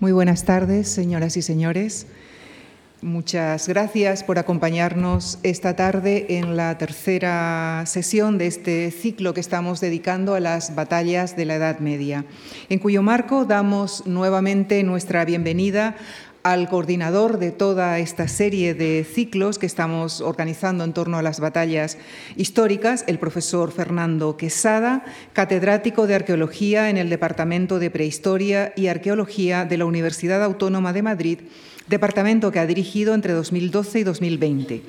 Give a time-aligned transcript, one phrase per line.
[0.00, 2.06] Muy buenas tardes, señoras y señores.
[3.02, 9.78] Muchas gracias por acompañarnos esta tarde en la tercera sesión de este ciclo que estamos
[9.82, 12.24] dedicando a las batallas de la Edad Media,
[12.70, 15.96] en cuyo marco damos nuevamente nuestra bienvenida
[16.42, 21.40] al coordinador de toda esta serie de ciclos que estamos organizando en torno a las
[21.40, 21.98] batallas
[22.36, 29.64] históricas, el profesor Fernando Quesada, catedrático de Arqueología en el Departamento de Prehistoria y Arqueología
[29.64, 31.38] de la Universidad Autónoma de Madrid,
[31.88, 34.82] departamento que ha dirigido entre 2012 y 2020.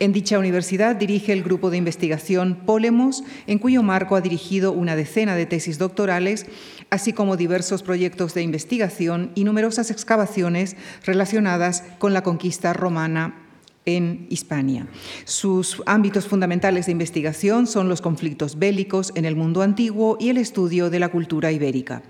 [0.00, 4.94] En dicha universidad dirige el grupo de investigación Polemos, en cuyo marco ha dirigido una
[4.94, 6.46] decena de tesis doctorales
[6.90, 13.44] así como diversos proyectos de investigación y numerosas excavaciones relacionadas con la conquista romana
[13.84, 14.86] en Hispania.
[15.24, 20.36] Sus ámbitos fundamentales de investigación son los conflictos bélicos en el mundo antiguo y el
[20.36, 22.02] estudio de la cultura ibérica.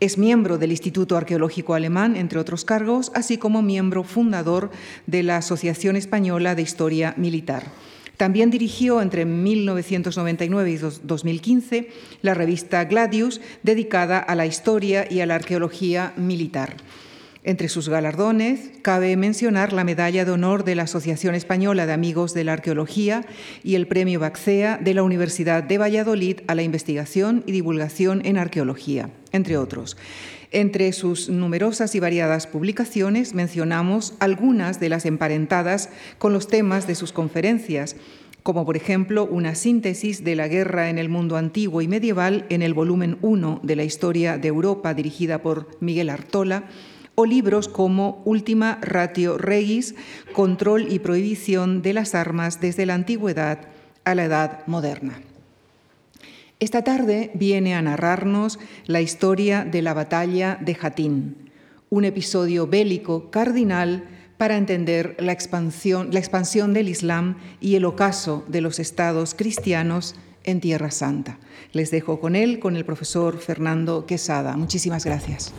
[0.00, 4.70] Es miembro del Instituto Arqueológico Alemán, entre otros cargos, así como miembro fundador
[5.06, 7.64] de la Asociación Española de Historia Militar.
[8.16, 11.88] También dirigió entre 1999 y 2015
[12.22, 16.76] la revista Gladius, dedicada a la historia y a la arqueología militar.
[17.46, 22.32] Entre sus galardones cabe mencionar la Medalla de Honor de la Asociación Española de Amigos
[22.32, 23.26] de la Arqueología
[23.62, 28.38] y el Premio Baxea de la Universidad de Valladolid a la investigación y divulgación en
[28.38, 29.98] arqueología, entre otros.
[30.52, 36.94] Entre sus numerosas y variadas publicaciones mencionamos algunas de las emparentadas con los temas de
[36.94, 37.96] sus conferencias,
[38.44, 42.62] como por ejemplo una síntesis de la guerra en el mundo antiguo y medieval en
[42.62, 46.64] el volumen 1 de la Historia de Europa dirigida por Miguel Artola,
[47.16, 49.94] o libros como Última Ratio Regis,
[50.32, 53.68] Control y Prohibición de las Armas desde la Antigüedad
[54.04, 55.20] a la Edad Moderna.
[56.60, 61.50] Esta tarde viene a narrarnos la historia de la batalla de Jatín,
[61.90, 64.04] un episodio bélico cardinal
[64.36, 66.10] para entender la expansión,
[66.72, 71.38] del Islam y el ocaso de los estados cristianos en Tierra Santa.
[71.72, 74.56] Les dejo con él, con el profesor Fernando Quesada.
[74.56, 75.52] Muchísimas gracias.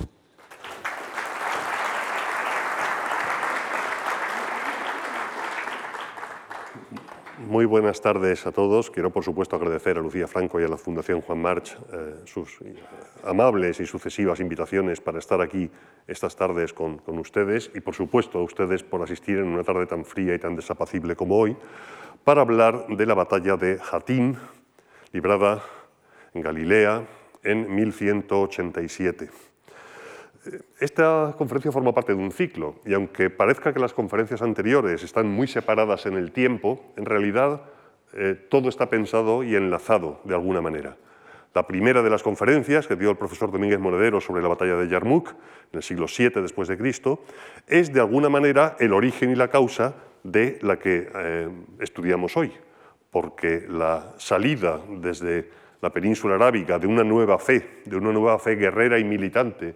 [7.48, 8.90] Muy buenas tardes a todos.
[8.90, 12.58] Quiero, por supuesto, agradecer a Lucía Franco y a la Fundación Juan March eh, sus
[13.24, 15.70] amables y sucesivas invitaciones para estar aquí
[16.08, 19.86] estas tardes con, con, ustedes y, por supuesto, a ustedes por asistir en una tarde
[19.86, 21.56] tan fría y tan desapacible como hoy
[22.24, 24.38] para hablar de la batalla de Jatín,
[25.12, 25.62] librada
[26.34, 27.06] en Galilea
[27.44, 29.55] en 1187.
[30.80, 35.28] Esta conferencia forma parte de un ciclo y aunque parezca que las conferencias anteriores están
[35.28, 37.62] muy separadas en el tiempo, en realidad
[38.14, 40.98] eh, todo está pensado y enlazado de alguna manera.
[41.54, 44.90] La primera de las conferencias que dio el profesor Domínguez Monedero sobre la batalla de
[44.90, 47.24] Yarmouk en el siglo VII después de Cristo
[47.66, 52.52] es de alguna manera el origen y la causa de la que eh, estudiamos hoy,
[53.10, 55.50] porque la salida desde
[55.82, 59.76] la península arábiga de una nueva fe, de una nueva fe guerrera y militante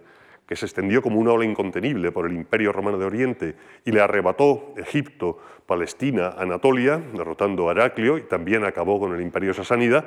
[0.50, 4.00] que se extendió como una ola incontenible por el Imperio Romano de Oriente y le
[4.00, 10.06] arrebató Egipto, Palestina, Anatolia, derrotando a Heraclio y también acabó con el Imperio Sasánida,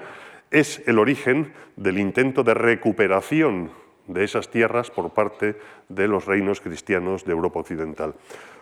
[0.52, 3.72] es el origen del intento de recuperación
[4.08, 5.56] de esas tierras por parte
[5.88, 8.14] de los reinos cristianos de Europa Occidental.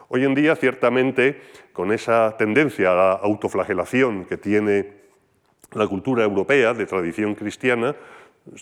[0.08, 1.42] Hoy en día, ciertamente,
[1.74, 4.94] con esa tendencia a la autoflagelación que tiene
[5.72, 7.96] la cultura europea de tradición cristiana,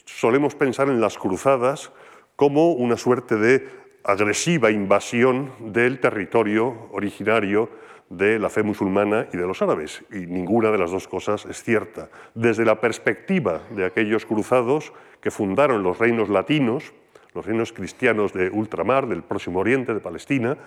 [0.06, 1.92] solemos pensar en las cruzadas
[2.40, 3.68] como una suerte de
[4.02, 7.70] agresiva invasión del territorio originario
[8.10, 10.06] de la fe musulmana y de los árabes.
[10.10, 12.08] Y ninguna de las dos cosas es cierta.
[12.36, 16.94] Desde la perspectiva de aquellos cruzados que fundaron los reinos latinos,
[17.34, 20.58] los reinos cristianos de ultramar, del Próximo Oriente, de Palestina,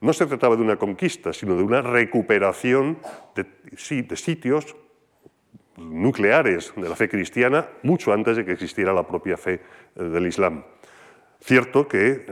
[0.00, 2.96] no se trataba de una conquista, sino de una recuperación
[3.34, 3.44] de,
[4.16, 4.74] sitios
[5.76, 9.60] nucleares de la fe cristiana mucho antes de que existiera la propia fe
[9.96, 10.64] eh, del Islam.
[11.40, 12.26] Cierto que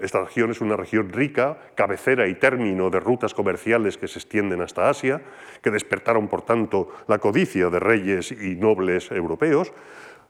[0.00, 4.60] esta región es una región rica, cabecera y término de rutas comerciales que se extienden
[4.62, 5.22] hasta Asia,
[5.62, 9.72] que despertaron, por tanto, la codicia de reyes y nobles europeos.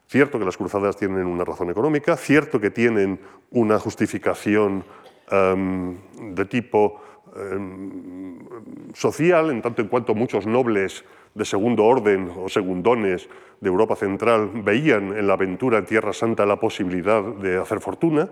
[0.09, 3.21] Cierto que las cruzadas tienen una razón económica, cierto que tienen
[3.51, 4.85] una justificación
[5.31, 5.97] em,
[6.35, 7.01] de tipo
[7.37, 8.39] em,
[8.95, 11.05] social, en tanto en cuanto muchos nobles
[11.37, 13.29] de segundo orden o segundones
[13.61, 18.29] de Europa Central veían en la aventura en Tierra Santa la posibilidad de hacer fortuna,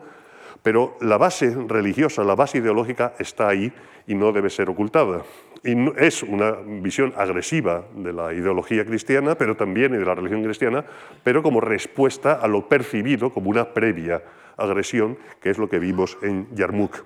[0.63, 3.71] pero la base religiosa, la base ideológica está ahí
[4.07, 5.23] y no debe ser ocultada.
[5.63, 10.85] es una visión agresiva de la ideología cristiana, pero también y de la religión cristiana,
[11.23, 14.23] pero como respuesta a lo percibido como una previa
[14.57, 17.05] agresión, que es lo que vimos en Yarmouk.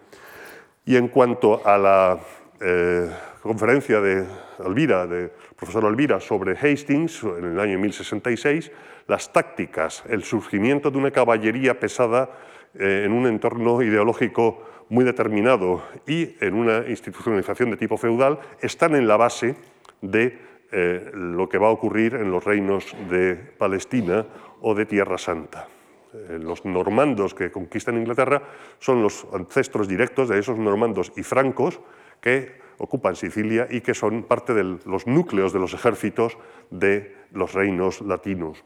[0.84, 2.18] Y en cuanto a la
[2.60, 3.10] eh,
[3.42, 4.26] conferencia de
[4.64, 8.70] Alvira, de profesor Alvira, sobre Hastings en el año 1066,
[9.06, 12.30] las tácticas, el surgimiento de una caballería pesada
[12.74, 18.94] eh, en un entorno ideológico muy determinado y en una institucionalización de tipo feudal están
[18.94, 19.56] en la base
[20.00, 20.38] de
[20.70, 24.26] eh, lo que va a ocurrir en los reinos de Palestina
[24.60, 25.68] o de Tierra Santa.
[26.12, 28.42] Eh, los normandos que conquistan Inglaterra
[28.78, 31.80] son los ancestros directos de esos normandos y francos
[32.20, 36.38] que ocupan Sicilia y que son parte de los núcleos de los ejércitos
[36.70, 38.64] de los reinos latinos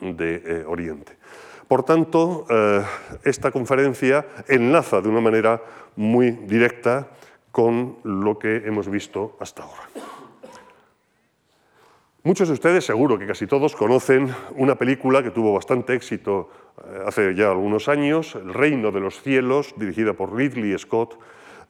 [0.00, 1.16] de eh, Oriente.
[1.68, 2.82] Por tanto, eh,
[3.24, 5.60] esta conferencia enlaza de una manera
[5.96, 7.08] muy directa
[7.50, 9.88] con lo que hemos visto hasta ahora.
[12.22, 16.50] Muchos de ustedes, seguro que casi todos, conocen una película que tuvo bastante éxito
[16.84, 21.18] eh, hace ya algunos años, El Reino de los Cielos, dirigida por Ridley Scott,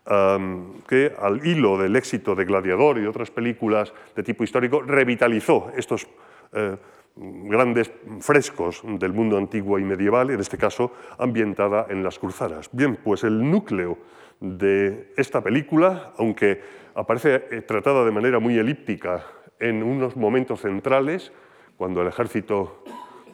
[0.07, 6.07] que al hilo del éxito de Gladiador y otras películas de tipo histórico revitalizó estos
[6.53, 6.77] eh,
[7.17, 12.69] grandes frescos del mundo antiguo y medieval, en este caso ambientada en las cruzadas.
[12.73, 13.99] Bien, pues el núcleo
[14.39, 16.61] de esta película, aunque
[16.95, 19.25] aparece eh, tratada de manera muy elíptica
[19.59, 21.33] en unos momentos centrales,
[21.77, 22.85] cuando el ejército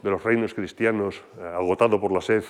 [0.02, 2.44] de los reinos cristianos, eh, agotado por la sed,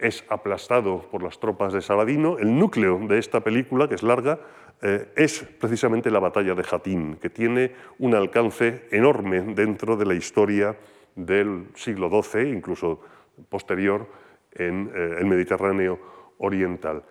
[0.00, 4.40] es aplastado por las tropas de Saladino, el núcleo de esta película, que es larga,
[4.82, 10.14] eh, es precisamente la batalla de Jatín, que tiene un alcance enorme dentro de la
[10.14, 10.76] historia
[11.14, 13.00] del siglo XII, incluso
[13.48, 14.06] posterior
[14.52, 15.98] en eh, el Mediterráneo
[16.38, 17.02] oriental.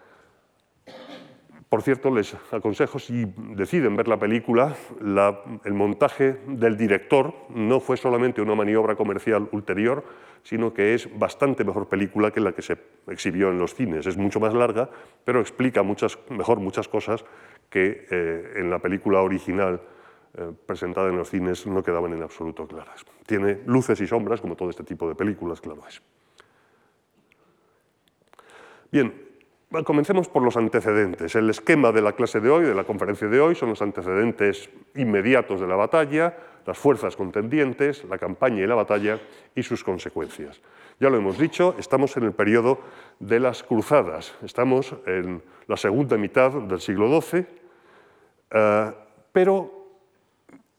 [1.70, 7.96] Por cierto, les aconsejo, si deciden ver la película, el montaje del director no fue
[7.96, 10.04] solamente una maniobra comercial ulterior,
[10.42, 12.76] sino que es bastante mejor película que la que se
[13.08, 14.08] exhibió en los cines.
[14.08, 14.90] Es mucho más larga,
[15.24, 17.24] pero explica muchas, mejor muchas cosas
[17.70, 19.80] que eh, en la película original
[20.38, 23.06] eh, presentada en los cines no quedaban en absoluto claras.
[23.28, 26.02] Tiene luces y sombras, como todo este tipo de películas, claro es.
[28.92, 29.29] Bien,
[29.84, 31.36] comencemos por los antecedentes.
[31.36, 34.70] El esquema de la clase de hoy, de la conferencia de hoy, son los antecedentes
[34.96, 36.36] inmediatos de la batalla,
[36.66, 39.20] las fuerzas contendientes, la campaña y la batalla
[39.56, 40.60] y sus consecuencias.
[41.00, 42.80] Ya lo hemos dicho, estamos en el periodo
[43.20, 47.46] de las cruzadas, estamos en la segunda mitad del siglo XII,
[48.52, 48.92] eh,
[49.32, 49.88] pero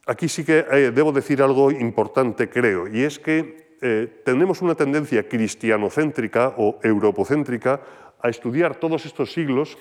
[0.06, 4.75] aquí sí que eh, debo decir algo importante, creo, y es que eh, tenemos una
[4.75, 7.81] tendencia cristianocéntrica o europocéntrica
[8.22, 9.78] a estudiar todos estos siglos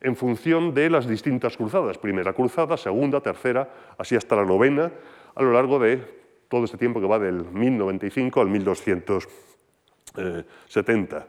[0.00, 4.92] en función de las distintas cruzadas, primera cruzada, segunda, tercera, así hasta la novena,
[5.34, 6.02] a lo largo de
[6.48, 11.26] todo este tiempo que va del 1095 al 1270.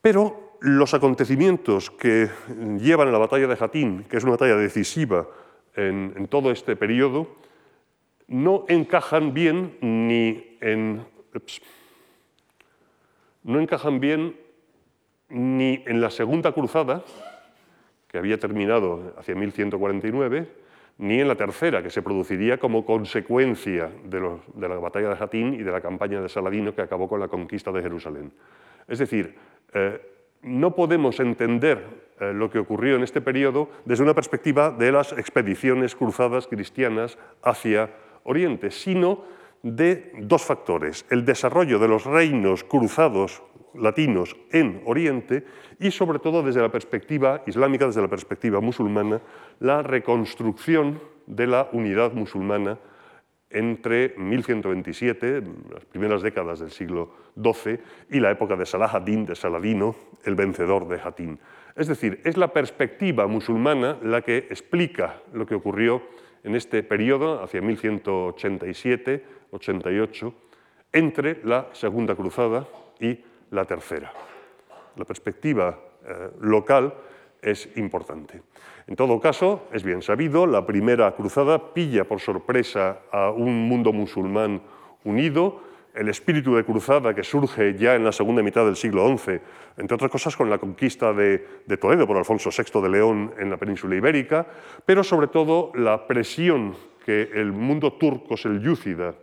[0.00, 2.30] Pero los acontecimientos que
[2.78, 5.28] llevan a la batalla de Jatín, que es una batalla decisiva
[5.74, 7.36] en, todo este periodo,
[8.28, 11.04] no encajan bien ni en...
[13.42, 14.36] no encajan bien
[15.30, 17.02] ni en la Segunda Cruzada,
[18.08, 20.48] que había terminado hacia 1149,
[20.98, 24.20] ni en la tercera, que se produciría como consecuencia de,
[24.68, 27.72] la batalla de Jatín y de la campaña de Saladino que acabó con la conquista
[27.72, 28.32] de Jerusalén.
[28.86, 29.34] Es decir,
[29.72, 30.00] eh,
[30.42, 35.12] no podemos entender eh, lo que ocurrió en este periodo desde una perspectiva de las
[35.12, 37.90] expediciones cruzadas cristianas hacia
[38.24, 39.24] Oriente, sino
[39.62, 43.42] de dos factores, el desarrollo de los reinos cruzados
[43.74, 45.44] latinos en Oriente
[45.78, 49.20] y sobre todo desde la perspectiva islámica, desde la perspectiva musulmana,
[49.60, 52.78] la reconstrucción de la unidad musulmana
[53.50, 59.34] entre 1127, las primeras décadas del siglo XII, y la época de Salah ad-Din, de
[59.34, 61.40] Saladino, el vencedor de Hatín.
[61.74, 66.02] Es decir, es la perspectiva musulmana la que explica lo que ocurrió
[66.44, 70.32] en este periodo, hacia 1187-88,
[70.92, 72.66] entre la Segunda Cruzada
[72.98, 73.20] y
[73.50, 74.12] la tercera.
[74.96, 76.94] La perspectiva eh, local
[77.42, 78.42] es importante.
[78.86, 83.92] En todo caso, es bien sabido, la primera cruzada pilla por sorpresa a un mundo
[83.92, 84.62] musulmán
[85.04, 85.62] unido,
[85.94, 89.40] el espíritu de cruzada que surge ya en la segunda mitad del siglo XI,
[89.76, 93.50] entre otras cosas con la conquista de, de, Toledo por Alfonso VI de León en
[93.50, 94.46] la península ibérica,
[94.84, 99.14] pero sobre todo la presión que el mundo turco selyúcida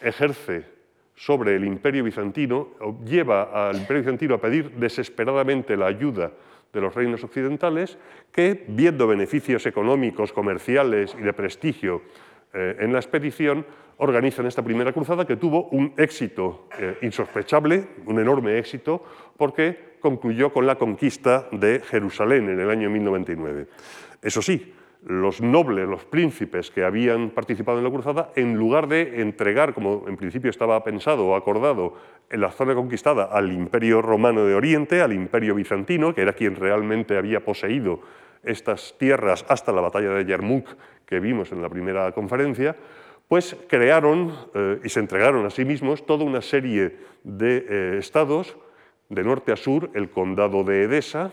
[0.00, 0.73] ejerce
[1.14, 2.70] sobre el imperio bizantino,
[3.04, 6.32] lleva al imperio bizantino a pedir desesperadamente la ayuda
[6.72, 7.96] de los reinos occidentales,
[8.32, 12.02] que, viendo beneficios económicos, comerciales y de prestigio
[12.52, 13.64] eh, en la expedición,
[13.98, 19.02] organizan esta primera cruzada que tuvo un éxito eh, insospechable, un enorme éxito,
[19.36, 23.66] porque concluyó con la conquista de Jerusalén en el año 1099.
[24.20, 24.74] Eso sí,
[25.06, 30.04] los nobles, los príncipes que habían participado en la cruzada, en lugar de entregar, como
[30.08, 31.94] en principio estaba pensado o acordado,
[32.30, 36.56] en la zona conquistada al imperio romano de Oriente, al imperio bizantino, que era quien
[36.56, 38.00] realmente había poseído
[38.42, 40.68] estas tierras hasta la batalla de Yarmouk
[41.06, 42.74] que vimos en la primera conferencia,
[43.28, 48.56] pues crearon eh, y se entregaron a sí mismos toda una serie de eh, estados,
[49.10, 51.30] de norte a sur, el condado de Edesa,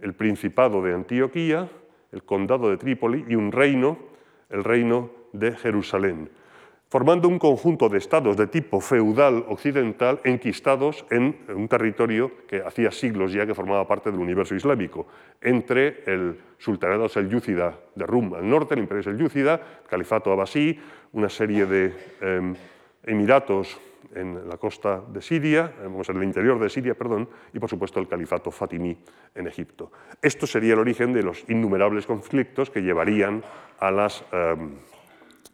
[0.00, 1.68] el principado de Antioquía,
[2.12, 3.98] el condado de Trípoli y un reino,
[4.50, 6.30] el reino de Jerusalén,
[6.88, 12.90] formando un conjunto de estados de tipo feudal occidental enquistados en un territorio que hacía
[12.90, 15.06] siglos ya que formaba parte del universo islámico,
[15.40, 20.78] entre el sultanato selyúcida de Rum al norte, el imperio selyúcida, el califato abasí,
[21.12, 22.54] una serie de em,
[23.04, 23.80] emiratos
[24.14, 28.08] en la costa de Siria, en el interior de Siria, perdón, y por supuesto el
[28.08, 28.96] califato fatimí
[29.34, 29.92] en Egipto.
[30.20, 33.42] Esto sería el origen de los innumerables conflictos que llevarían
[33.78, 34.76] a las em,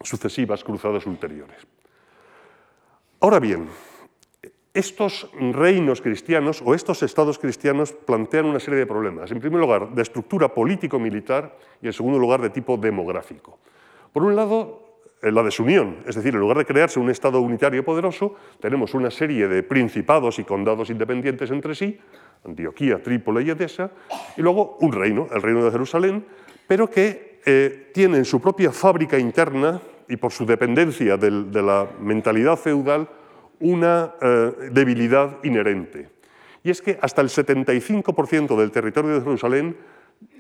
[0.03, 1.67] sucesivas cruzadas ulteriores.
[3.21, 3.69] Ahora bien,
[4.75, 9.31] estos reinos cristianos o estos estados cristianos plantean una serie de problemas.
[9.33, 13.59] En primer lugar, de estructura político-militar y en segundo lugar, de tipo demográfico.
[14.13, 14.88] Por un lado,
[15.23, 19.49] la desunión, es decir, en lugar de crearse un Estado unitario poderoso, tenemos una serie
[19.49, 21.99] de principados y condados independientes entre sí,
[22.45, 23.91] Antioquía, Trípoli y Edesa,
[24.37, 26.25] y luego un reino, el reino de Jerusalén,
[26.67, 31.89] pero que eh, tiene en su propia fábrica interna y por su dependencia de la
[32.01, 33.09] mentalidad feudal
[33.61, 36.11] una eh, debilidad inherente.
[36.63, 39.77] Y es que hasta el 75% del territorio de Jerusalén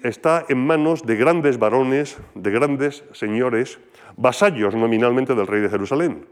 [0.03, 3.79] está en manos de grandes varones, de grandes señores,
[4.17, 6.27] vasallos nominalmente del rey de Jerusalén.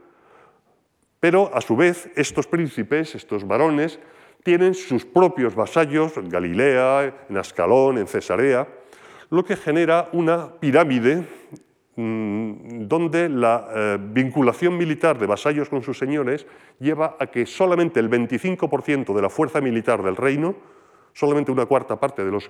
[1.20, 3.98] Pero a su vez estos príncipes, estos varones,
[4.42, 8.68] tienen sus propios vasallos en Galilea, en Ascalón, en Cesarea,
[9.30, 11.24] lo que genera una pirámide
[11.96, 16.46] mm, donde la eh, vinculación militar de vasallos con sus señores
[16.78, 20.54] lleva a que solamente el 25% de la fuerza militar del reino,
[21.12, 22.48] solamente una cuarta parte de los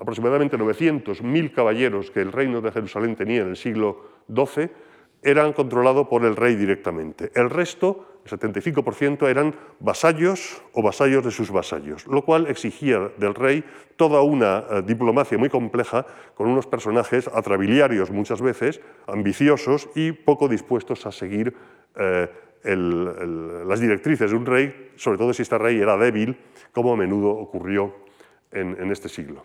[0.00, 4.70] aproximadamente 900.000 caballeros que el reino de Jerusalén tenía en el siglo XII,
[5.22, 7.32] eran controlados por el rey directamente.
[7.34, 13.34] El resto, el 75%, eran vasallos o vasallos de sus vasallos, lo cual exigía del
[13.34, 13.64] rey
[13.96, 20.46] toda una eh, diplomacia muy compleja con unos personajes atrabiliarios muchas veces, ambiciosos y poco
[20.46, 21.56] dispuestos a seguir
[21.96, 22.28] eh,
[22.66, 26.38] las directrices de un rey, sobre todo si este rey era débil,
[26.72, 27.94] como a menudo ocurrió
[28.52, 29.44] en este siglo.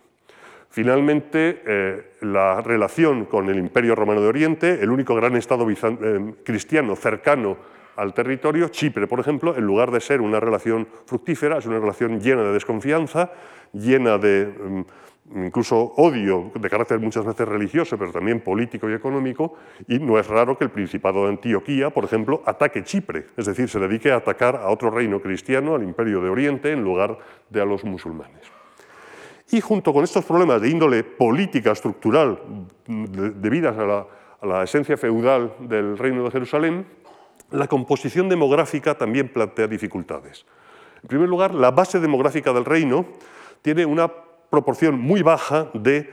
[0.70, 6.34] Finalmente, eh, la relación con el Imperio Romano de Oriente, el único gran Estado eh,
[6.44, 7.58] cristiano cercano
[7.96, 12.22] al territorio, Chipre, por ejemplo, en lugar de ser una relación fructífera, es una relación
[12.22, 13.32] llena de desconfianza,
[13.74, 19.56] llena de mm, incluso odio de carácter muchas veces religioso, pero también político y económico,
[19.88, 23.70] y no es raro que el Principado de Antioquía, por ejemplo, ataque Chipre, es decir,
[23.70, 27.18] se dedique a atacar a otro reino cristiano, al Imperio de Oriente, en lugar
[27.50, 28.59] de a los musulmanes.
[29.52, 32.40] Y junto con estos problemas de índole política estructural
[32.88, 34.06] debidas a
[34.46, 36.86] la, esencia feudal del reino de Jerusalén,
[37.52, 40.46] la composición demográfica también plantea dificultades.
[41.02, 43.08] En primer lugar, la base demográfica del reino
[43.62, 44.12] tiene una
[44.50, 46.10] proporción muy baja de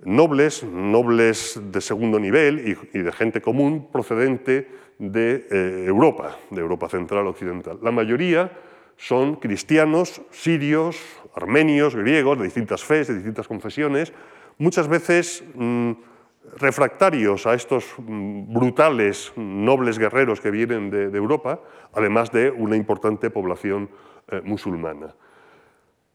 [0.00, 4.68] nobles, nobles de segundo nivel y, de gente común procedente
[4.98, 7.78] de eh, Europa, de Europa central occidental.
[7.82, 8.50] La mayoría
[8.96, 10.96] son cristianos, sirios,
[11.34, 14.12] armenios, griegos, de distintas fes, de distintas confesiones,
[14.58, 15.92] muchas veces mm,
[16.56, 21.60] refractarios a estos mm, brutales nobles guerreros que vienen de, Europa,
[21.92, 23.90] además de una importante población
[24.30, 25.14] eh, musulmana.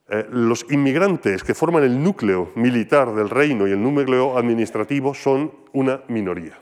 [0.07, 5.51] Eh, los inmigrantes que forman el núcleo militar del reino y el núcleo administrativo son
[5.73, 6.59] una minoría.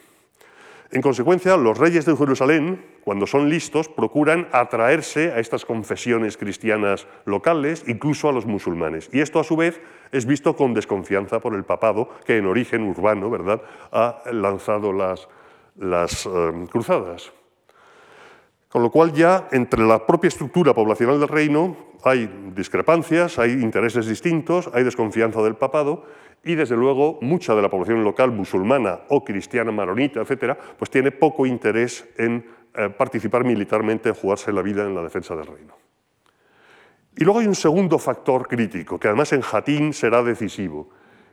[0.93, 7.07] En consecuencia, los reyes de Jerusalén, cuando son listos, procuran atraerse a estas confesiones cristianas
[7.25, 9.09] locales, incluso a los musulmanes.
[9.11, 9.81] Y esto, a su vez,
[10.11, 13.63] es visto con desconfianza por el papado, que en origen urbano ¿verdad?
[13.91, 15.27] ha lanzado las,
[15.77, 16.29] las eh,
[16.69, 17.33] cruzadas.
[18.69, 24.05] Con lo cual ya entre la propia estructura poblacional del reino hay discrepancias, hay intereses
[24.05, 26.05] distintos, hay desconfianza del papado
[26.43, 31.11] y desde luego mucha de la población local musulmana o cristiana maronita, etcétera, pues tiene
[31.11, 32.45] poco interés en
[32.75, 35.75] eh, participar militarmente, jugarse la vida en la defensa del reino.
[37.15, 40.89] Y luego hay un segundo factor crítico, que además en Jatín será decisivo,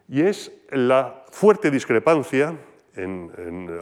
[0.08, 2.54] y es la fuerte discrepancia,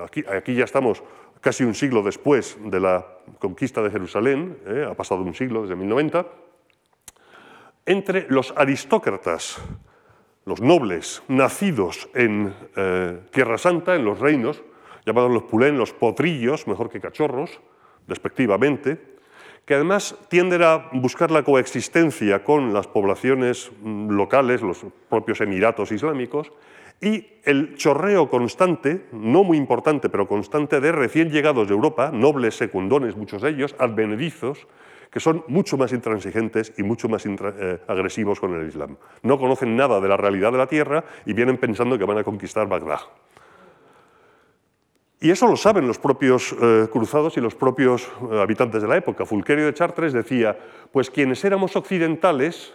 [0.04, 1.02] aquí, ya estamos
[1.40, 3.06] casi un siglo después de la
[3.38, 6.26] conquista de Jerusalén, eh, ha pasado un siglo desde 1090,
[7.87, 9.61] entre los aristócratas,
[10.49, 14.62] los nobles, nacidos en eh, Tierra Santa, en los reinos,
[15.05, 17.61] llamados los pulén, los potrillos, mejor que cachorros,
[18.09, 18.99] respectivamente,
[19.67, 25.93] que además tienden a buscar la coexistencia con las poblaciones mm, locales, los propios emiratos
[25.93, 26.50] islámicos,
[27.02, 32.57] y el chorreo constante, no muy importante, pero constante, de recién llegados de Europa, nobles
[32.57, 34.67] secundones, muchos de ellos, advenedizos,
[35.11, 38.97] que son mucho más intransigentes y mucho más eh, agresivos con el Islam.
[39.23, 42.25] No conocen nada de la realidad de la tierra y vienen pensando que van a
[42.25, 43.00] conquistar Bagdad.
[45.21, 48.97] Y eso lo saben los propios eh, cruzados y los propios eh, habitantes de la
[48.97, 49.27] época.
[49.27, 50.57] Fulquerio de Chartres decía,
[50.93, 52.75] pues quienes éramos occidentales,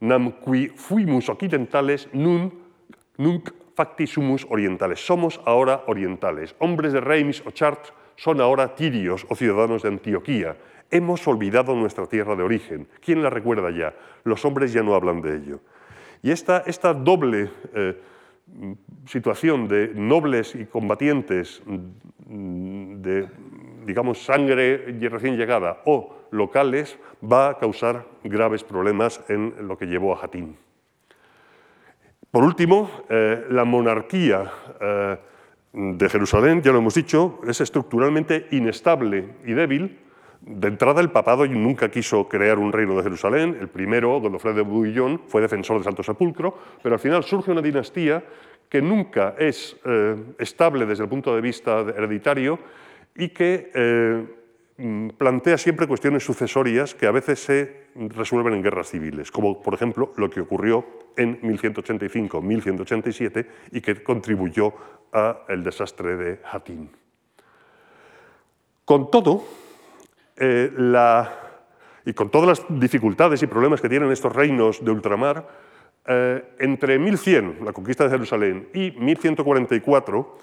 [0.00, 2.50] nam qui fuimus occidentales, nun,
[3.18, 5.04] nunc facti sumus orientales.
[5.04, 6.54] Somos ahora orientales.
[6.58, 10.56] Hombres de Reims o Chartres son ahora tirios o ciudadanos de Antioquía.
[10.90, 12.88] Hemos olvidado nuestra tierra de origen.
[13.04, 13.94] ¿Quién la recuerda ya?
[14.24, 15.60] Los hombres ya no hablan de ello.
[16.22, 16.62] Y esta,
[16.94, 17.50] doble
[19.06, 21.62] situación de nobles y combatientes
[22.26, 23.28] de,
[23.84, 30.12] digamos, sangre recién llegada o locales va a causar graves problemas en lo que llevó
[30.12, 30.56] a Jatín.
[32.30, 35.16] Por último, eh, la monarquía eh,
[35.72, 39.98] de Jerusalén, ya lo hemos dicho, es estructuralmente inestable y débil,
[40.40, 43.56] de entrada, el papado nunca quiso crear un reino de Jerusalén.
[43.60, 47.60] El primero, Godofredo de Bouillon, fue defensor del Santo Sepulcro, pero al final surge una
[47.60, 48.24] dinastía
[48.68, 52.58] que nunca es eh, estable desde el punto de vista hereditario
[53.16, 54.26] y que eh,
[54.76, 59.74] mm, plantea siempre cuestiones sucesorias que a veces se resuelven en guerras civiles, como por
[59.74, 64.72] ejemplo lo que ocurrió en 1185-1187 y que contribuyó
[65.10, 66.90] al desastre de Hattin.
[68.84, 69.42] Con todo,
[70.38, 70.70] eh,
[72.04, 75.46] y con todas las dificultades y problemas que tienen estos reinos de ultramar,
[76.06, 80.38] eh, entre 1100, la conquista de Jerusalén, y 1144,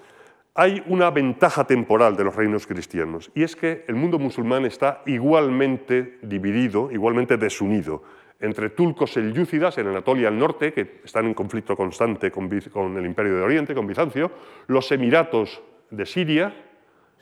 [0.54, 5.02] hay una ventaja temporal de los reinos cristianos, y es que el mundo musulmán está
[5.06, 8.02] igualmente dividido, igualmente desunido,
[8.38, 13.06] entre turcos selyúcidas en Anatolia al norte, que están en conflicto constante con, con el
[13.06, 14.30] Imperio de Oriente, con Bizancio,
[14.68, 16.54] los emiratos de Siria,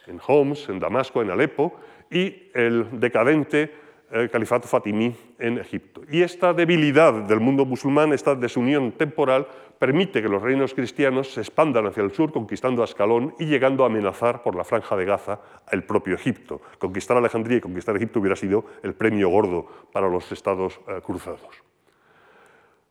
[0.07, 1.75] en Homs, en Damasco, en Alepo,
[2.15, 3.75] y el decadente
[4.13, 6.03] eh, califato fatimí en Egipto.
[6.09, 9.49] Y esta debilidad del mundo musulmán, esta desunión temporal,
[9.81, 13.89] permite que los reinos cristianos se expandan hacia el sur, conquistando Ascalón y llegando a
[13.89, 15.41] amenazar por la franja de Gaza
[15.73, 16.63] el propio Egipto.
[16.79, 21.43] Conquistar Alejandría y conquistar Egipto hubiera sido el premio gordo para los estados eh, cruzados.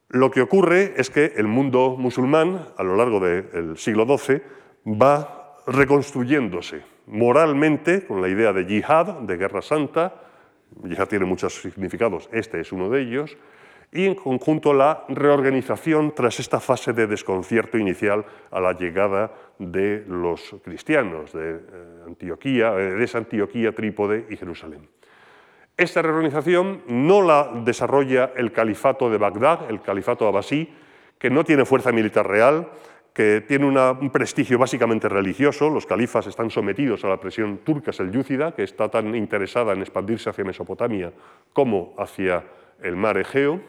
[0.10, 4.42] Lo que ocurre es que el mundo musulmán, a lo largo del siglo XII,
[4.86, 10.13] va reconstruyéndose moralmente con la idea de yihad, de guerra santa,
[10.84, 13.38] yihad tiene muchos significados, este es uno de ellos,
[13.92, 20.04] y en conjunto la reorganización tras esta fase de desconcierto inicial a la llegada de
[20.08, 21.60] los cristianos de eh,
[22.08, 24.89] Antioquía, eh, de esa Antioquía, Trípode y Jerusalén.
[25.78, 30.74] Esta reorganización no la desarrolla el califato de Bagdad, el califato abasí,
[31.20, 32.68] que no tiene fuerza militar real,
[33.13, 35.69] que tiene un prestigio básicamente religioso.
[35.69, 40.30] Los califas están sometidos a la presión turca selyúcida, que está tan interesada en expandirse
[40.30, 41.13] hacia Mesopotamia
[41.54, 42.43] como hacia
[42.82, 43.62] el mar Egeo.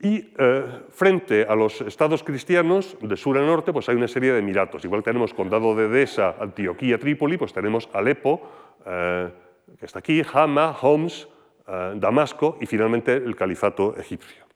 [0.00, 4.32] Y eh, frente a los estados cristianos de sur a norte, pues hay una serie
[4.32, 4.84] de emiratos.
[4.84, 8.48] Igual tenemos condado de Edesa, Antioquía, Trípoli, pues tenemos Alepo,
[8.86, 9.28] eh,
[9.78, 11.28] que está aquí, Hama, Homs,
[11.66, 14.47] eh, Damasco y finalmente el califato egipcio.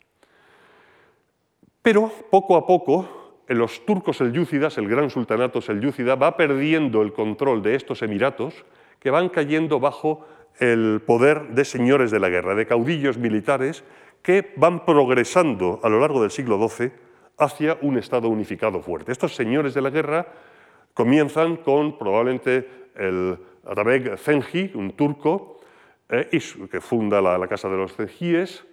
[1.83, 7.13] Pero poco a poco, en los turcos selyúcidas, el gran sultanato selyúcida, va perdiendo el
[7.13, 8.65] control de estos emiratos
[9.01, 10.25] que van cayendo bajo
[10.61, 13.85] el poder de señores de la guerra, de caudillos militares
[14.23, 16.93] que van progresando a lo largo del siglo XII
[17.39, 19.11] hacia un Estado unificado fuerte.
[19.11, 20.27] Estos señores de la guerra
[20.95, 25.61] comienzan con probablemente el Atabeg Zengi, un turco,
[26.09, 26.29] eh,
[26.71, 28.65] que funda la, Casa de los Zengíes,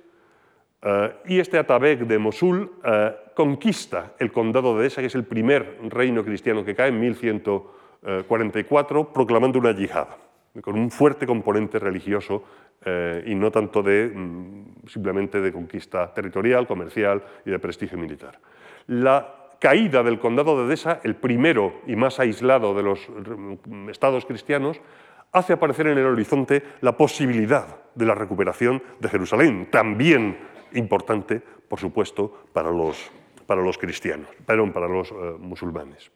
[0.82, 5.26] eh, y este Atabeg de Mosul eh, conquista el condado de Esa, que es el
[5.26, 10.08] primer reino cristiano que cae en 1144, proclamando una yihad,
[10.62, 12.46] con un fuerte componente religioso
[12.86, 18.40] eh, y no tanto de, mm, simplemente de conquista territorial, comercial y de prestigio militar.
[18.88, 24.26] La caída del condado de Edesa, el primero y más aislado de los mm, estados
[24.26, 24.80] cristianos,
[25.32, 30.38] hace aparecer en el horizonte la posibilidad de la recuperación de Jerusalén, también
[30.74, 33.12] importante, por supuesto, para los,
[33.46, 36.12] para los cristianos, perdón, para los eh, musulmanes.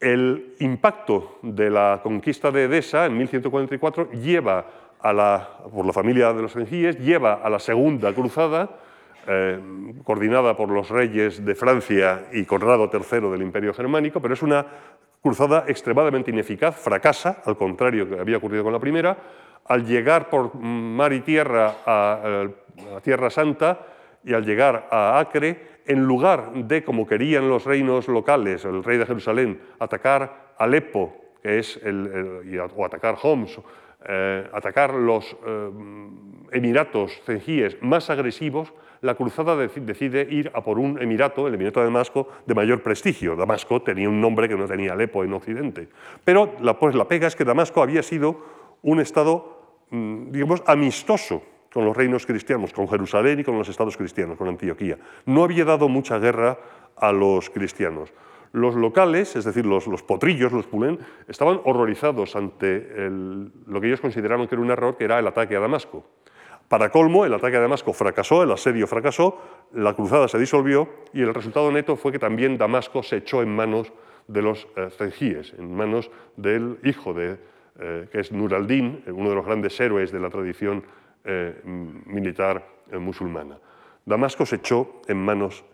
[0.00, 4.66] El impacto de la conquista de Edesa en 1144 lleva
[5.00, 8.70] a la, por la familia de los Fengíes, lleva a la segunda cruzada,
[9.26, 9.58] eh,
[10.04, 14.66] coordinada por los reyes de Francia y Conrado III del Imperio Germánico, pero es una
[15.24, 19.16] cruzada extremadamente ineficaz, fracasa, al contrario que había ocurrido con la primera,
[19.64, 22.46] al llegar por mar y tierra a,
[23.02, 23.86] Tierra Santa
[24.22, 28.98] y al llegar a Acre, en lugar de, como querían los reinos locales, el rey
[28.98, 33.58] de Jerusalén, atacar Alepo, que es el, o atacar Homs,
[34.06, 35.70] eh, atacar los eh,
[36.52, 41.86] emiratos cengíes más agresivos, la cruzada decide ir a por un emirato, el emirato de
[41.86, 43.36] Damasco, de mayor prestigio.
[43.36, 45.88] Damasco tenía un nombre que no tenía Alepo en Occidente.
[46.24, 48.42] Pero la, pues, la pega es que Damasco había sido
[48.80, 53.94] un estado, mm, digamos, amistoso con los reinos cristianos, con Jerusalén y con los estados
[53.98, 54.96] cristianos, con Antioquía.
[55.26, 56.58] No había dado mucha guerra
[56.96, 58.10] a los cristianos.
[58.52, 63.10] Los locales, es decir, los, potrillos, los pulén, estaban horrorizados ante
[63.66, 66.06] lo que ellos consideraron que era un error, que era el ataque a Damasco.
[66.68, 69.40] Para colmo, el ataque a Damasco fracasó, el asedio fracasó,
[69.72, 73.54] la cruzada se disolvió y el resultado neto fue que también Damasco se echó en
[73.54, 73.92] manos
[74.26, 77.38] de los eh, en manos del hijo de,
[77.78, 80.82] eh, que es Nur al-Din, uno de los grandes héroes de la tradición
[81.24, 83.58] eh, militar musulmana.
[84.04, 85.64] Damasco se echó en manos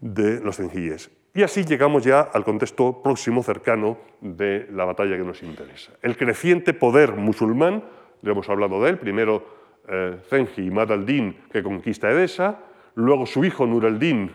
[0.00, 1.10] de los cengíes.
[1.34, 5.92] Y así llegamos ya al contexto próximo, cercano de la batalla que nos interesa.
[6.00, 7.84] El creciente poder musulmán,
[8.22, 9.44] le hemos hablado de él, primero
[9.88, 12.58] eh, Zengi Mad al-Din, que conquista Edesa,
[12.94, 14.30] luego su hijo Nur al-Din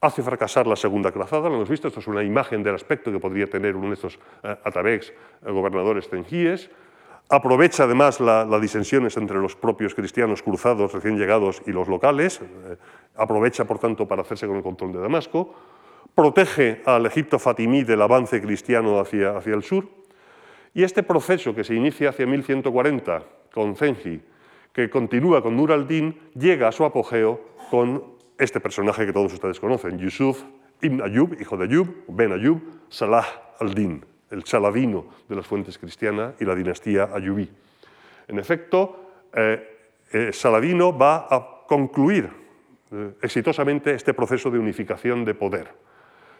[0.00, 3.20] hace fracasar la segunda cruzada, lo hemos visto, esto es una imagen del aspecto que
[3.20, 6.70] podría tener uno de estos eh, eh, gobernadores zengíes,
[7.28, 12.40] aprovecha además las disensiones entre los propios cristianos cruzados recién llegados y los locales,
[13.16, 15.54] aprovecha por tanto para hacerse con el control de Damasco,
[16.14, 19.88] protege al Egipto fatimí del avance cristiano hacia, hacia el sur,
[20.74, 24.20] y este proceso que se inicia hacia 1140 con Zengi
[24.72, 28.02] que continúa con Nur al-Din, llega a su apogeo con
[28.38, 30.42] este personaje que todos ustedes conocen, Yusuf
[30.80, 33.26] ibn Ayub, hijo de Ayub, Ben Ayub, Salah
[33.60, 37.48] al-Din, el saladino de las fuentes cristianas y la dinastía ayubí.
[38.28, 42.28] En efecto, eh, eh, Saladino va a concluir
[42.90, 45.68] eh, exitosamente este proceso de unificación de poder.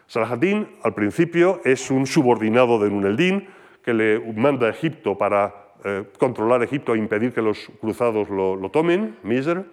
[0.07, 3.47] Salah al-Din, al principio, es un subordinado de Nur al-Din
[3.81, 8.69] que le manda a Egipto para eh, controlar Egipto e impedir que los cruzados lo,
[8.69, 9.65] tomen, Miser,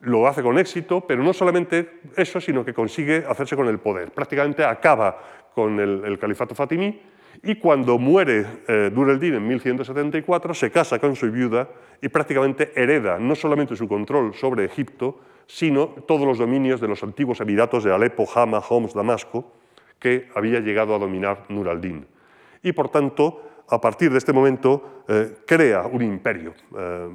[0.00, 4.10] lo hace con éxito, pero no solamente eso, sino que consigue hacerse con el poder.
[4.10, 7.00] Prácticamente acaba con el, califato fatimí
[7.42, 11.68] y cuando muere eh, en 1174 se casa con su viuda
[12.02, 17.02] y prácticamente hereda no solamente su control sobre Egipto, sino todos los dominios de los
[17.02, 19.52] antiguos emiratos de Alepo, Hama, Homs, Damasco,
[19.98, 22.06] que había llegado a dominar Nur al-Din.
[22.62, 27.08] Y por tanto, a partir de este momento eh, crea un imperio, eh,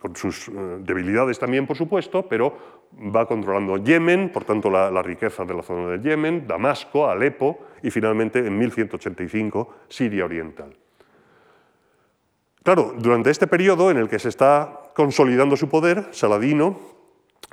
[0.00, 2.82] con sus eh, debilidades también, por supuesto, pero
[3.14, 7.58] va controlando Yemen, por tanto la, la, riqueza de la zona de Yemen, Damasco, Alepo
[7.82, 10.76] y finalmente en 1185 Siria Oriental.
[12.62, 16.91] Claro, durante este periodo en el que se está consolidando su poder, Saladino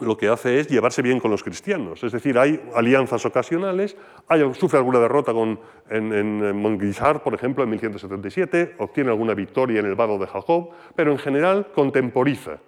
[0.02, 2.04] lo que hace es llevarse bien con los cristianos.
[2.04, 3.96] Es decir, hay alianzas ocasionales,
[4.28, 5.60] hay, sufre alguna derrota con,
[5.90, 6.80] en, en
[7.24, 11.68] por ejemplo, en 1177, obtiene alguna victoria en el vado de Jacob, pero en general
[11.74, 12.60] contemporiza,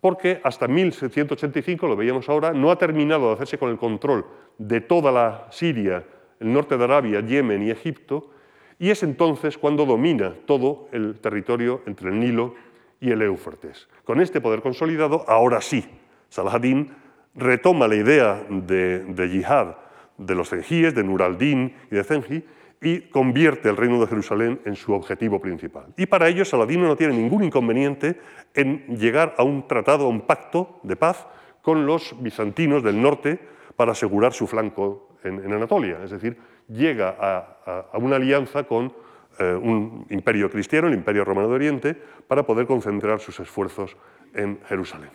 [0.00, 4.24] porque hasta 1785, lo veíamos ahora, no ha terminado de hacerse con el control
[4.58, 6.04] de toda la Siria,
[6.38, 8.30] el norte de Arabia, Yemen y Egipto,
[8.78, 12.54] y es entonces cuando domina todo el territorio entre el Nilo
[12.98, 13.88] y el Éufrates.
[14.04, 15.84] Con este poder consolidado, ahora sí,
[16.30, 16.90] Saladin
[17.34, 19.76] retoma la idea de, yihad
[20.16, 22.44] de los cengíes, de Nur al-Din y de Zengi,
[22.82, 25.92] y convierte el reino de Jerusalén en su objetivo principal.
[25.96, 28.18] Y para ello Saladino no tiene ningún inconveniente
[28.54, 31.26] en llegar a un tratado, a un pacto de paz
[31.60, 33.38] con los bizantinos del norte
[33.76, 35.98] para asegurar su flanco en, Anatolia.
[36.02, 36.38] Es decir,
[36.68, 38.92] llega a, una alianza con
[39.38, 43.96] eh, un imperio cristiano, el imperio romano de Oriente, para poder concentrar sus esfuerzos
[44.32, 45.10] en Jerusalén.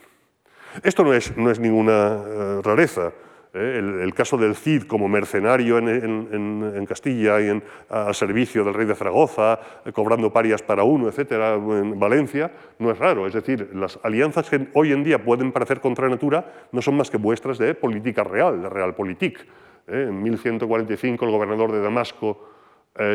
[0.83, 3.11] Esto no es, no es ninguna eh, rareza.
[3.53, 3.99] ¿eh?
[4.01, 9.59] el, caso del Cid como mercenario en, Castilla y al servicio del rey de Zaragoza,
[9.93, 13.25] cobrando parias para uno, etcétera, en Valencia, no es raro.
[13.25, 17.09] Es decir, las alianzas que hoy en día pueden parecer contra natura no son más
[17.09, 19.39] que muestras de política real, de realpolitik.
[19.88, 20.05] ¿eh?
[20.09, 22.49] En 1145 el gobernador de Damasco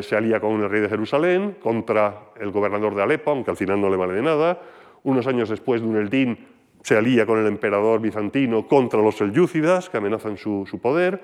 [0.03, 3.81] se alía con el rey de Jerusalén contra el gobernador de Alepo, aunque al final
[3.81, 4.61] no le vale de nada.
[5.05, 6.37] Unos años después, Duneldín
[6.83, 11.21] se alía con el emperador bizantino contra los selyúcidas, que amenazan su, poder.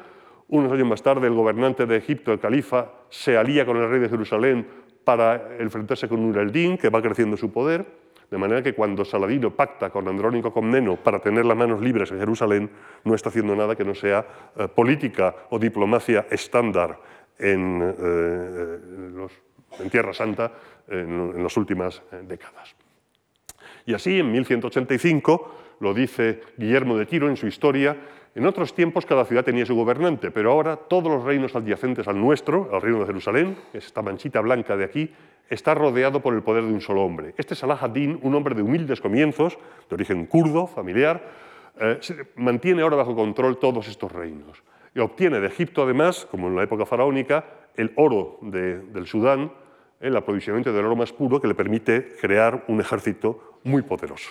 [0.49, 4.01] Unos años más tarde, el gobernante de Egipto, el califa, se alía con el rey
[4.01, 4.66] de Jerusalén
[5.05, 7.87] para enfrentarse con Nur el-Din, que va creciendo su poder.
[8.31, 12.19] De manera que cuando Saladino pacta con Andrónico Comneno para tener las manos libres en
[12.19, 12.71] Jerusalén,
[13.05, 16.99] no está haciendo nada que no sea eh, política o diplomacia estándar
[17.38, 19.29] en, eh,
[19.79, 20.53] en Tierra Santa
[20.88, 22.75] en las últimas eh, décadas.
[23.87, 27.96] Y así, en 1185, lo dice Guillermo de Tiro en su historia,
[28.37, 32.20] en otros tiempos cada ciudad tenía su gobernante, pero ahora todos los reinos adyacentes al
[32.20, 35.11] nuestro, al reino de Jerusalén, que es esta manchita blanca de aquí,
[35.49, 37.33] está rodeado por el poder de un solo hombre.
[37.38, 39.57] Este Salah ad-Din, un hombre de humildes comienzos,
[39.88, 41.22] de origen kurdo, familiar,
[41.81, 41.99] eh,
[42.35, 44.62] mantiene ahora bajo control todos estos reinos.
[44.94, 47.44] Y obtiene de Egipto, además, como en la época faraónica,
[47.75, 49.51] el oro del Sudán,
[50.01, 54.31] el aprovisionamiento del oro más puro que le permite crear un ejército muy poderoso.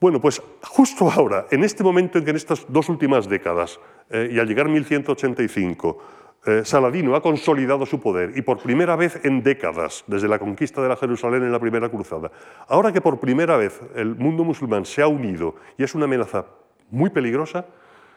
[0.00, 3.80] Bueno, pues justo ahora, en este momento en que en estas dos últimas décadas,
[4.10, 5.98] eh, y al llegar 1185,
[6.46, 10.82] eh, Saladino ha consolidado su poder y por primera vez en décadas, desde la conquista
[10.82, 12.30] de la Jerusalén en la Primera Cruzada,
[12.68, 16.44] ahora que por primera vez el mundo musulmán se ha unido y es una amenaza
[16.90, 17.64] muy peligrosa,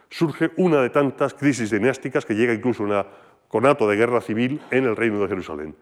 [0.09, 3.05] surge una de tantas crisis dinásticas que llega incluso un
[3.47, 5.75] conato de guerra civil en el reino de Jerusalén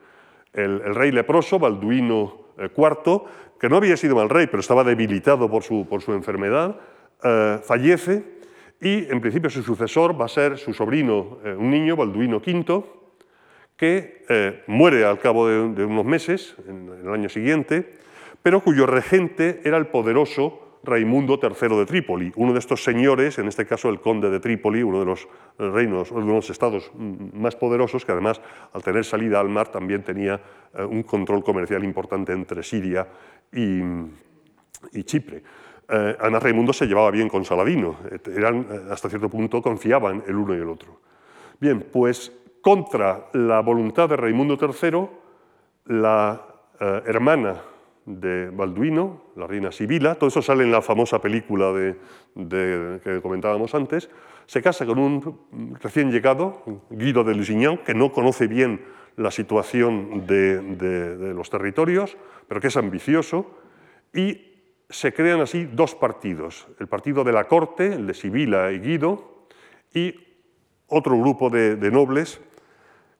[0.55, 3.19] el, rey leproso, Balduino IV, eh,
[3.59, 6.77] que no había sido mal rey, pero estaba debilitado por su, por su enfermedad,
[7.23, 8.23] eh, fallece
[8.81, 12.83] y en principio su sucesor va a ser su sobrino, eh, un niño, Balduino V,
[13.77, 17.97] que muere al cabo de, unos meses, en, el año siguiente,
[18.41, 23.47] pero cuyo regente era el poderoso Raimundo III de Trípoli, uno de estos señores, en
[23.47, 27.55] este caso el conde de Trípoli, uno de los reinos, uno de los estados más
[27.55, 28.41] poderosos, que además
[28.73, 30.39] al tener salida al mar también tenía
[30.73, 33.07] eh, un control comercial importante entre Siria
[33.51, 33.81] y,
[35.03, 35.43] Chipre.
[35.87, 37.97] Eh, además, Raimundo se llevaba bien con Saladino,
[38.35, 41.01] eran, eh, hasta cierto punto confiaban el uno y el otro.
[41.59, 45.07] Bien, pues contra la voluntad de Raimundo III,
[45.85, 46.41] la
[47.05, 47.61] hermana
[48.05, 51.95] de Balduino, la reina Sibila, todo eso sale en la famosa película de,
[53.03, 54.09] que comentábamos antes,
[54.45, 58.81] se casa con un recién llegado, Guido de Lusignan, que no conoce bien
[59.17, 62.15] la situación de, los territorios,
[62.47, 63.57] pero que es ambicioso,
[64.13, 64.53] y
[64.87, 69.47] se crean así dos partidos, el partido de la corte, el de Sibila y Guido,
[69.93, 70.13] y
[70.87, 72.39] otro grupo de, de nobles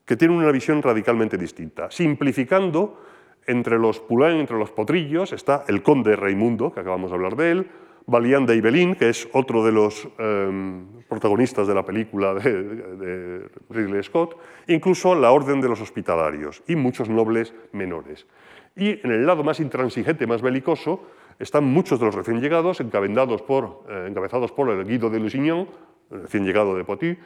[0.05, 1.89] que tienen una visión radicalmente distinta.
[1.89, 2.99] Simplificando,
[3.47, 7.51] entre los Pulán, entre los potrillos, está el conde Raimundo, que acabamos de hablar de
[7.51, 7.67] él,
[8.07, 14.03] Valián de Ibelín, que es otro de los em, protagonistas de la película de, Ridley
[14.03, 18.27] Scott, incluso la Orden de los Hospitalarios y muchos nobles menores.
[18.75, 21.07] Y en el lado más intransigente, más belicoso,
[21.39, 25.67] están muchos de los recién llegados, encabezados por, eh, encabezados por el Guido de Lusignan,
[26.11, 27.17] recién llegado de Poitiers,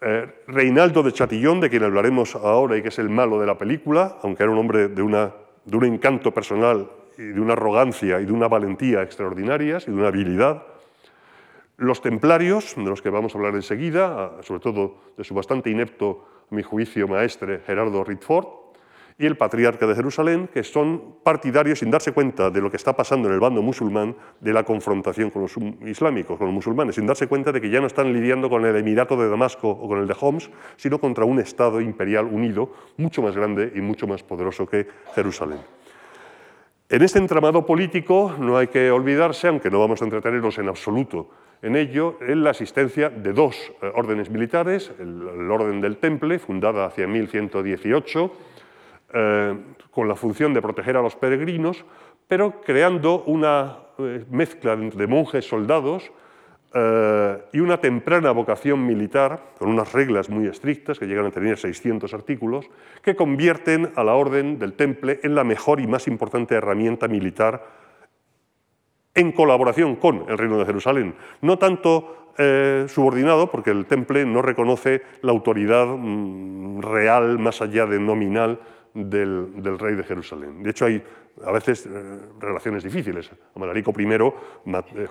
[0.00, 3.58] eh, Reinaldo de Chatillon, de quien hablaremos ahora y que es el malo de la
[3.58, 5.32] película, aunque era un hombre de una
[5.64, 9.96] de un encanto personal y de una arrogancia y de una valentía extraordinarias y de
[9.96, 10.62] una habilidad.
[11.76, 16.26] Los templarios, de los que vamos a hablar enseguida, sobre todo de su bastante inepto,
[16.50, 18.63] a mi juicio, maestre Gerardo Ritford,
[19.18, 22.96] y el patriarca de Jerusalén, que son partidarios, sin darse cuenta de lo que está
[22.96, 27.06] pasando en el bando musulmán, de la confrontación con los islámicos, con los musulmanes, sin
[27.06, 29.98] darse cuenta de que ya no están lidiando con el Emirato de Damasco o con
[29.98, 34.22] el de Homs, sino contra un Estado imperial unido, mucho más grande y mucho más
[34.22, 35.60] poderoso que Jerusalén.
[36.88, 41.30] En este entramado político no hay que olvidarse, aunque no vamos a entretenernos en absoluto
[41.64, 46.84] en ello, en la asistencia de dos eh, órdenes militares, el, Orden del Temple, fundada
[46.84, 48.32] hacia 1118,
[49.16, 49.56] eh,
[49.92, 51.84] con la función de proteger a los peregrinos,
[52.26, 56.10] pero creando una eh, mezcla entre monjes soldados
[56.74, 61.58] eh, y una temprana vocación militar, con unas reglas muy estrictas, que llegan a tener
[61.58, 62.66] 600 artículos,
[63.02, 67.64] que convierten a la Orden del Temple en la mejor y más importante herramienta militar
[69.14, 71.14] en colaboración con el Reino de Jerusalén.
[71.40, 72.32] No tanto
[72.88, 78.58] subordinado, porque el Temple no reconoce la autoridad mm, real más allá de nominal
[78.94, 80.62] del, rey de Jerusalén.
[80.62, 81.02] De hecho, hay
[81.44, 81.88] a veces
[82.38, 83.30] relaciones difíciles.
[83.54, 84.06] Amalarico I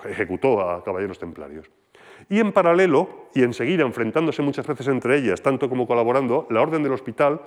[0.08, 1.70] ejecutó a caballeros templarios.
[2.28, 6.82] Y en paralelo, y enseguida enfrentándose muchas veces entre ellas, tanto como colaborando, la Orden
[6.82, 7.40] del Hospital,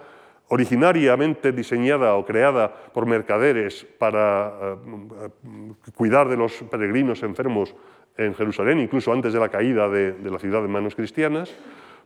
[0.49, 7.75] originariamente diseñada o creada por mercaderes para eh, cuidar de los peregrinos enfermos
[8.17, 11.53] en Jerusalén, incluso antes de la caída de, la ciudad en manos cristianas,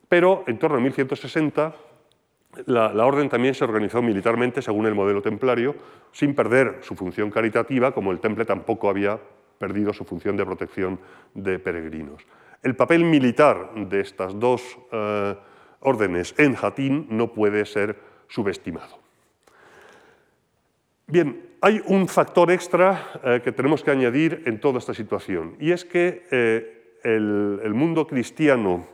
[0.10, 1.74] pero en torno a 1160
[2.66, 5.76] la, orden también se organizó militarmente según el modelo templario,
[6.12, 9.20] sin perder su función caritativa, como el temple tampoco había
[9.58, 11.00] perdido su función de protección
[11.34, 12.26] de peregrinos.
[12.64, 15.36] El papel militar de estas dos eh,
[15.80, 19.00] órdenes en Jatín no puede ser subestimado.
[21.08, 25.72] Bien, hay un factor extra eh, que tenemos que añadir en toda esta situación, y
[25.72, 28.88] es que eh, el, mundo cristiano,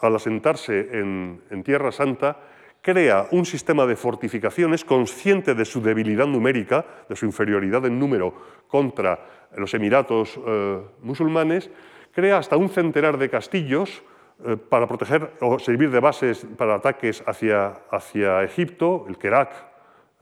[0.00, 2.38] al asentarse en, en Tierra Santa,
[2.86, 8.32] crea un sistema de fortificaciones consciente de su debilidad numérica, de su inferioridad en número
[8.68, 10.38] contra los Emiratos
[11.02, 11.68] musulmanes,
[12.12, 14.04] crea hasta un centenar de castillos
[14.44, 19.50] eh, para proteger o servir de bases para ataques hacia, hacia Egipto, el Kerak,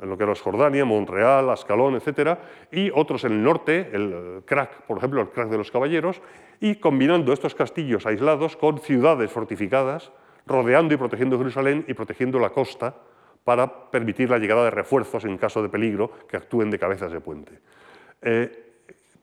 [0.01, 2.39] en lo que era Jordania, Montreal, Ascalón, etc.,
[2.73, 6.23] y otros en el norte, el Crac, por ejemplo, el Crac de los Caballeros,
[6.61, 10.11] y combinando estos castillos aislados con ciudades fortificadas,
[10.47, 12.95] rodeando y protegiendo Jerusalén y protegiendo la costa
[13.45, 17.21] para permitir la llegada de refuerzos en caso de peligro que actúen de cabezas de
[17.21, 17.59] puente.
[18.23, 18.65] Eh,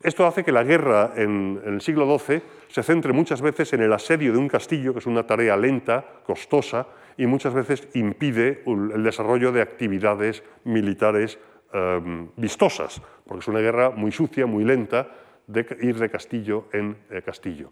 [0.04, 3.94] esto hace que la guerra en, el siglo XII se centre muchas veces en el
[3.94, 9.04] asedio de un castillo, que es una tarea lenta, costosa, y muchas veces impide el
[9.04, 11.38] desarrollo de actividades militares
[11.74, 15.08] em, vistosas, porque es una guerra muy sucia, muy lenta,
[15.46, 17.72] de ir de castillo en eh, castillo.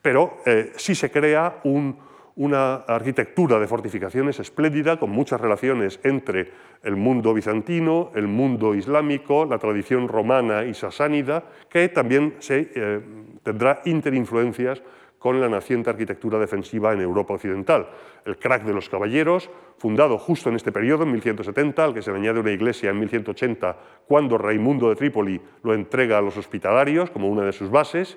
[0.00, 1.98] Pero eh, sí se crea un,
[2.38, 6.52] una arquitectura de fortificaciones espléndida, con muchas relaciones entre
[6.84, 13.00] el mundo bizantino, el mundo islámico, la tradición romana y sasánida, que también eh,
[13.42, 14.80] tendrá interinfluencias
[15.18, 17.88] con la naciente arquitectura defensiva en Europa occidental.
[18.24, 22.12] El crack de los caballeros, fundado justo en este periodo, en 1170, al que se
[22.12, 27.10] le añade una iglesia en 1180, cuando Raimundo de Trípoli lo entrega a los hospitalarios
[27.10, 28.16] como una de sus bases,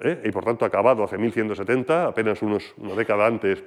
[0.00, 0.22] ¿eh?
[0.24, 3.62] y por tanto acabado hace 1170, apenas unos, una década antes,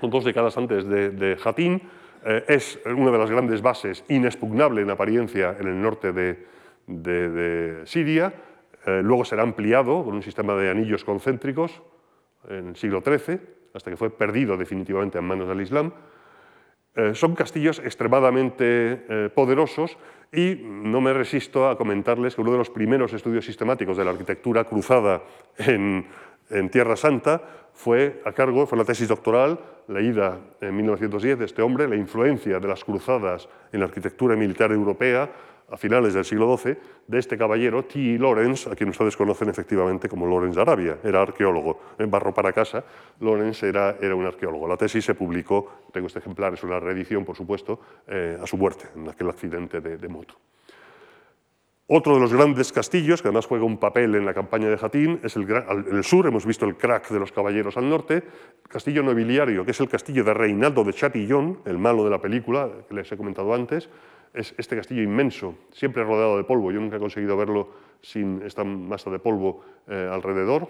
[0.00, 1.82] o dos décadas antes de, Jatín,
[2.24, 8.32] eh, es una de las grandes bases, inexpugnable en apariencia en el norte de, Siria,
[8.84, 11.82] eh, luego será ampliado con un sistema de anillos concéntricos
[12.48, 13.40] en el siglo XIII,
[13.74, 15.92] hasta que fue perdido definitivamente en manos del Islam,
[16.96, 19.98] eh, son castillos extremadamente eh, poderosos
[20.32, 24.12] y no me resisto a comentarles que uno de los primeros estudios sistemáticos de la
[24.12, 25.22] arquitectura cruzada
[25.58, 26.06] en,
[26.70, 27.42] Tierra Santa
[27.74, 32.60] fue a cargo, fue la tesis doctoral leída en 1910 de este hombre, la influencia
[32.60, 35.28] de las cruzadas en la arquitectura militar europea
[35.70, 36.76] a finales del siglo XII
[37.06, 38.18] de este caballero, T.
[38.18, 42.52] Lawrence, a quien ustedes conocen efectivamente como Lawrence de Arabia, era arqueólogo, en barro para
[42.52, 42.84] casa,
[43.20, 44.68] Lawrence era, un arqueólogo.
[44.68, 48.56] La tesis se publicó, tengo este ejemplar, es una reedición, por supuesto, eh, a su
[48.56, 50.34] muerte, en aquel accidente de, moto.
[51.88, 55.20] Otro de los grandes castillos, que además juega un papel en la campaña de Jatín,
[55.22, 58.24] es el sur, hemos visto el crack de los caballeros al norte,
[58.68, 62.68] castillo nobiliario, que es el castillo de Reinaldo de Chatillon, el malo de la película
[62.88, 63.88] que les he comentado antes,
[64.34, 66.70] es este castillo inmenso, siempre rodeado de polvo.
[66.72, 67.68] Yo nunca he conseguido verlo
[68.00, 70.68] sin esta masa de polvo eh, alrededor.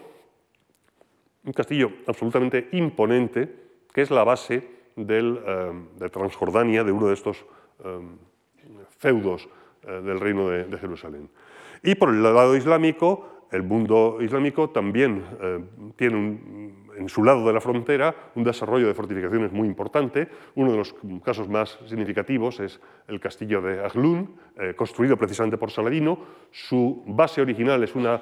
[1.45, 3.49] Un castillo absolutamente imponente,
[3.92, 4.62] que es la base
[4.97, 7.45] del, eh, de Transjordania, de uno de estos
[7.85, 8.01] eh,
[8.99, 9.49] feudos
[9.83, 11.31] del reino de, de, Jerusalén.
[11.81, 15.23] Y por el lado islámico, el mundo islámico también
[15.95, 20.29] tiene un, en su lado de la frontera un desarrollo de fortificaciones muy importante.
[20.55, 25.71] Uno de los casos más significativos es el castillo de Aglun, eh, construido precisamente por
[25.71, 26.19] Saladino.
[26.51, 28.21] Su base original es una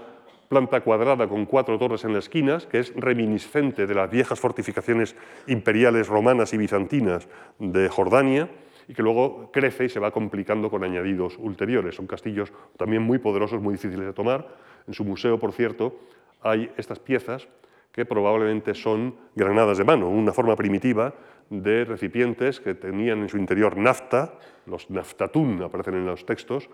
[0.48, 5.16] planta cuadrada con cuatro torres en las esquinas, que es reminiscente de las viejas fortificaciones
[5.46, 8.48] imperiales romanas y bizantinas de Jordania,
[8.86, 11.94] y que luego crece y se va complicando con añadidos ulteriores.
[11.94, 14.46] Son castillos también muy poderosos, muy difíciles de tomar.
[14.86, 15.98] En su museo, por cierto,
[16.42, 17.48] hay estas piezas
[17.94, 21.14] que probablemente son granadas de mano, una forma primitiva
[21.48, 24.34] de recipientes que tenían en su interior nafta,
[24.66, 26.68] los naftatún aparecen en los textos,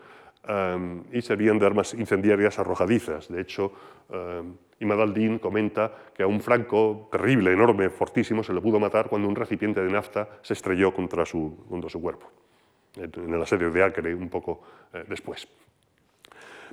[0.48, 3.28] um, y servían de armas incendiarias arrojadizas.
[3.28, 3.70] De hecho,
[4.08, 9.10] um, Imad al-Din comenta que a un franco terrible, enorme, fortísimo, se le pudo matar
[9.10, 12.30] cuando un recipiente de nafta se estrelló contra su, contra su cuerpo,
[12.96, 14.62] en el asedio de Acre un poco
[14.94, 15.46] eh, después.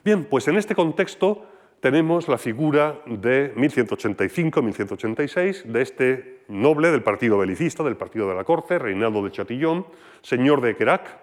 [0.06, 7.38] Bien, pues en este contexto tenemos la figura de 1185-1186 de este noble del partido
[7.38, 9.86] belicista, del partido de la corte, Reinaldo de Chatillon,
[10.22, 11.20] señor de Querac,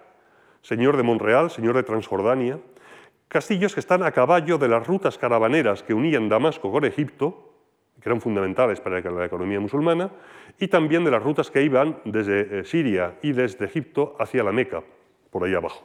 [0.61, 2.59] señor de Monreal, señor de Transjordania,
[3.27, 7.51] castillos que están a caballo de las rutas caravaneras que unían Damasco con Egipto,
[8.01, 10.11] que eran fundamentales para la economía musulmana,
[10.59, 14.51] y también de las rutas que iban desde eh, Siria y desde Egipto hacia la
[14.51, 14.83] Meca,
[15.31, 15.83] por ahí abajo.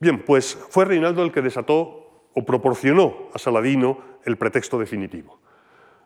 [0.00, 5.38] Bien, pues fue Reinaldo el que desató o proporcionó a Saladino el pretexto definitivo.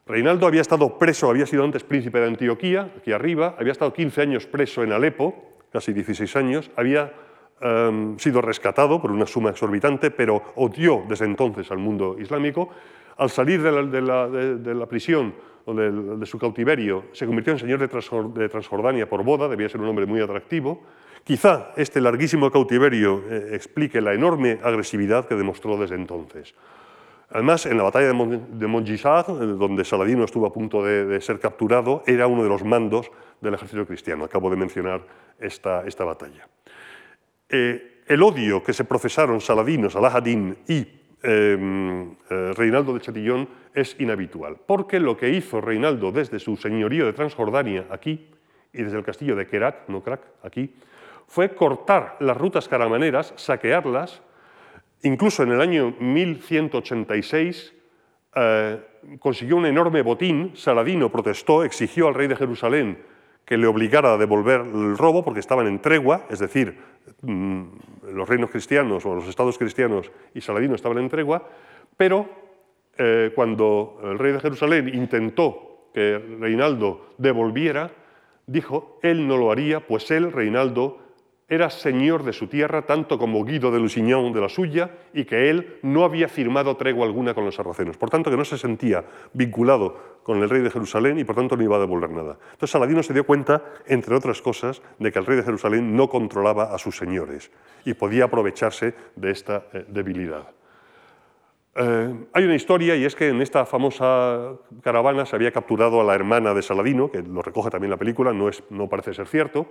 [0.07, 4.23] Reinaldo había estado preso, había sido antes príncipe de Antioquía, aquí arriba, había estado 15
[4.23, 7.13] años preso en Alepo, casi 16 años, había
[7.61, 12.71] em, sido rescatado por una suma exorbitante, pero odió desde entonces al mundo islámico.
[13.17, 15.35] Al salir de la, prisión
[15.67, 19.89] o de, su cautiverio, se convirtió en señor de, Transjordania por boda, debía ser un
[19.89, 20.83] hombre muy atractivo.
[21.25, 26.55] Quizá este larguísimo cautiverio eh, explique la enorme agresividad que demostró desde entonces.
[27.31, 32.03] Además, en la batalla de, Mon eh, donde Saladino estuvo a punto de, ser capturado,
[32.07, 33.11] era uno de los mandos
[33.41, 34.25] del ejército cristiano.
[34.25, 35.01] Acabo de mencionar
[35.41, 36.47] esta, esta batalla.
[37.49, 40.87] Eh, el odio que se profesaron Saladino, Salah ad-Din y
[41.23, 47.07] em, eh, Reinaldo de Chatillon es inhabitual, porque lo que hizo Reinaldo desde su señorío
[47.07, 48.29] de Transjordania aquí
[48.73, 50.75] y desde el castillo de Kerak, no Krak, aquí,
[51.33, 54.23] fue cortar las rutas caramaneras, saquearlas,
[55.03, 57.75] Incluso en el año 1186
[58.37, 58.81] eh,
[59.19, 62.99] consiguió un enorme botín, Saladino protestó, exigió al rey de Jerusalén
[63.45, 66.79] que le obligara a devolver el robo porque estaban en tregua, es decir,
[67.23, 67.63] mm,
[68.13, 71.49] los reinos cristianos o los estados cristianos y Saladino estaban en tregua,
[71.97, 72.29] pero
[72.97, 77.91] eh, cuando el rey de Jerusalén intentó que Reinaldo devolviera,
[78.47, 81.02] dijo, él no lo haría, pues él, Reinaldo,
[81.53, 85.51] era señor de su tierra tanto como Guido de Lusignan de la suya y que
[85.51, 87.99] él no había firmado tregua alguna con los sarracenos.
[87.99, 91.55] Por tanto, que no se sentía vinculado con el rey de Jerusalén y por tanto
[91.55, 92.39] no iba a devolver nada.
[92.53, 96.09] Entonces Saladino se dio cuenta, entre otras cosas, de que el rey de Jerusalén no
[96.09, 97.51] controlaba a sus señores
[97.85, 100.49] y podía aprovecharse de esta eh, debilidad.
[101.75, 106.05] Eh, hay una historia y es que en esta famosa caravana se había capturado a
[106.05, 109.27] la hermana de Saladino, que lo recoge también la película, no, es, no parece ser
[109.27, 109.67] cierto,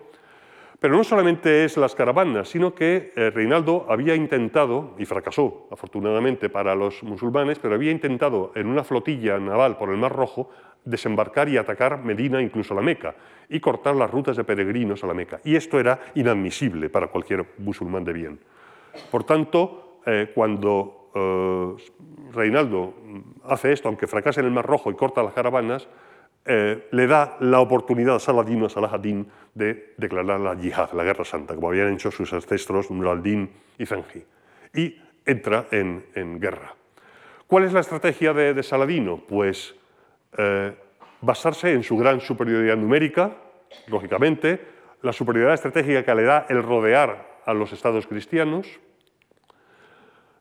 [0.81, 6.49] pero no solamente es las caravanas, sino que eh, Reinaldo había intentado, y fracasó afortunadamente
[6.49, 10.49] para los musulmanes, pero había intentado en una flotilla naval por el Mar Rojo
[10.83, 13.13] desembarcar y atacar Medina, incluso la Meca,
[13.47, 15.39] y cortar las rutas de peregrinos a la Meca.
[15.43, 18.39] Y esto era inadmisible para cualquier musulmán de bien.
[19.11, 21.75] Por tanto, eh, cuando eh,
[22.33, 22.95] Reinaldo
[23.43, 25.87] hace esto, aunque fracase en el Mar Rojo y corta las caravanas,
[26.45, 31.03] eh, le da la oportunidad a Saladino, a Salah ad-Din, de declarar la yihad, la
[31.03, 34.23] guerra santa, como habían hecho sus ancestros Nur al-Din y Zengi.
[34.73, 36.73] Y entra en, guerra.
[37.45, 39.21] ¿Cuál es la estrategia de, Saladino?
[39.27, 39.75] Pues
[40.37, 40.73] eh,
[41.21, 43.31] basarse en su gran superioridad numérica,
[43.87, 44.61] lógicamente,
[45.01, 48.67] la superioridad estratégica que le da el rodear a los estados cristianos,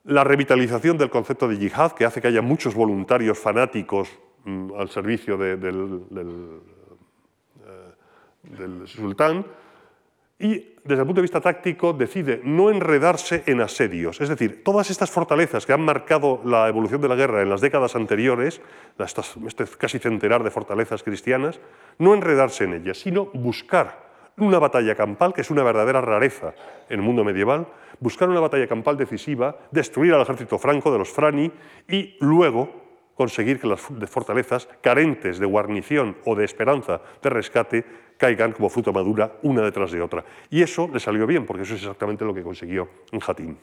[0.05, 4.88] la revitalización del concepto de yihad, que hace que haya muchos voluntarios fanáticos Mm, al
[4.88, 6.24] servicio del, eh,
[8.43, 9.45] del, sultán
[10.38, 14.18] y desde el punto de vista táctico decide no enredarse en asedios.
[14.22, 17.61] Es decir, todas estas fortalezas que han marcado la evolución de la guerra en las
[17.61, 18.62] décadas anteriores,
[18.99, 21.61] este casi centenar de fortalezas cristianas,
[21.99, 26.55] no enredarse en ellas, sino buscar una batalla campal, que es una verdadera rareza
[26.88, 27.66] en el mundo medieval,
[27.99, 31.53] buscar una batalla campal decisiva, destruir al ejército franco de los Frani
[31.86, 32.80] y luego
[33.21, 37.85] conseguir que las fortalezas, carentes de guarnición o de esperanza de rescate,
[38.16, 40.25] caigan como fruta madura una detrás de otra.
[40.49, 43.59] Y eso le salió bien, porque eso es exactamente lo que consiguió en Jatín.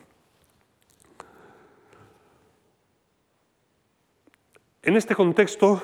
[4.84, 5.82] En este contexto,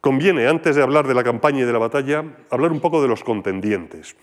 [0.00, 3.08] conviene, antes de hablar de la campaña y de la batalla, hablar un poco de
[3.08, 4.16] los contendientes,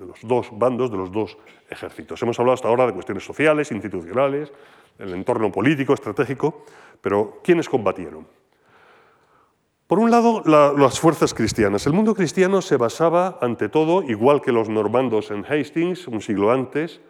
[0.00, 1.38] de los dos bandos, de los dos
[1.70, 2.20] ejércitos.
[2.24, 4.52] Hemos hablado hasta ahora de cuestiones sociales, institucionales,
[4.98, 6.64] el entorno político, estratégico,
[7.00, 8.26] pero ¿quiénes combatieron?
[9.86, 11.86] Por un lado, las fuerzas cristianas.
[11.86, 16.50] El mundo cristiano se basaba, ante todo, igual que los normandos en Hastings, un siglo
[16.50, 17.00] antes,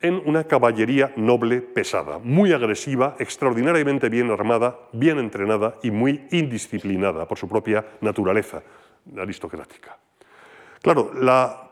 [0.00, 7.26] en una caballería noble pesada, muy agresiva, extraordinariamente bien armada, bien entrenada y muy indisciplinada
[7.26, 8.62] por su propia naturaleza
[9.16, 9.96] aristocrática.
[10.82, 11.65] Claro, la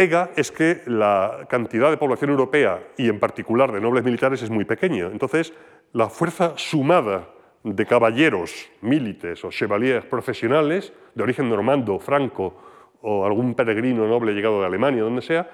[0.00, 4.48] pega es que la cantidad de población europea y en particular de nobles militares es
[4.48, 5.08] muy pequeña.
[5.12, 5.52] Entonces,
[5.92, 7.28] la fuerza sumada
[7.64, 12.56] de caballeros, milites o chevaliers profesionales de origen normando, franco
[13.02, 15.50] o algún peregrino noble llegado de Alemania, donde sea,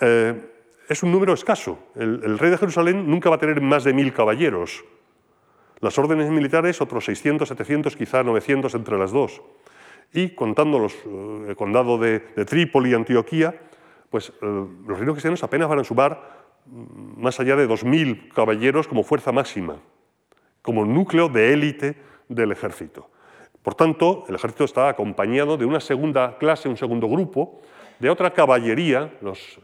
[0.00, 0.40] eh,
[0.88, 1.78] es un número escaso.
[1.94, 4.82] El, rey de Jerusalén nunca va a tener más de mil caballeros.
[5.80, 9.42] Las órdenes militares, otros 600, 700, quizá 900 entre las dos.
[10.14, 13.54] Y contando los, eh, el condado de, de Trípoli y Antioquía,
[14.12, 16.42] pues eh, los reinos cristianos apenas van a sumar
[17.16, 19.78] más allá de 2.000 caballeros como fuerza máxima,
[20.60, 21.96] como núcleo de élite
[22.28, 23.10] del ejército.
[23.62, 27.62] Por tanto, el ejército está acompañado de una segunda clase, un segundo grupo,
[27.98, 29.60] de otra caballería, los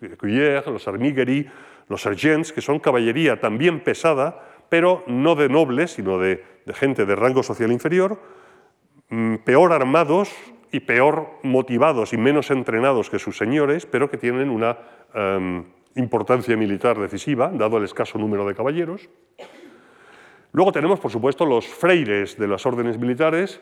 [0.00, 1.46] escuyers, los armigueries,
[1.88, 6.42] los sergents, que son caballería también pesada, pero no de nobles, sino de,
[6.74, 8.18] gente de rango social inferior,
[9.10, 10.32] mm, peor armados
[10.74, 14.76] y peor motivados y menos entrenados que sus señores, pero que tienen una
[15.14, 15.62] em,
[15.94, 19.08] importancia militar decisiva, dado el escaso número de caballeros.
[20.50, 23.60] Luego tenemos, por supuesto, los freires de las órdenes militares,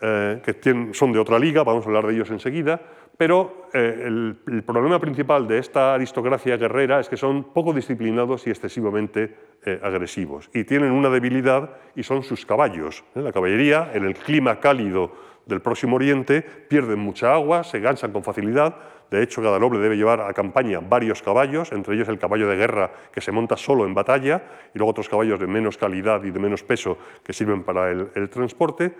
[0.00, 2.80] eh, que son de otra liga, vamos a hablar de ellos enseguida,
[3.18, 8.50] pero eh, el, problema principal de esta aristocracia guerrera es que son poco disciplinados y
[8.50, 10.48] excesivamente eh, agresivos.
[10.54, 13.04] Y tienen una debilidad y son sus caballos.
[13.14, 18.22] La caballería, en el clima cálido del Próximo Oriente, pierden mucha agua, se gansan con
[18.22, 18.76] facilidad.
[19.10, 22.56] De hecho, cada noble debe llevar a campaña varios caballos, entre ellos el caballo de
[22.56, 24.42] guerra que se monta solo en batalla,
[24.74, 28.28] y luego otros caballos de menos calidad y de menos peso que sirven para el
[28.28, 28.94] transporte.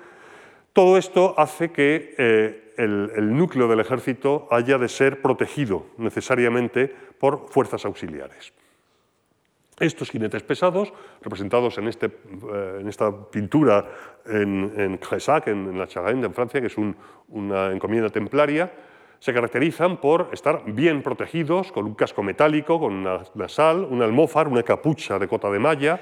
[0.77, 7.49] Todo esto hace que eh, el, núcleo del ejército haya de ser protegido necesariamente por
[7.49, 8.53] fuerzas auxiliares.
[9.79, 13.85] Estos jinetes pesados, representados en, este, eh, esta pintura
[14.25, 14.99] en, en
[15.47, 16.77] en, la Charente, en Francia, que es
[17.29, 18.73] una encomienda templaria,
[19.19, 24.49] se caracterizan por estar bien protegidos, con un casco metálico, con una sal, un almófar,
[24.49, 26.01] una capucha de cota de malla,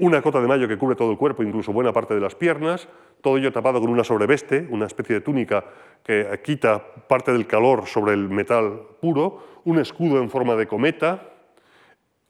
[0.00, 2.88] una cota de mayo que cubre todo el cuerpo, incluso buena parte de las piernas,
[3.20, 5.64] todo ello tapado con una sobreveste, una especie de túnica
[6.04, 11.22] que quita parte del calor sobre el metal puro, un escudo en forma de cometa,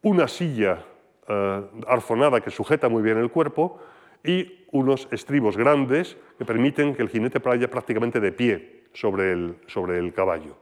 [0.09, 0.85] una silla
[1.29, 3.79] eh, arfonada que sujeta muy bien el cuerpo
[4.25, 9.57] y unos estribos grandes que permiten que el jinete vaya prácticamente de pie sobre el,
[9.67, 10.57] sobre el caballo.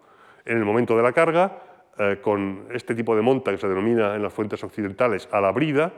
[0.45, 1.63] En el momento de la carga,
[1.97, 5.53] eh, con este tipo de monta que se denomina en las fuentes occidentales a la
[5.53, 5.93] brida,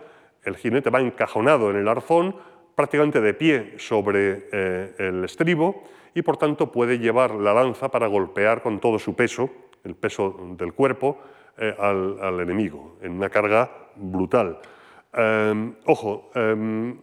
[0.44, 2.36] el jinete va encajonado en el arzón,
[2.74, 5.84] prácticamente de pie sobre eh, el estribo
[6.14, 9.51] y por tanto puede llevar la lanza para golpear con todo su peso,
[9.84, 11.18] el peso del cuerpo,
[11.59, 14.59] eh, al, enemigo, en una carga brutal.
[15.13, 16.99] Em, ojo, em,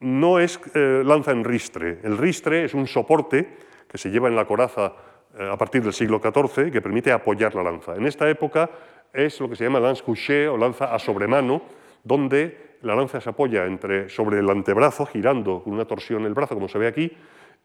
[0.00, 2.00] no es eh, lanza en ristre.
[2.02, 3.56] El ristre es un soporte
[3.88, 4.92] que se lleva en la coraza
[5.38, 7.94] a partir del siglo XIV que permite apoyar la lanza.
[7.94, 8.70] En esta época
[9.12, 11.62] es lo que se llama lance couché o lanza a sobremano,
[12.02, 16.54] donde la lanza se apoya entre, sobre el antebrazo, girando con una torsión el brazo,
[16.54, 17.12] como se ve aquí,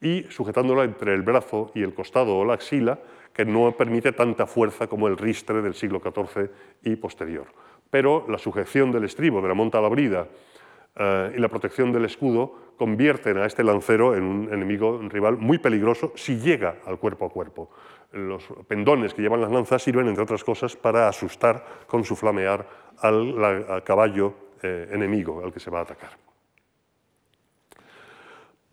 [0.02, 3.00] y sujetándola entre el brazo y el costado o la axila,
[3.34, 6.50] que no permite tanta fuerza como el ristre del siglo XIV
[6.84, 7.48] y posterior.
[7.90, 10.28] Pero la sujeción del estribo, de la monta a la brida,
[10.96, 15.38] eh, y la protección del escudo convierten a este lancero en un enemigo, un rival
[15.38, 17.70] muy peligroso si llega al cuerpo a cuerpo.
[18.12, 22.68] Los pendones que llevan las lanzas sirven, entre otras cosas, para asustar con su flamear
[22.98, 26.31] al caballo eh, enemigo al que se va a atacar.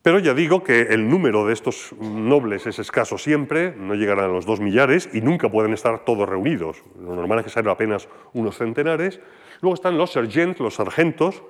[0.09, 4.33] Pero ya digo que el número de estos nobles es escaso siempre, no llegarán a
[4.33, 6.83] los dos millares y nunca pueden estar todos reunidos.
[6.99, 9.21] Lo normal es que sean apenas unos centenares.
[9.61, 11.43] Luego están los sergents, los sargentos,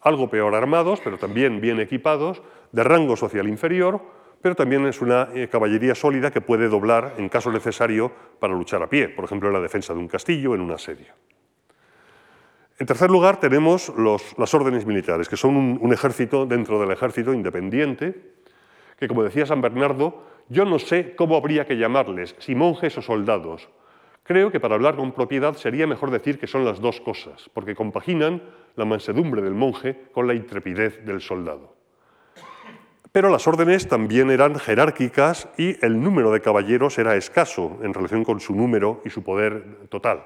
[0.00, 2.40] algo peor armados, pero también bien equipados,
[2.72, 4.00] de rango social inferior,
[4.40, 8.82] pero también es una eh, caballería sólida que puede doblar en caso necesario para luchar
[8.82, 11.12] a pie, por ejemplo en la defensa de un castillo en un asedio.
[12.78, 13.92] En tercer lugar, tenemos
[14.36, 18.14] las órdenes militares, que son un, ejército dentro del ejército independiente,
[18.96, 23.02] que, como decía San Bernardo, yo no sé cómo habría que llamarles, si monjes o
[23.02, 23.68] soldados.
[24.22, 27.74] Creo que para hablar con propiedad sería mejor decir que son las dos cosas, porque
[27.74, 28.42] compaginan
[28.76, 31.74] la mansedumbre del monje con la intrepidez del soldado.
[33.10, 38.22] Pero las órdenes también eran jerárquicas y el número de caballeros era escaso en relación
[38.22, 40.24] con su número y su poder total.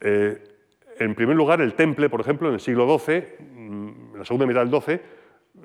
[0.00, 0.51] Eh,
[0.98, 4.64] en primer lugar, el temple, por ejemplo, en el siglo XII, en la segunda mitad
[4.64, 5.00] del XII,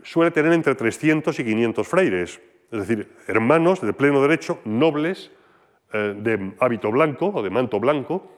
[0.03, 5.31] suele tener entre 300 y 500 freires, es decir, hermanos de pleno derecho, nobles,
[5.93, 8.29] eh, de hábito blanco o de manto blanco,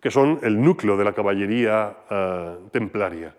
[0.00, 3.34] que son el núcleo de la caballería eh, templaria.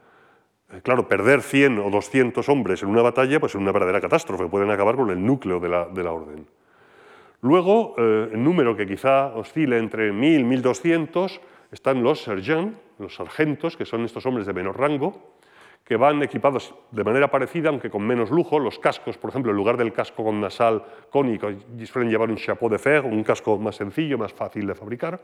[0.72, 4.48] Eh, claro, perder 100 o 200 hombres en una batalla pues es una verdadera catástrofe,
[4.48, 6.48] pueden acabar con el núcleo de la orden.
[7.44, 11.42] Luego, eh, el número que quizá oscile entre 1.000 y 1.200
[11.74, 15.36] están los sergents, los sargentos, que son estos hombres de menor rango,
[15.84, 18.60] que van equipados de manera parecida, aunque con menos lujo.
[18.60, 21.50] Los cascos, por ejemplo, en lugar del casco con nasal cónico,
[21.84, 25.20] suelen llevar un chapeau de fer, un casco más sencillo, más fácil de fabricar.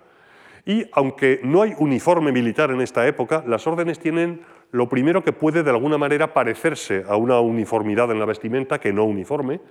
[0.66, 4.42] Y aunque no hay uniforme militar en esta época, las órdenes tienen
[4.72, 8.92] lo primero que puede de alguna manera parecerse a una uniformidad en la vestimenta que
[8.92, 9.62] no uniforme,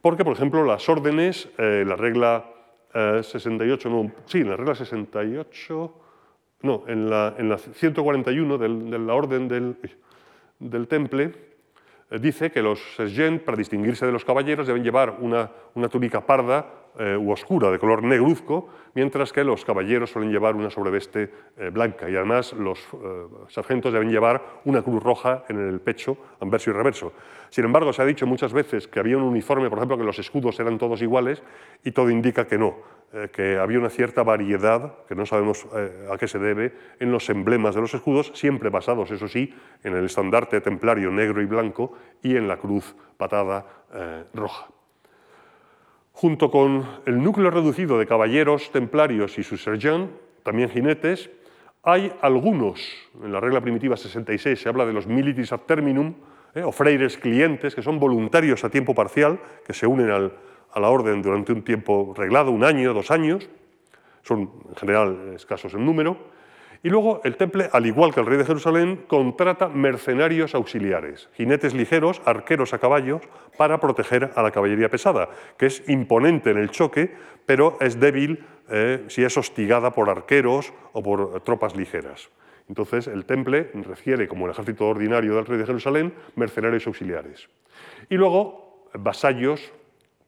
[0.00, 2.44] porque, por ejemplo, las órdenes, eh, la regla
[2.94, 5.94] 68, no, sí, en la regla 68,
[6.62, 9.76] no, en la, en la 141 del- de la orden del,
[10.88, 11.32] temple,
[12.10, 16.24] eh, dice que los sergents, para distinguirse de los caballeros, deben llevar una, una túnica
[16.24, 16.64] parda
[16.98, 22.08] eh, oscura, de color negruzco, mientras que los caballeros suelen llevar una sobreveste eh, blanca.
[22.08, 26.72] Y además los eh, sargentos deben llevar una cruz roja en el pecho, anverso y
[26.72, 27.12] reverso.
[27.50, 30.18] Sin embargo, se ha dicho muchas veces que había un uniforme, por ejemplo, que los
[30.18, 31.42] escudos eran todos iguales,
[31.84, 32.76] y todo indica que no,
[33.32, 35.66] que había una cierta variedad, que no sabemos
[36.10, 39.94] a qué se debe, en los emblemas de los escudos, siempre basados, eso sí, en
[39.94, 41.92] el estandarte templario negro y blanco
[42.22, 43.64] y en la cruz patada
[44.34, 44.75] roja.
[46.18, 50.10] Junto con el núcleo reducido de caballeros templarios y sus sergents,
[50.42, 51.28] también jinetes,
[51.82, 52.80] hay algunos,
[53.22, 56.14] en la regla primitiva 66 se habla de los militis ad terminum,
[56.54, 60.32] eh, o freires clientes, que son voluntarios a tiempo parcial, que se unen al-
[60.72, 63.46] a la orden durante un tiempo reglado, un año, dos años,
[64.22, 66.16] son en general escasos en número.
[66.86, 71.74] Y luego el temple, al igual que el rey de Jerusalén, contrata mercenarios auxiliares, jinetes
[71.74, 73.22] ligeros, arqueros a caballos,
[73.58, 75.28] para proteger a la caballería pesada,
[75.58, 77.12] que es imponente en el choque,
[77.44, 82.30] pero es débil eh, si es hostigada por arqueros o por tropas ligeras.
[82.68, 87.48] Entonces el temple refiere, como el ejército ordinario del rey de Jerusalén, mercenarios auxiliares.
[88.08, 89.72] Y luego vasallos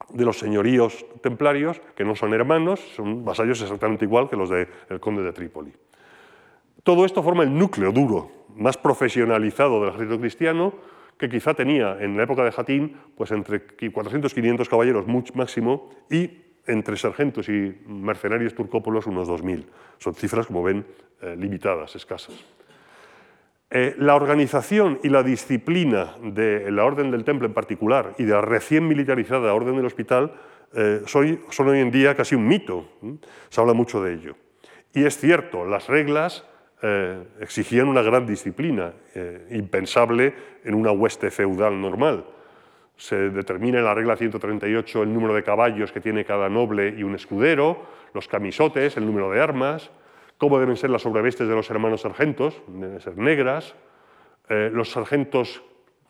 [0.09, 4.99] de los señoríos templarios, que no son hermanos, son vasallos exactamente igual que los del
[4.99, 5.73] conde de Trípoli.
[6.89, 10.73] Todo esto forma el núcleo duro, más profesionalizado del ejército cristiano,
[11.19, 13.61] que quizá tenía en la época de Jatín pues entre
[13.93, 16.31] 400 y 500 caballeros máximo y
[16.67, 19.67] entre sargentos y mercenarios turcópolos unos 2.000.
[19.99, 20.87] Son cifras, como ven,
[21.21, 22.43] eh, limitadas, escasas.
[23.69, 28.33] Eh, la organización y la disciplina de la Orden del Temple en particular y de
[28.33, 30.33] la recién militarizada Orden del Hospital
[30.73, 32.89] eh, son hoy en día casi un mito.
[33.51, 34.37] Se habla mucho de ello.
[34.95, 36.47] Y es cierto, las reglas
[36.81, 40.33] eh, exigían una gran disciplina, eh, impensable
[40.65, 42.25] en una hueste feudal normal.
[42.97, 47.03] Se determina en la regla 138 el número de caballos que tiene cada noble y
[47.03, 47.83] un escudero,
[48.15, 49.91] los camisotes, el número de armas,
[50.37, 53.75] cómo deben ser las sobrevestes de los hermanos sargentos, deben ser negras.
[54.49, 55.63] Eh, los sargentos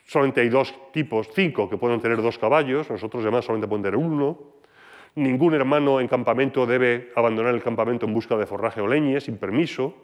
[0.04, 3.96] solamente hay dos tipos, cinco, que pueden tener dos caballos, nosotros además solamente pueden tener
[3.96, 4.38] uno.
[5.14, 9.38] Ningún hermano en campamento debe abandonar el campamento en busca de forraje o leñe sin
[9.38, 9.94] permiso.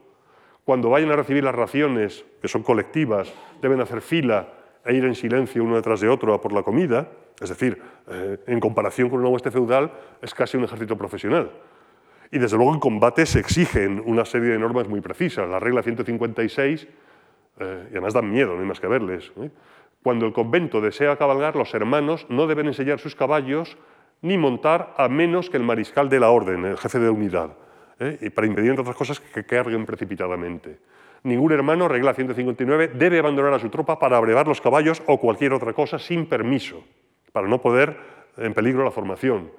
[0.65, 4.49] Cuando vayan a recibir las raciones, que son colectivas, deben hacer fila
[4.85, 7.09] e ir en silencio uno detrás de otro a por la comida.
[7.41, 9.93] Es decir, eh, en comparación con una hueste feudal,
[10.23, 11.51] es casi un ejército profesional.
[12.31, 15.49] Y desde luego en combate se exigen una serie de normas muy precisas.
[15.49, 16.89] La regla 156,
[17.61, 19.33] eh, y además dan miedo, no hay más que verles.
[19.41, 19.51] ¿eh?
[20.03, 23.77] Cuando el convento desea cabalgar, los hermanos no deben ensellar sus caballos
[24.23, 27.51] ni montar a menos que el mariscal de la orden, el jefe de unidad,
[27.99, 28.19] ¿eh?
[28.21, 30.79] y para impedir, entre otras cosas, que carguen precipitadamente.
[31.23, 35.53] Ningún hermano, regla 159, debe abandonar a su tropa para abrevar los caballos o cualquier
[35.55, 36.85] otra cosa sin permiso,
[37.33, 37.97] para no poner
[38.37, 39.51] en peligro la formación.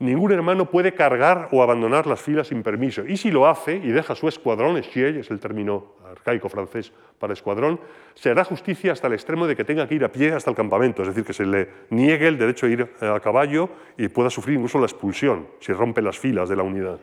[0.00, 3.04] Ningún hermano puede cargar o abandonar las filas sin permiso.
[3.06, 7.34] Y si lo hace y deja su escuadrón, echiel, es el término arcaico francés para
[7.34, 7.78] escuadrón,
[8.14, 10.56] se hará justicia hasta el extremo de que tenga que ir a pie hasta el
[10.56, 13.68] campamento, es decir, que se le niegue el derecho a ir a caballo
[13.98, 16.98] y pueda sufrir incluso la expulsión si rompe las filas de la unidad.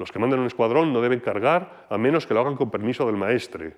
[0.00, 3.04] Los que mandan un escuadrón no deben cargar a menos que lo hagan con permiso
[3.04, 3.76] del maestre.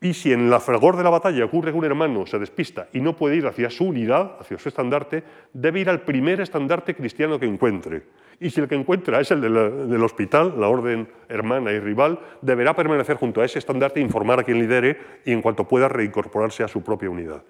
[0.00, 3.00] Y si en la fragor de la batalla ocurre que un hermano se despista y
[3.00, 5.22] no puede ir hacia su unidad, hacia su estandarte,
[5.52, 8.02] debe ir al primer estandarte cristiano que encuentre.
[8.40, 12.74] Y si el que encuentra es el del hospital, la orden hermana y rival, deberá
[12.74, 16.64] permanecer junto a ese estandarte e informar a quien lidere y en cuanto pueda reincorporarse
[16.64, 17.44] a su propia unidad.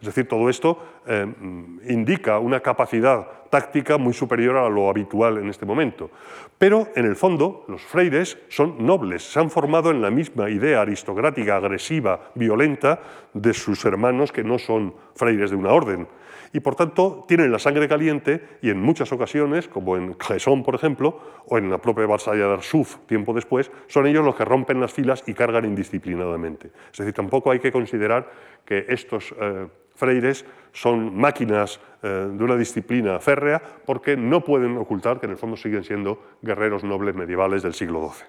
[0.00, 5.38] Es decir, todo esto eh, mm, indica una capacidad táctica muy superior a lo habitual
[5.38, 6.10] en este momento.
[6.58, 10.82] Pero, en el fondo, los freires son nobles, se han formado en la misma idea
[10.82, 13.00] aristocrática, agresiva, violenta
[13.32, 16.06] de sus hermanos que no son freires de una orden.
[16.52, 20.74] Y, por tanto, tienen la sangre caliente y en muchas ocasiones, como en Cresson, por
[20.74, 24.80] ejemplo, o en la propia Varsalla de Arsuf, tiempo después, son ellos los que rompen
[24.80, 26.70] las filas y cargan indisciplinadamente.
[26.90, 28.30] Es decir, tampoco hay que considerar
[28.64, 29.66] que estos eh,
[29.98, 35.38] freires son máquinas eh, de una disciplina férrea porque no pueden ocultar que en el
[35.38, 38.26] fondo siguen siendo guerreros nobles medievales del siglo XII.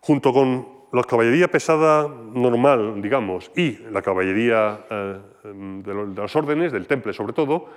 [0.00, 6.34] Junto con la caballería pesada normal, digamos, y la caballería eh, de, lo- de las
[6.34, 7.68] órdenes, del temple sobre todo,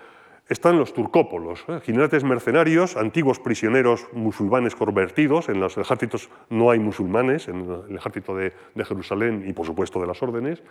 [0.50, 1.80] están los turcópolos, ¿eh?
[1.84, 5.48] jinetes mercenarios, antiguos prisioneros musulmanes convertidos.
[5.48, 10.08] En los ejércitos no hay musulmanes, en el ejército de Jerusalén y, por supuesto, de
[10.08, 10.62] las órdenes.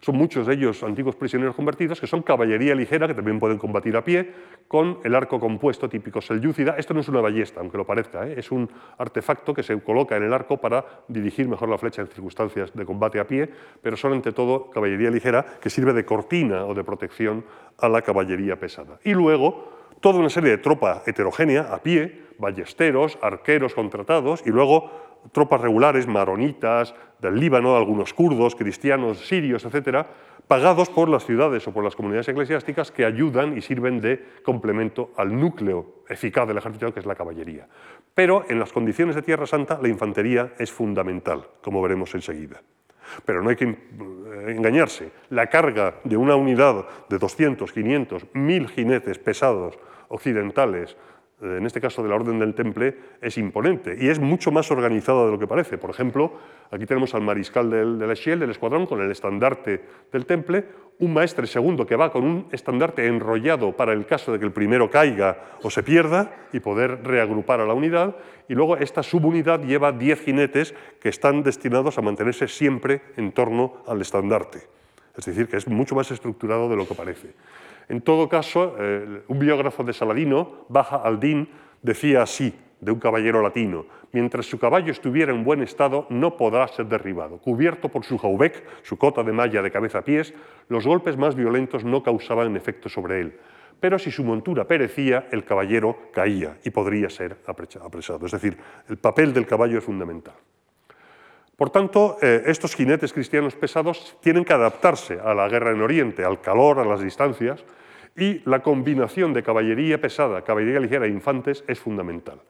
[0.00, 3.96] Son muchos de ellos antiguos prisioneros convertidos que son caballería ligera, que también pueden combatir
[3.96, 4.32] a pie,
[4.66, 6.76] con el arco compuesto típico selyúcida.
[6.78, 8.34] Esto no es una ballesta, aunque lo parezca, ¿eh?
[8.38, 12.08] es un artefacto que se coloca en el arco para dirigir mejor la flecha en
[12.08, 13.50] circunstancias de combate a pie,
[13.82, 17.44] pero son ante todo caballería ligera que sirve de cortina o de protección
[17.78, 18.98] a la caballería pesada.
[19.04, 25.09] Y luego toda una serie de tropa heterogénea a pie, ballesteros, arqueros contratados y luego
[25.32, 30.06] tropas regulares, maronitas, del Líbano, algunos kurdos, cristianos, sirios, etcétera,
[30.46, 35.12] pagados por las ciudades o por las comunidades eclesiásticas que ayudan y sirven de complemento
[35.16, 37.68] al núcleo eficaz del ejército, que es la caballería.
[38.14, 42.60] Pero en las condiciones de Tierra Santa la infantería es fundamental, como veremos enseguida.
[43.24, 43.76] Pero no hay que eh,
[44.48, 45.10] engañarse.
[45.30, 50.96] La carga de una unidad de 200, 500, 1000 jinetes pesados occidentales
[51.42, 55.24] en este caso de la Orden del Temple, es imponente y es mucho más organizada
[55.24, 55.78] de lo que parece.
[55.78, 56.32] Por ejemplo,
[56.70, 59.82] aquí tenemos al mariscal del, del del escuadrón, con el estandarte
[60.12, 60.64] del Temple,
[61.00, 64.52] un maestre segundo que va con un estandarte enrollado para el caso de que el
[64.52, 68.16] primero caiga o se pierda y poder reagrupar a la unidad,
[68.48, 73.82] y luego esta subunidad lleva 10 jinetes que están destinados a mantenerse siempre en torno
[73.86, 74.68] al estandarte.
[75.16, 77.34] Es decir, que es mucho más estructurado de lo que parece.
[77.90, 81.48] En todo caso, eh, un biógrafo de Saladino, Baja Aldín,
[81.82, 86.68] decía así de un caballero latino, mientras su caballo estuviera en buen estado, no podrá
[86.68, 87.38] ser derribado.
[87.38, 90.32] Cubierto por su jaubec, su cota de malla de cabeza a pies,
[90.68, 93.36] los golpes más violentos no causaban efecto sobre él.
[93.80, 98.24] Pero si su montura perecía, el caballero caía y podría ser apresado.
[98.24, 98.56] Es decir,
[98.88, 100.34] el papel del caballo es fundamental.
[101.60, 106.24] Por tanto, eh, estos jinetes cristianos pesados tienen que adaptarse a la guerra en Oriente,
[106.24, 107.62] al calor, a las distancias,
[108.16, 112.40] y la combinación de caballería pesada, caballería ligera e infantes es fundamental.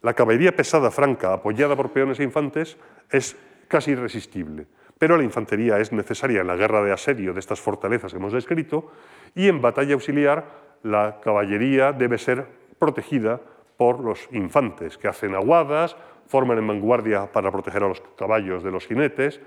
[0.00, 2.78] La caballería pesada franca, apoyada por peones e infantes,
[3.12, 3.36] es
[3.68, 4.64] casi irresistible,
[4.96, 8.32] pero la infantería es necesaria en la guerra de asedio de estas fortalezas que hemos
[8.32, 8.90] descrito,
[9.34, 12.46] y en batalla auxiliar la caballería debe ser
[12.78, 13.38] protegida
[13.76, 15.94] por los infantes, que hacen aguadas,
[16.26, 19.40] forman en vanguardia para proteger a los caballos de los jinetes.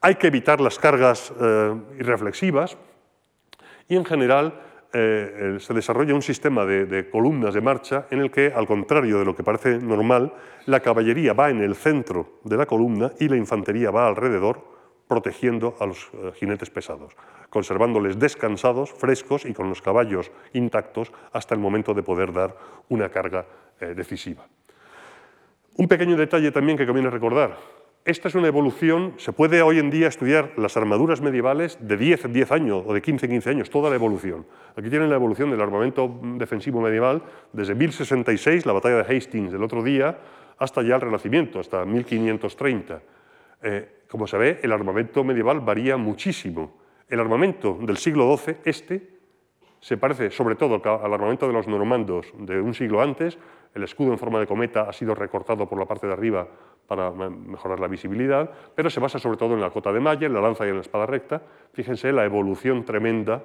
[0.00, 2.76] Hay que evitar las cargas eh, irreflexivas
[3.88, 4.60] y, en general,
[4.92, 9.24] eh, se desarrolla un sistema de, columnas de marcha en el que, al contrario de
[9.24, 10.32] lo que parece normal,
[10.66, 14.72] la caballería va en el centro de la columna y la infantería va alrededor,
[15.08, 17.16] protegiendo a los eh, jinetes pesados,
[17.50, 22.56] conservándoles descansados, frescos y con los caballos intactos hasta el momento de poder dar
[22.88, 23.46] una carga
[23.80, 24.46] decisiva.
[25.76, 27.58] Un pequeño detalle también que conviene recordar.
[28.04, 32.26] Esta es una evolución, se puede hoy en día estudiar las armaduras medievales de 10
[32.26, 34.46] en 10 años o de 15 en 15 años, toda la evolución.
[34.76, 39.64] Aquí tienen la evolución del armamento defensivo medieval desde 1066, la batalla de Hastings del
[39.64, 40.16] otro día,
[40.58, 43.02] hasta ya el Renacimiento, hasta 1530.
[43.62, 46.76] Eh, como se ve, el armamento medieval varía muchísimo.
[47.08, 49.14] El armamento del siglo XII, este,
[49.80, 53.36] se parece sobre todo al armamento de los normandos de un siglo antes.
[53.74, 56.46] El escudo en forma de cometa ha sido recortado por la parte de arriba
[56.86, 60.34] para mejorar la visibilidad, pero se basa sobre todo en la cota de malla, en
[60.34, 61.42] la lanza y en la espada recta.
[61.72, 63.42] Fíjense la evolución tremenda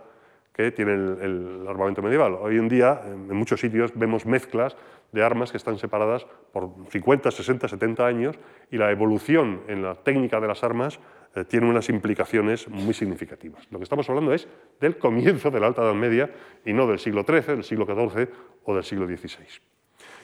[0.53, 2.37] que tiene el, armamento medieval.
[2.41, 4.75] Hoy en día, en muchos sitios, vemos mezclas
[5.11, 8.37] de armas que están separadas por 50, 60, 70 años
[8.69, 10.99] y la evolución en la técnica de las armas
[11.35, 13.65] eh, tiene unas implicaciones muy significativas.
[13.71, 14.47] Lo que estamos hablando es
[14.79, 16.29] del comienzo de la Alta Edad Media
[16.65, 18.29] y no del siglo XIII, del siglo XIV
[18.65, 19.61] o del siglo XVI.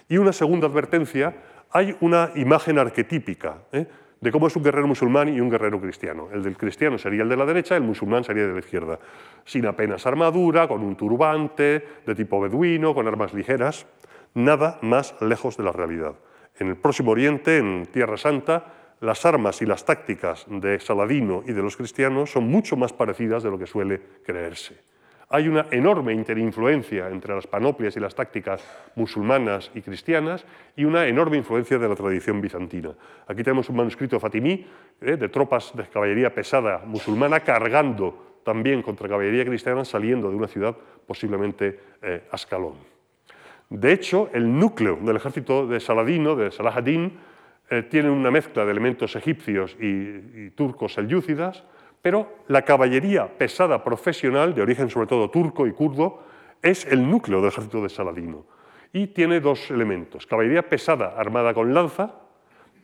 [0.07, 1.35] Y una segunda advertencia
[1.71, 3.85] hay una imagen arquetípica ¿eh?
[4.21, 6.29] de cómo es un guerrero musulmán y un guerrero cristiano.
[6.31, 8.99] El del cristiano sería el de la derecha, el musulmán sería de la izquierda,
[9.43, 13.87] sin apenas armadura, con un turbante, de tipo beduino, con armas ligeras,
[14.33, 16.13] nada más lejos de la realidad.
[16.57, 21.51] En el próximo Oriente, en Tierra Santa, las armas y las tácticas de Saladino y
[21.51, 24.94] de los cristianos son mucho más parecidas de lo que suele creerse.
[25.29, 28.63] Hay una enorme interinfluencia entre las panoplias y las tácticas
[28.95, 30.45] musulmanas y cristianas
[30.75, 32.91] y una enorme influencia de la tradición bizantina.
[33.27, 34.65] Aquí tenemos un manuscrito fatimí
[35.01, 40.47] eh, de tropas de caballería pesada musulmana cargando también contra caballería cristiana saliendo de una
[40.47, 40.75] ciudad
[41.07, 42.75] posiblemente eh, Ascalón.
[43.67, 47.17] De hecho, el núcleo del ejército de Saladino, de Salah ad-Din,
[47.71, 51.63] eh, tiene una mezcla de elementos egipcios y, y turcos selyúcidas,
[52.05, 56.21] pero la caballería pesada profesional, de origen sobre todo turco y kurdo,
[56.61, 58.45] es el núcleo del ejército de Saladino.
[58.93, 60.27] Y tiene dos elementos.
[60.27, 62.13] Caballería pesada armada con lanza,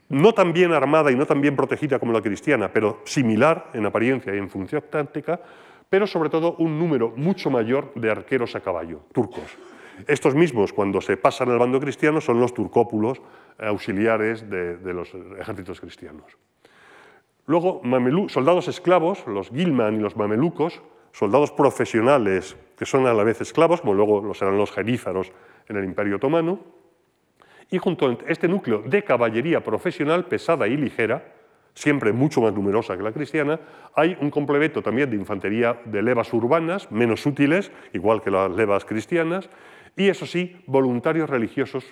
[0.10, 3.86] no tan bien armada y no tan bien protegida como la cristiana, pero similar en
[3.86, 5.40] apariencia y en función táctica,
[5.88, 9.56] pero sobre todo un número mucho mayor de arqueros a caballo, turcos.
[10.08, 13.22] Estos mismos, cuando se pasan al bando cristiano, son los turcópulos
[13.60, 16.26] auxiliares de los ejércitos cristianos.
[17.46, 17.82] Luego,
[18.28, 20.82] soldados esclavos, los Gilman y los mamelucos,
[21.12, 25.32] soldados profesionales que son a la vez esclavos, como luego lo serán los gerízaros
[25.68, 26.60] en el Imperio Otomano,
[27.70, 31.34] y junto a este núcleo de caballería profesional pesada y ligera,
[31.74, 33.60] siempre mucho más numerosa que la cristiana,
[33.96, 38.84] hay un complemento también de infantería de levas urbanas, menos útiles, igual que las levas
[38.84, 39.50] cristianas,
[39.96, 41.86] y eso sí, voluntarios religiosos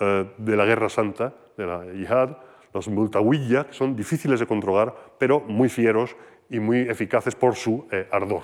[0.00, 2.36] eh, de la Guerra Santa, de la yihad,
[2.72, 6.16] los multawiyya, que son difíciles de controlar, pero muy fieros
[6.48, 8.42] y muy eficaces por su eh, ardor.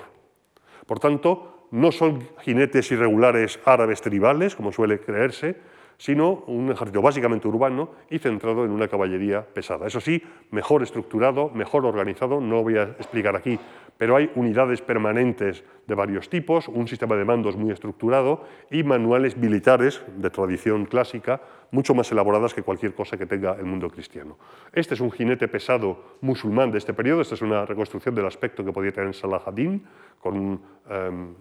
[0.85, 5.57] Por tanto, no son jinetes irregulares árabes tribales, como suele creerse,
[5.97, 9.87] sino un ejército básicamente urbano y centrado en una caballería pesada.
[9.87, 13.59] Eso sí, mejor estructurado, mejor organizado, no voy a explicar aquí,
[13.97, 19.37] pero hay unidades permanentes de varios tipos, un sistema de mandos muy estructurado y manuales
[19.37, 21.41] militares de tradición clásica
[21.71, 24.37] mucho más elaboradas que cualquier cosa que tenga el mundo cristiano.
[24.73, 28.63] Este es un jinete pesado musulmán de este periodo, esta es una reconstrucción del aspecto
[28.63, 29.83] que podía tener Salah ad-Din,
[30.19, 30.61] con un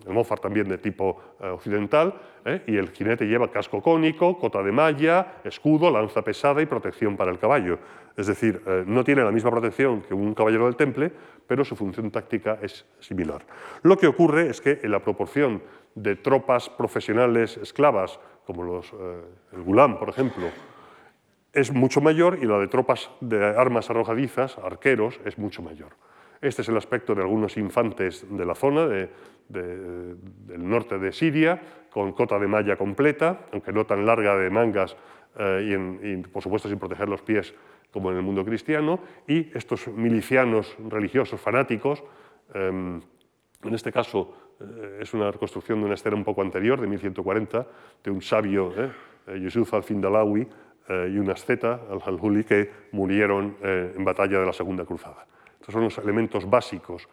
[0.07, 2.15] um, también de tipo eh, occidental,
[2.45, 2.63] ¿eh?
[2.67, 7.31] y el jinete lleva casco cónico, cota de malla, escudo, lanza pesada y protección para
[7.31, 7.79] el caballo.
[8.17, 11.13] Es decir, eh, no tiene la misma protección que un caballero del temple,
[11.47, 13.45] pero su función táctica es similar.
[13.83, 15.63] Lo que ocurre es que en la proporción
[15.95, 19.23] de tropas profesionales esclavas como los, eh,
[19.53, 20.47] el Gulam, por ejemplo,
[21.53, 25.97] es mucho mayor y la de tropas de armas arrojadizas, arqueros, es mucho mayor.
[26.41, 28.87] Este es el aspecto de algunos infantes de la zona
[29.49, 30.19] del
[30.69, 34.97] norte de Siria, con cota de malla completa, aunque no tan larga de mangas
[35.39, 37.55] eh, y, por supuesto sin proteger los pies
[37.91, 42.05] como en el mundo cristiano, y estos milicianos religiosos fanáticos,
[42.53, 43.01] em,
[43.63, 44.46] en este caso eh,
[45.01, 47.67] es una reconstrucción de una escena un poco anterior, de 1140,
[48.03, 48.91] de un sabio, eh,
[49.27, 50.49] eh, Yusuf al-Findalawi,
[50.89, 55.27] y una asceta, al-Halhuli, que murieron en batalla de la Segunda Cruzada.
[55.59, 57.09] Estos son los elementos básicos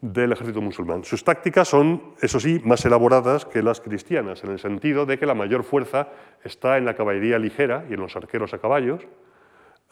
[0.00, 1.02] del ejército musulmán.
[1.02, 5.26] Sus tácticas son, eso sí, más elaboradas que las cristianas, en el sentido de que
[5.26, 6.08] la mayor fuerza
[6.44, 9.02] está en la caballería ligera y en los arqueros a caballos,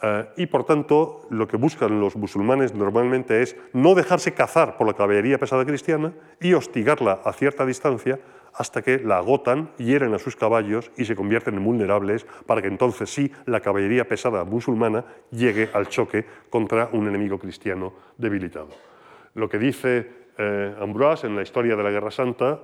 [0.01, 4.87] eh, y por tanto, lo que buscan los musulmanes normalmente es no dejarse cazar por
[4.87, 8.19] la caballería pesada cristiana y hostigarla a cierta distancia
[8.53, 12.67] hasta que la agotan, hieren a sus caballos y se convierten en vulnerables para que
[12.67, 18.69] entonces sí la caballería pesada musulmana llegue al choque contra un enemigo cristiano debilitado.
[19.35, 22.59] Lo que dice eh, Ambroise en la historia de la Guerra Santa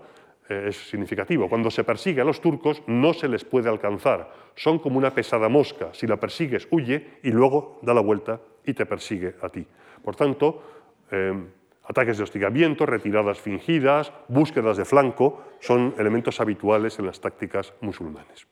[0.48, 1.50] eh, es significativo.
[1.50, 4.32] Cuando se persigue a los turcos no se les puede alcanzar.
[4.56, 5.90] Son como una pesada mosca.
[5.94, 9.66] Si la persigues, huye y luego da la vuelta y te persigue a ti.
[10.04, 10.62] Por tanto,
[11.10, 11.48] em,
[11.84, 18.48] ataques de hostigamiento, retiradas fingidas, búsquedas de flanco son elementos habituales en las tácticas musulmanes.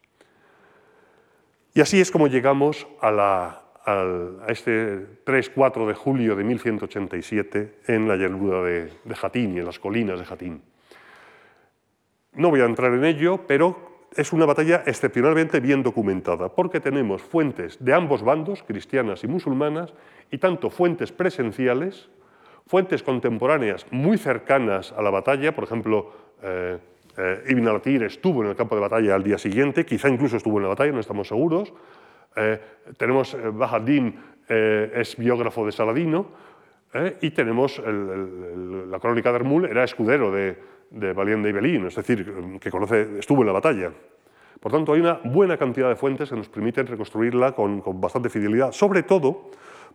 [1.76, 3.60] Y así es como llegamos a,
[4.48, 9.78] este 3-4 de julio de 1187 en la llanura de, de Jatín y en las
[9.78, 10.73] colinas de Jatín.
[12.36, 17.22] No voy a entrar en ello, pero es una batalla excepcionalmente bien documentada, porque tenemos
[17.22, 19.94] fuentes de ambos bandos, cristianas y musulmanas,
[20.32, 22.10] y tanto fuentes presenciales,
[22.68, 26.12] fuentes contemporáneas muy cercanas a la batalla, por ejemplo,
[26.42, 26.78] eh,
[27.18, 30.58] eh, Ibn al-Atir estuvo en el campo de batalla al día siguiente, quizá incluso estuvo
[30.58, 31.72] en la batalla, no estamos seguros.
[32.36, 32.60] Eh,
[32.98, 36.28] tenemos Bahaddin, es biógrafo de Saladino,
[37.22, 40.58] y tenemos la crónica de Hermul, era escudero de,
[40.94, 43.92] de Valien de Ibelín, es decir, que conoce, estuvo en la batalla.
[44.60, 48.72] Por tanto, hay una buena cantidad de fuentes que nos permiten reconstruirla con, bastante fidelidad,
[48.72, 49.50] sobre todo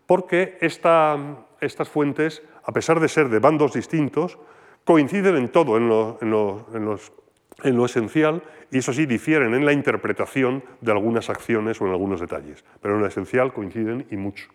[0.07, 4.39] porque estas fuentes, a pesar de ser de bandos distintos,
[4.85, 10.63] coinciden en todo, en lo, en lo esencial, y eso sí, difieren en la interpretación
[10.81, 14.49] de algunas acciones o en algunos detalles, pero en lo esencial coinciden y mucho.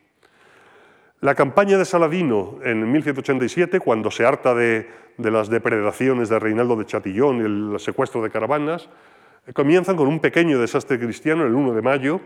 [1.23, 6.85] La campaña de Saladino en 1187, cuando se harta de, las depredaciones de Reinaldo de
[6.85, 8.89] Chatillón y el secuestro de caravanas,
[9.53, 12.19] comienzan con un pequeño desastre cristiano el 1 de mayo,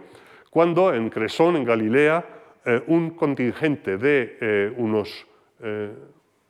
[0.50, 2.26] cuando en Cresón, en Galilea,
[2.66, 5.28] eh, un contingente de eh, unos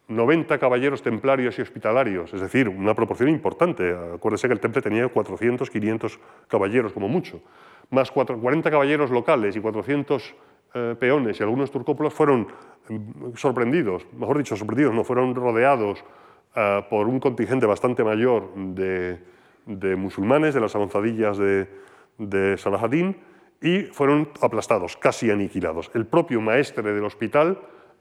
[0.08, 4.82] 90 eh, caballeros templarios y hospitalarios, es decir, una proporción importante, acuérdese que el temple
[4.82, 6.18] tenía 400, 500
[6.48, 7.42] caballeros como mucho,
[7.90, 10.34] más 40 caballeros locales y 400
[10.78, 12.48] eh, peones y algunos turcópolos fueron
[12.90, 16.04] mm, sorprendidos, mejor dicho, sorprendidos, no, fueron rodeados
[16.56, 19.18] eh, por un contingente bastante mayor de,
[19.96, 21.68] musulmanes de las avanzadillas de,
[22.18, 23.18] de Salahadín
[23.62, 25.90] y fueron aplastados, casi aniquilados.
[25.94, 27.60] El propio maestre del hospital,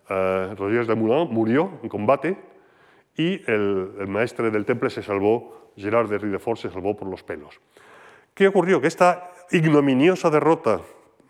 [0.09, 2.37] eh, Rodríguez de Moulin, murió en combate
[3.16, 7.61] y el, maestre del temple se salvó, Gerard de Ridefort se salvó por los pelos.
[8.35, 8.81] ¿Qué ocurrió?
[8.81, 10.81] Que esta ignominiosa derrota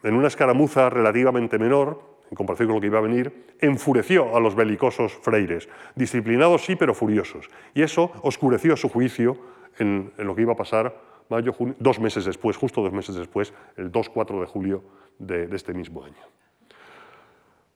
[0.06, 2.00] en una escaramuza relativamente menor,
[2.30, 6.76] en comparación con lo que iba a venir, enfureció a los belicosos freires, disciplinados sí,
[6.76, 7.48] pero furiosos.
[7.74, 9.36] Y eso oscureció su juicio
[9.78, 10.94] en, lo que iba a pasar
[11.28, 14.84] mayo, dos meses después, justo dos meses después, el 2-4 de julio
[15.18, 16.36] de este mismo año.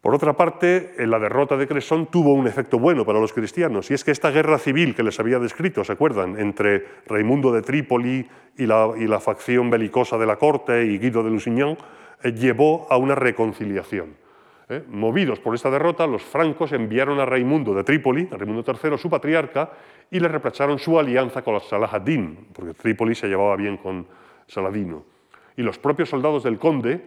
[0.00, 3.94] Por otra parte, la derrota de Cresón tuvo un efecto bueno para los cristianos, y
[3.94, 8.26] es que esta guerra civil que les había descrito, ¿se acuerdan?, entre Raimundo de Trípoli
[8.56, 11.76] y la, facción belicosa de la corte y Guido de Lusignan, eh,
[12.22, 14.16] llevó a una reconciliación.
[14.68, 14.82] ¿eh?
[14.88, 19.08] Movidos por esta derrota, los francos enviaron a Raimundo de Trípoli, a Raimundo III, su
[19.10, 19.70] patriarca,
[20.10, 24.06] y le reprocharon su alianza con Salah ad-Din, porque Trípoli se llevaba bien con
[24.46, 25.04] Saladino.
[25.56, 27.00] Y los propios soldados del conde,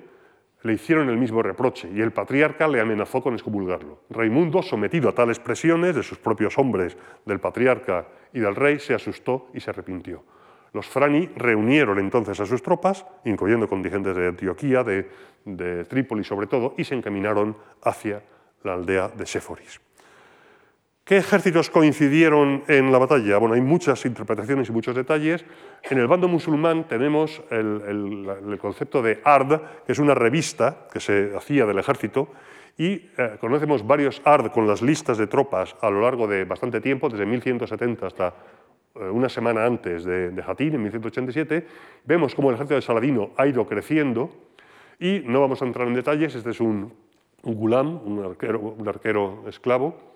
[0.64, 3.99] le hicieron el mismo reproche y el patriarca le amenazó con excomulgarlo.
[4.09, 8.93] Raimundo, sometido a tales presiones de sus propios hombres, del patriarca y del rey, se
[8.93, 10.24] asustó y se arrepintió.
[10.74, 16.74] Los frani reunieron entonces a sus tropas, incluyendo contingentes de Antioquía, de, Trípoli sobre todo,
[16.78, 18.24] y se encaminaron hacia
[18.63, 19.80] la aldea de Séforis.
[21.03, 23.38] ¿Qué ejércitos coincidieron en la batalla?
[23.38, 25.45] Bueno, hay muchas interpretaciones y muchos detalles.
[25.84, 31.34] En el bando musulmán tenemos el, concepto de ARD, que es una revista que se
[31.36, 32.30] hacía del ejército,
[32.78, 36.82] y eh, conocemos varios ARD con las listas de tropas a lo largo de bastante
[36.82, 38.34] tiempo, desde 1170 hasta
[38.95, 41.67] una semana antes de, de en 1187.
[42.05, 44.29] Vemos cómo el ejército de Saladino ha ido creciendo,
[44.99, 46.93] y no vamos a entrar en detalles, este es un,
[47.41, 50.13] gulam, un arquero, un arquero esclavo,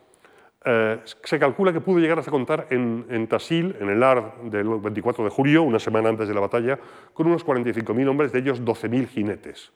[0.66, 4.68] eh, se calcula que pudo llegar hasta contar en, en, Tasil, en el AR del
[4.68, 6.80] 24 de julio, una semana antes de la batalla,
[7.14, 9.72] con unos 45.000 hombres, de ellos 12.000 jinetes,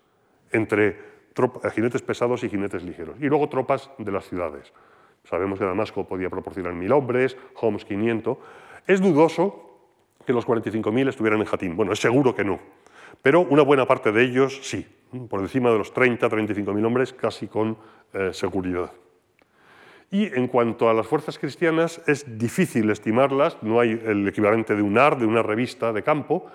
[0.51, 4.73] entre eh, jinetes pesados y jinetes ligeros, y luego tropas de las ciudades.
[5.23, 8.37] Sabemos que Damasco podía proporcionar 1.000 hombres, Homs 500.
[8.87, 9.69] Es dudoso
[10.25, 11.75] que los 45.000 estuvieran en Jatín.
[11.75, 12.59] Bueno, es seguro que no,
[13.21, 14.85] pero una buena parte de ellos sí,
[15.29, 17.77] por encima de los 30, 35.000 hombres, casi con
[18.13, 18.91] eh, seguridad.
[20.09, 24.81] Y en cuanto a las fuerzas cristianas, es difícil estimarlas, no hay el equivalente de
[24.81, 26.47] un AR, de una revista de campo,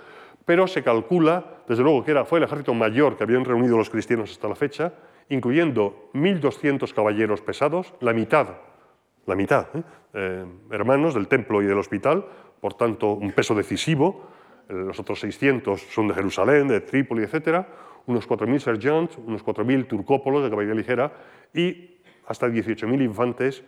[0.44, 3.88] pero se calcula, desde luego que era, fue el ejército mayor que habían reunido los
[3.88, 4.92] cristianos hasta la fecha,
[5.28, 8.48] incluyendo 1.200 caballeros pesados, la mitad,
[9.26, 9.82] la mitad, ¿eh?
[10.18, 12.24] Eh, hermanos del templo y del hospital,
[12.60, 14.28] por tanto un peso decisivo,
[14.68, 17.66] eh, los otros 600 son de Jerusalén, de Trípoli, etc.,
[18.06, 21.12] unos 4.000 sergeants, unos 4.000 turcópolos de caballería ligera
[21.52, 23.62] y hasta 18.000 infantes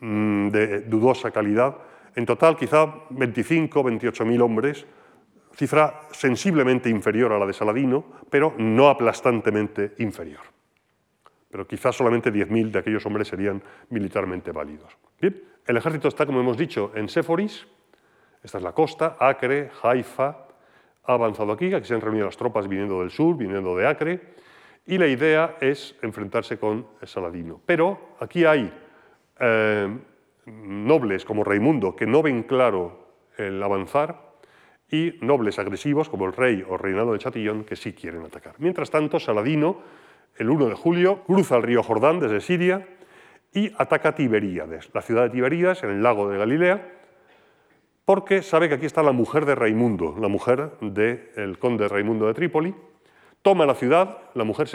[0.00, 1.78] mm, de dudosa calidad.
[2.14, 4.86] En total, quizá 25, 28.000 hombres,
[5.54, 10.57] cifra sensiblemente inferior a la de Saladino, pero no aplastantemente inferior.
[11.50, 14.96] Pero quizás solamente 10.000 de aquellos hombres serían militarmente válidos.
[15.20, 17.66] El ejército está, como hemos dicho, en Séforis,
[18.42, 20.46] esta es la costa, Acre, Haifa,
[21.04, 24.20] ha avanzado aquí, aquí se han reunido las tropas viniendo del sur, viniendo de Acre,
[24.86, 27.60] y la idea es enfrentarse con Saladino.
[27.64, 28.72] Pero aquí hay
[29.40, 29.98] eh,
[30.46, 34.28] nobles como Raimundo que no ven claro el avanzar
[34.90, 38.54] y nobles agresivos como el rey o reinado de Chatillon que sí quieren atacar.
[38.58, 39.82] Mientras tanto, Saladino,
[40.38, 42.86] el 1 de julio, cruza el río Jordán desde Siria
[43.52, 46.94] y ataca Tiberíades, la ciudad de Tiberíades en el lago de Galilea,
[48.04, 52.34] porque sabe que aquí está la mujer de Raimundo, la mujer del conde Raimundo de
[52.34, 52.74] Trípoli,
[53.42, 54.68] Toma la ciudad, la mujer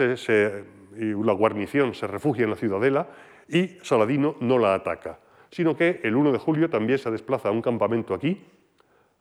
[0.96, 3.08] y la guarnición se refugia en la ciudadela
[3.48, 5.18] y Saladino no la ataca,
[5.50, 8.42] sino que el 1 de julio también se desplaza a un campamento aquí,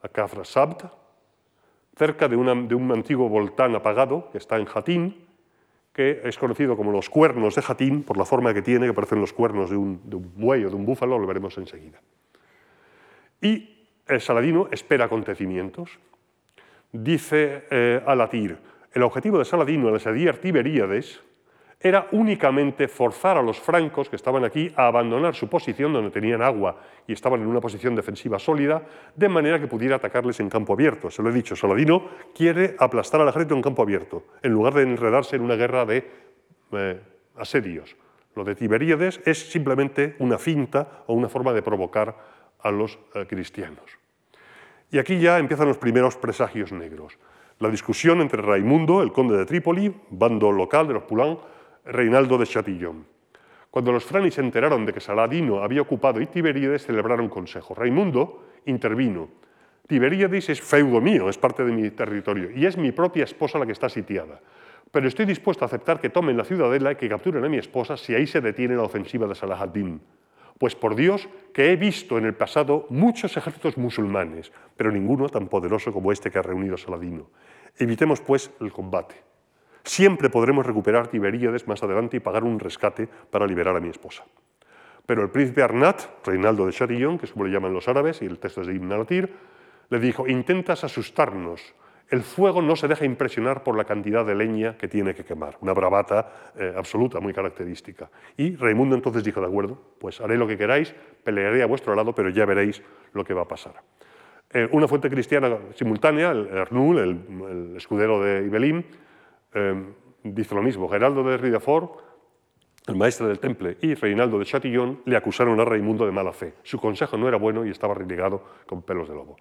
[0.01, 0.85] a Sabt,
[1.95, 5.27] cerca de, un antiguo voltán apagado que está en Jatín,
[5.93, 9.21] que es conocido como los cuernos de Jatín por la forma que tiene, que parecen
[9.21, 10.01] los cuernos de un,
[10.35, 12.01] buey o de un búfalo, lo veremos enseguida.
[13.39, 15.99] Y el Saladino espera acontecimientos.
[16.91, 18.57] Dice eh, Alatir,
[18.91, 21.21] el objetivo de Saladino el asedio Tiberíades
[21.83, 26.41] era únicamente forzar a los francos que estaban aquí a abandonar su posición donde tenían
[26.41, 28.81] agua y estaban en una posición defensiva sólida,
[29.13, 31.11] de manera que pudiera atacarles en campo abierto.
[31.11, 34.83] Se lo he dicho, Saladino quiere aplastar al ejército en campo abierto, en lugar de
[34.83, 36.09] enredarse en una guerra de
[36.71, 37.01] eh,
[37.35, 37.97] asedios.
[38.35, 42.15] Lo de Tiberíades es simplemente una finta o una forma de provocar
[42.61, 43.99] a los eh, cristianos.
[44.89, 47.17] Y aquí ya empiezan los primeros presagios negros
[47.59, 51.37] la discusión entre Raimundo, el conde de Trípoli, bando local de los Pulán,
[51.85, 53.05] Reinaldo de Chatillon.
[53.69, 57.73] Cuando los franis se enteraron de que Saladino había ocupado y Tiberíades, celebraron consejo.
[57.73, 59.29] Raimundo intervino.
[59.87, 63.65] Tiberíades es feudo mío, es parte de mi territorio, y es mi propia esposa la
[63.65, 64.39] que está sitiada.
[64.91, 67.97] Pero estoy dispuesto a aceptar que tomen la ciudadela y que capturen a mi esposa
[67.97, 69.67] si ahí se detiene la ofensiva de Salah.
[70.57, 75.47] Pues por Dios que he visto en el pasado muchos ejércitos musulmanes, pero ninguno tan
[75.47, 77.29] poderoso como este que ha reunido Saladino.
[77.77, 79.32] Evitemos, pues, el combate.
[79.83, 84.23] Siempre podremos recuperar Tiberíades más adelante y pagar un rescate para liberar a mi esposa.
[85.05, 88.25] Pero el príncipe Arnat, Reinaldo de Chatillon, que es como le llaman los árabes, y
[88.25, 89.33] el texto es de Ibn al-Atir,
[89.89, 91.75] le dijo, intentas asustarnos,
[92.09, 95.57] el fuego no se deja impresionar por la cantidad de leña que tiene que quemar,
[95.61, 98.09] una bravata eh, absoluta, muy característica.
[98.37, 102.13] Y Raimundo entonces dijo, de acuerdo, pues haré lo que queráis, pelearé a vuestro lado,
[102.13, 102.81] pero ya veréis
[103.13, 103.81] lo que va a pasar.
[104.51, 108.85] Eh, una fuente cristiana simultánea, el Ernul, el, escudero de Ibelín,
[109.53, 109.93] eh,
[110.23, 110.89] dice lo mismo.
[110.89, 111.99] Geraldo de Ridefort,
[112.87, 116.55] el maestro del Temple, y Reinaldo de Chatillon le acusaron a Raimundo de mala fe.
[116.63, 119.37] Su consejo no era bueno y estaba renegado con pelos de lobo.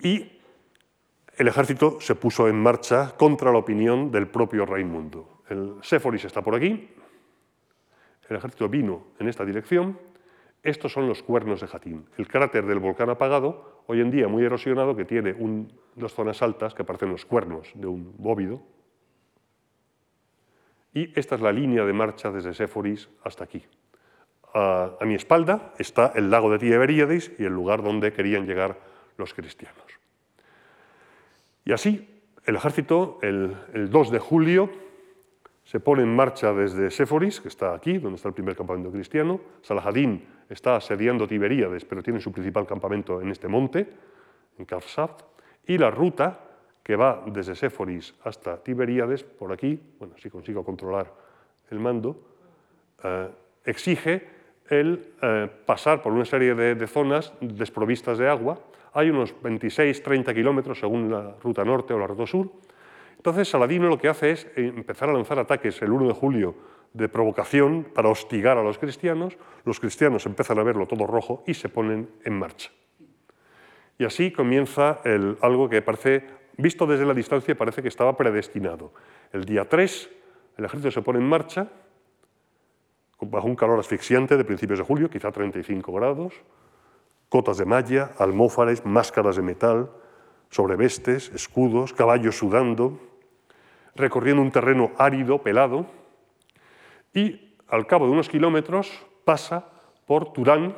[0.00, 0.32] Y
[1.36, 5.42] el ejército se puso en marcha contra la opinión del propio Raimundo.
[5.48, 6.88] El Séforis está por aquí,
[8.28, 9.98] el ejército vino en esta dirección
[10.66, 14.44] estos son los cuernos de Jatín, el cráter del volcán apagado, hoy en día muy
[14.44, 15.34] erosionado, que tiene
[15.94, 18.60] dos zonas altas que parecen los cuernos de un bóvido.
[20.92, 23.62] Y esta es la línea de marcha desde Séforis hasta aquí.
[24.54, 28.78] A, mi espalda está el lago de Tiberíades y el lugar donde querían llegar
[29.18, 29.84] los cristianos.
[31.64, 34.70] Y así, el ejército, el, el 2 de julio,
[35.66, 39.40] se pone en marcha desde Séforis, que está aquí, donde está el primer campamento cristiano.
[39.62, 43.88] Salahadín está asediando Tiberíades, pero tiene su principal campamento en este monte,
[44.58, 45.22] en Karsat.
[45.66, 46.38] Y la ruta
[46.84, 51.12] que va desde Séforis hasta Tiberíades, por aquí, bueno, si consigo controlar
[51.72, 52.16] el mando,
[53.02, 53.28] eh,
[53.64, 54.28] exige
[54.70, 58.60] el eh, pasar por una serie de, zonas desprovistas de agua.
[58.92, 62.52] Hay unos 26-30 kilómetros según la ruta norte o la ruta sur,
[63.26, 66.54] entonces Saladino lo que hace es empezar a lanzar ataques el 1 de julio
[66.92, 71.54] de provocación para hostigar a los cristianos, los cristianos empiezan a verlo todo rojo y
[71.54, 72.70] se ponen en marcha.
[73.98, 75.00] Y así comienza
[75.40, 76.24] algo que parece,
[76.56, 78.92] visto desde la distancia, parece que estaba predestinado.
[79.32, 80.08] El día 3
[80.58, 81.66] el ejército se pone en marcha
[83.20, 86.32] bajo un calor asfixiante de principios de julio, quizá 35 grados,
[87.28, 89.90] cotas de malla, almófares, máscaras de metal,
[90.48, 93.00] sobrevestes, escudos, caballos sudando,
[93.96, 95.86] recorriendo un terreno árido, pelado,
[97.12, 99.64] y al cabo de unos kilómetros pasa
[100.06, 100.76] por Turán,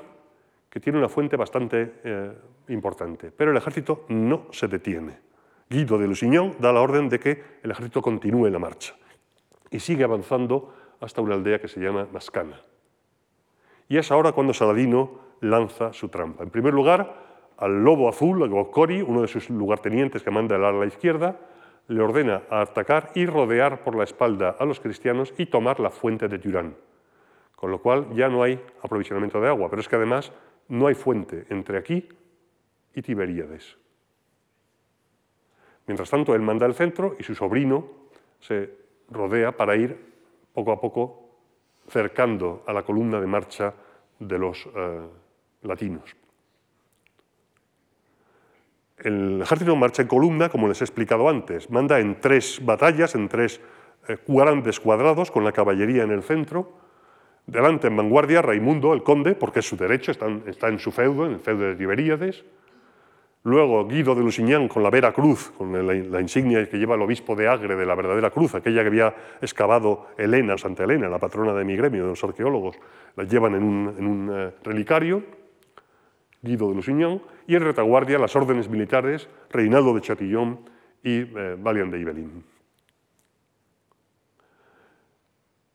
[0.70, 2.32] que tiene una fuente bastante eh,
[2.68, 3.30] importante.
[3.30, 5.18] Pero el ejército no se detiene.
[5.68, 8.94] Guido de Lusignan da la orden de que el ejército continúe la marcha
[9.70, 12.60] y sigue avanzando hasta una aldea que se llama Mascana.
[13.88, 16.42] Y es ahora cuando Saladino lanza su trampa.
[16.42, 17.26] En primer lugar,
[17.58, 21.38] al lobo azul, a Gokori, uno de sus lugartenientes que manda el ala izquierda,
[21.88, 26.28] le ordena atacar y rodear por la espalda a los cristianos y tomar la fuente
[26.28, 26.76] de Turán.
[27.56, 30.30] Con lo cual ya no hay aprovisionamiento de agua, pero es que además
[30.68, 32.08] no hay fuente entre aquí
[32.94, 33.76] y Tiberíades.
[35.86, 37.88] Mientras tanto, él manda el centro y su sobrino
[38.38, 38.70] se
[39.10, 39.96] rodea para ir
[40.52, 41.30] poco a poco
[41.88, 43.72] cercando a la columna de marcha
[44.18, 45.06] de los eh,
[45.62, 46.14] latinos.
[49.00, 53.28] El ejército marcha en columna, como les he explicado antes, manda en tres batallas, en
[53.28, 53.60] tres
[54.08, 56.72] eh, grandes cuadrados, con la caballería en el centro.
[57.46, 61.32] Delante, en vanguardia, Raimundo, el conde, porque es su derecho, está, en su feudo, en
[61.32, 62.44] el feudo de Tiberíades.
[63.44, 67.34] Luego Guido de Lusignan con la Vera Cruz, con la, insignia que lleva el obispo
[67.36, 71.54] de Agre de la verdadera cruz, aquella que había excavado Elena, Santa Elena, la patrona
[71.54, 72.76] de mi gremio, de los arqueólogos,
[73.16, 75.22] la llevan en un, eh, relicario.
[76.42, 80.60] Guido de Lusignan, y en retaguardia las órdenes militares Reinaldo de Chatillon
[81.02, 82.44] y eh, Valian de Ibelín.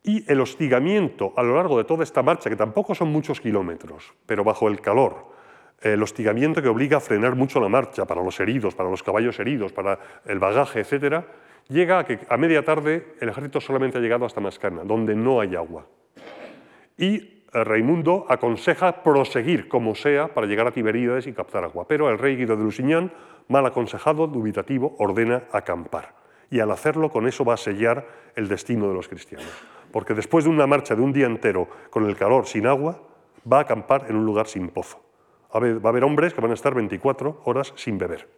[0.02, 4.12] Y el hostigamiento a lo largo de toda esta marcha, que tampoco son muchos kilómetros,
[4.26, 5.32] pero bajo el calor,
[5.80, 9.38] el hostigamiento que obliga a frenar mucho la marcha para los heridos, para los caballos
[9.38, 11.24] heridos, para el bagaje, etc.,
[11.68, 15.40] llega a que a media tarde el ejército solamente ha llegado hasta Mascana, donde no
[15.40, 15.86] hay agua.
[16.98, 22.18] Y Raimundo aconseja proseguir como sea para llegar a Tiberíades y captar agua, pero el
[22.18, 23.12] rey Guido de Lusignan,
[23.46, 26.16] mal aconsejado, dubitativo, ordena acampar.
[26.50, 29.46] Y al hacerlo, con eso va a sellar el destino de los cristianos.
[29.92, 33.00] Porque después de una marcha de un día entero con el calor sin agua,
[33.50, 35.00] va a acampar en un lugar sin pozo.
[35.54, 38.28] Va a haber hombres que van a estar 24 horas sin beber.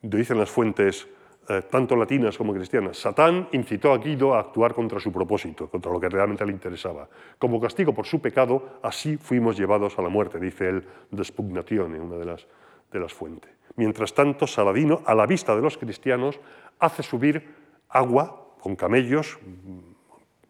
[0.00, 1.08] Dicen las fuentes
[1.48, 2.98] eh, tanto latinas como cristianas.
[2.98, 7.08] Satán incitó a Guido a actuar contra su propósito, contra lo que realmente le interesaba.
[7.38, 12.16] Como castigo por su pecado, así fuimos llevados a la muerte, dice el Despugnatione, una
[12.16, 12.46] de las,
[12.90, 13.52] de las fuentes.
[13.76, 16.40] Mientras tanto, Saladino, a la vista de los cristianos,
[16.80, 17.54] hace subir
[17.88, 19.38] agua con camellos,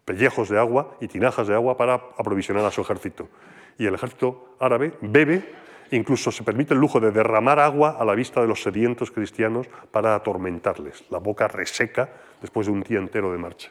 [0.06, 3.28] pellejos de agua y tinajas de agua para aprovisionar a su ejército.
[3.76, 5.44] Y el ejército árabe bebe
[5.90, 9.68] Incluso se permite el lujo de derramar agua a la vista de los sedientos cristianos
[9.90, 12.10] para atormentarles, la boca reseca
[12.40, 13.70] después de un día entero de marcha.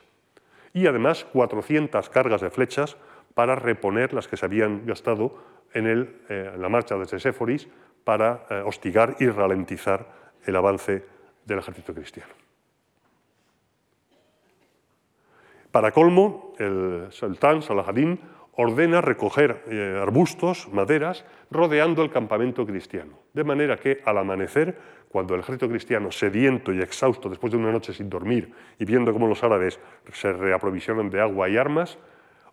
[0.73, 2.97] Y además 400 cargas de flechas
[3.33, 5.37] para reponer las que se habían gastado
[5.73, 7.67] en, eh, la marcha desde Séforis
[8.03, 10.05] para eh, hostigar y ralentizar
[10.45, 11.05] el avance
[11.45, 12.33] del ejército cristiano.
[15.71, 18.19] Para colmo, el sultán Salahadín
[18.55, 23.19] ordena recoger eh, arbustos, maderas, rodeando el campamento cristiano.
[23.33, 24.77] De manera que al amanecer,
[25.09, 29.11] cuando el ejército cristiano, sediento y exhausto después de una noche sin dormir y viendo
[29.13, 29.79] cómo los árabes
[30.13, 31.97] se reaprovisionan de agua y armas,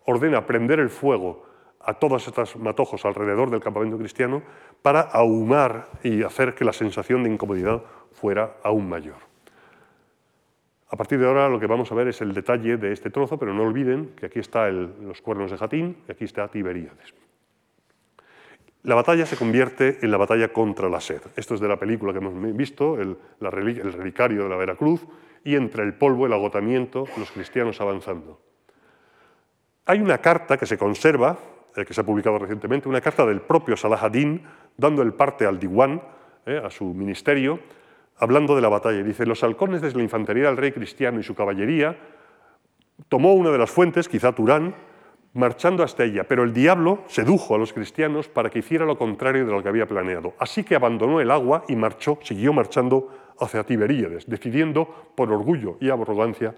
[0.05, 1.45] ordena prender el fuego
[1.79, 4.41] a todos estos matojos alrededor del campamento cristiano
[4.81, 7.81] para ahumar y hacer que la sensación de incomodidad
[8.13, 9.32] fuera aún mayor.
[10.89, 13.37] A partir de ahora lo que vamos a ver es el detalle de este trozo,
[13.37, 17.13] pero no olviden que aquí están los cuernos de Jatín y aquí está Tiberíades.
[18.83, 21.21] La batalla se convierte en la batalla contra la sed.
[21.37, 25.01] Esto es de la película que hemos visto, el, relicario de la Veracruz,
[25.45, 28.41] y entre el polvo, el agotamiento, los cristianos avanzando.
[29.85, 31.37] Hay una carta que se conserva,
[31.77, 34.43] eh, que se ha publicado recientemente, una carta del propio Salah ad-Din
[34.75, 36.01] dando el parte al Diwan,
[36.45, 37.59] eh, a su ministerio,
[38.17, 39.03] hablando de la batalla.
[39.03, 41.97] Dice, los halcones desde la infantería del rey cristiano y su caballería
[43.09, 44.75] tomó una de las fuentes, quizá Turán,
[45.33, 49.45] marchando hasta ella, pero el diablo sedujo a los cristianos para que hiciera lo contrario
[49.45, 50.33] de lo que había planeado.
[50.37, 53.09] Así que abandonó el agua y marchó, siguió marchando
[53.39, 56.55] hacia Tiberíades, decidiendo por orgullo y arrogancia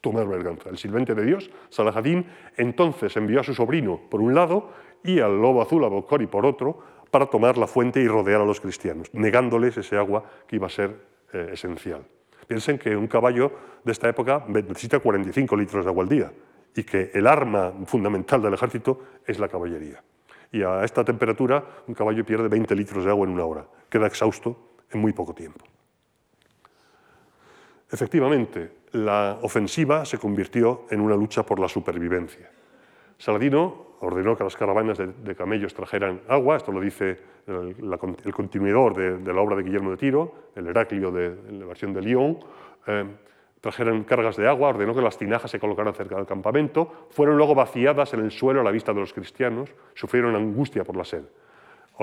[0.00, 0.68] tomar verganza.
[0.68, 2.26] El silvente de Dios, Salahadín,
[2.56, 4.70] entonces envió a su sobrino por un lado
[5.04, 6.80] y al lobo azul, a Bocori, por otro,
[7.12, 10.70] para tomar la fuente y rodear a los cristianos, negándoles ese agua que iba a
[10.70, 10.96] ser
[11.34, 12.00] eh, esencial.
[12.46, 13.52] Piensen que un caballo
[13.84, 16.32] de esta época necesita 45 litros de agua al día
[16.74, 20.02] y que el arma fundamental del ejército es la caballería.
[20.52, 24.06] Y a esta temperatura un caballo pierde 20 litros de agua en una hora, queda
[24.06, 25.66] exhausto en muy poco tiempo.
[27.90, 32.50] Efectivamente, la ofensiva se convirtió en una lucha por la supervivencia.
[33.22, 39.32] Saladino ordenó que las caravanas de, camellos trajeran agua, esto lo dice el, continuador de,
[39.32, 42.40] la obra de Guillermo de Tiro, el Heraclio de, la versión de Lyon,
[42.84, 43.04] eh,
[43.60, 47.54] trajeran cargas de agua, ordenó que las tinajas se colocaran cerca del campamento, fueron luego
[47.54, 51.22] vaciadas en el suelo a la vista de los cristianos, sufrieron angustia por la sed.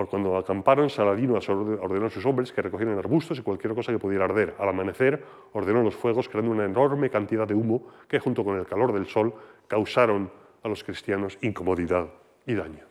[0.10, 4.24] Cuando acamparon, Saladino ordenó a sus hombres que recogieran arbustos y cualquier cosa que pudiera
[4.24, 4.56] arder.
[4.58, 5.22] Al amanecer,
[5.52, 9.08] ordenó los fuegos, creando una enorme cantidad de humo que, junto con el calor del
[9.08, 9.34] sol,
[9.68, 10.32] causaron
[10.64, 12.08] a los cristianos incomodidad
[12.46, 12.86] y daño.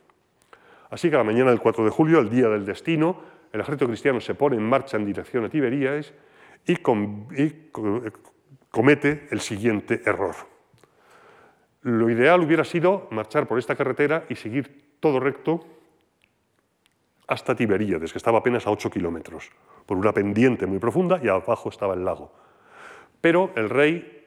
[0.90, 3.20] Así que a la mañana del 4 de julio, el día del destino,
[3.52, 6.12] el ejército cristiano se pone en marcha en dirección a Tiberíades
[6.66, 6.76] y,
[8.70, 10.34] comete el siguiente error.
[11.82, 15.64] Lo ideal hubiera sido marchar por esta carretera y seguir todo recto
[17.26, 19.50] hasta Tiberíades, que estaba apenas a 8 kilómetros,
[19.86, 22.32] por una pendiente muy profunda y abajo estaba el lago.
[23.20, 24.17] Pero el rey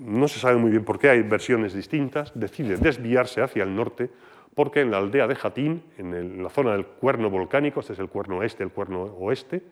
[0.00, 4.10] no se sabe muy bien por qué, hay versiones distintas, decide desviarse hacia el norte
[4.54, 8.08] porque en la aldea de Jatín, en la zona del cuerno volcánico, este es el
[8.08, 9.62] cuerno este, el cuerno oeste,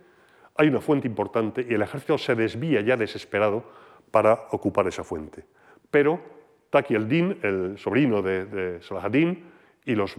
[0.56, 3.64] hay una fuente importante y el ejército se desvía ya desesperado
[4.10, 5.44] para ocupar esa fuente.
[5.90, 6.20] Pero
[6.70, 10.16] Taki el-Din, el sobrino de, de Salahadin, y los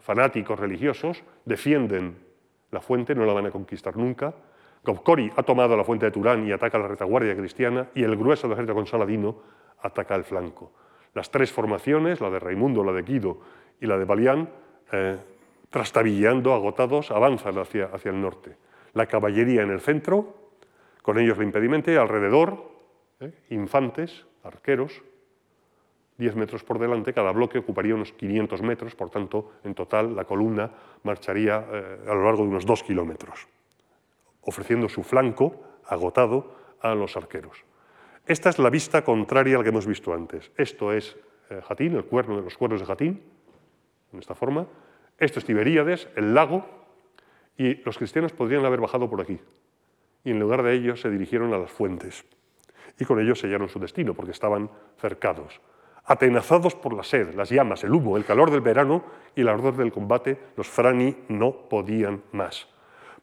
[0.00, 2.16] fanáticos religiosos defienden
[2.70, 4.34] la fuente, no la van a conquistar nunca,
[4.86, 8.46] Gobkori ha tomado la fuente de Turán y ataca la retaguardia cristiana y el grueso
[8.46, 9.36] del ejército con Saladino
[9.82, 10.70] ataca el flanco.
[11.12, 13.40] Las tres formaciones, la de Raimundo, la de Guido
[13.80, 14.48] y la de Balián,
[14.92, 15.16] eh,
[15.70, 18.56] trastabillando, agotados, avanzan hacia, hacia el norte.
[18.92, 20.34] La caballería en el centro,
[21.02, 22.70] con ellos el impedimento, y alrededor,
[23.18, 25.02] eh, infantes, arqueros,
[26.18, 30.24] 10 metros por delante, cada bloque ocuparía unos 500 metros, por tanto, en total la
[30.24, 30.70] columna
[31.02, 33.48] marcharía eh, a lo largo de unos 2 kilómetros
[34.46, 37.64] ofreciendo su flanco agotado a los arqueros.
[38.26, 40.50] Esta es la vista contraria a la que hemos visto antes.
[40.56, 41.16] Esto es
[41.50, 43.22] eh, Jatín, el cuerno de los cuernos de Jatín,
[44.12, 44.66] en esta forma.
[45.18, 46.66] Esto es Tiberíades, el lago,
[47.56, 49.38] y los cristianos podrían haber bajado por aquí.
[50.24, 52.24] Y en lugar de ello se dirigieron a las fuentes.
[52.98, 55.60] Y con ello sellaron su destino, porque estaban cercados.
[56.04, 59.04] Atenazados por la sed, las llamas, el humo, el calor del verano
[59.34, 62.68] y el ardor del combate, los frani no podían más.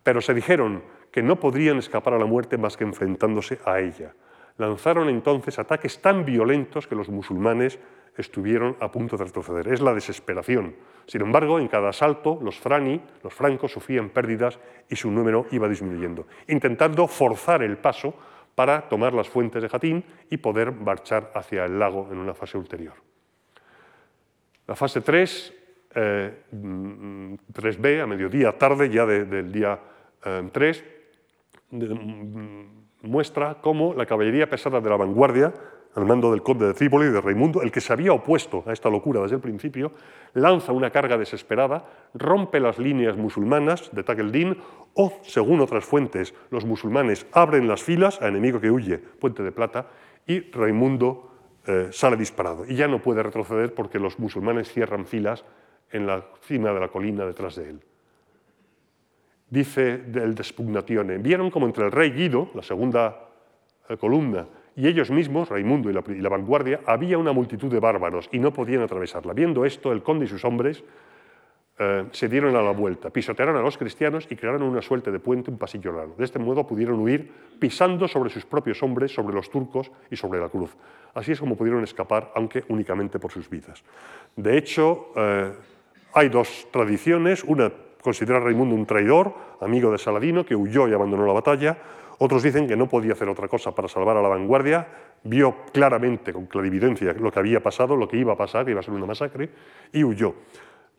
[0.04, 0.84] Pero se dijeron,
[1.14, 4.16] que no podrían escapar a la muerte más que enfrentándose a ella.
[4.58, 7.78] Lanzaron entonces ataques tan violentos que los musulmanes
[8.18, 9.68] estuvieron a punto de retroceder.
[9.68, 10.76] Es la desesperación.
[11.06, 14.60] Sin embargo, en cada asalto, los frani, los francos, sufrían pérdidas
[14.90, 18.16] y su número iba disminuyendo, intentando forzar el paso
[18.56, 22.58] para tomar las fuentes de Jatín y poder marchar hacia el lago en una fase
[22.58, 22.96] ulterior.
[24.66, 25.54] La fase 3
[25.94, 29.80] 3B, eh, a mediodía, tarde ya del día
[30.52, 31.03] 3, mm,
[33.02, 35.54] muestra cómo la caballería pesada de la vanguardia,
[35.96, 38.90] al mando del conde de Trípoli, de Raimundo, el que se había opuesto a esta
[38.90, 39.92] locura desde el principio,
[40.34, 44.58] lanza una carga desesperada, rompe las líneas musulmanas de Takeldin
[44.96, 49.52] o, según otras fuentes, los musulmanes abren las filas a enemigo que huye, Puente de
[49.52, 49.88] Plata,
[50.26, 51.32] y Raimundo
[51.68, 52.66] eh, sale disparado.
[52.66, 55.46] Y ya no puede retroceder porque los musulmanes cierran filas
[55.92, 57.80] en la cima de la colina detrás de él.
[59.54, 63.30] Dice del Despugnatione, vieron como entre el rey Guido, la segunda
[63.88, 68.40] eh, columna, y ellos mismos, Raimundo y la, vanguardia, había una multitud de bárbaros y
[68.40, 69.32] no podían atravesarla.
[69.32, 70.84] Viendo esto, el conde y sus hombres
[71.78, 75.20] eh, se dieron a la vuelta, pisotearon a los cristianos y crearon una suerte de
[75.20, 76.16] puente, un pasillo largo.
[76.18, 80.40] De este modo pudieron huir pisando sobre sus propios hombres, sobre los turcos y sobre
[80.40, 80.76] la cruz.
[81.14, 83.84] Así es como pudieron escapar, aunque únicamente por sus vidas.
[84.36, 85.52] De hecho, eh,
[86.16, 87.44] hay dos tradiciones.
[87.44, 87.72] Una
[88.04, 91.78] considera a Raimundo un traidor, amigo de Saladino, que huyó y abandonó la batalla.
[92.20, 94.88] Otros dicen que no podía hacer otra cosa para salvar a la vanguardia,
[95.24, 98.82] vio claramente, con clarividencia, lo que había pasado, lo que iba a pasar, que iba
[98.82, 99.50] a ser una masacre,
[99.92, 100.36] y huyó,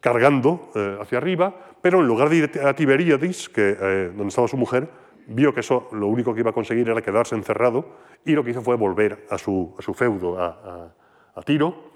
[0.01, 4.49] cargando eh, hacia arriba, pero en lugar de ir a Tiberíades, que, eh, donde estaba
[4.49, 4.89] su mujer,
[5.27, 7.87] vio que eso lo único que iba a conseguir era quedarse encerrado,
[8.25, 10.95] y lo que hizo fue volver a su, feudo, a,
[11.35, 11.93] a Tiro,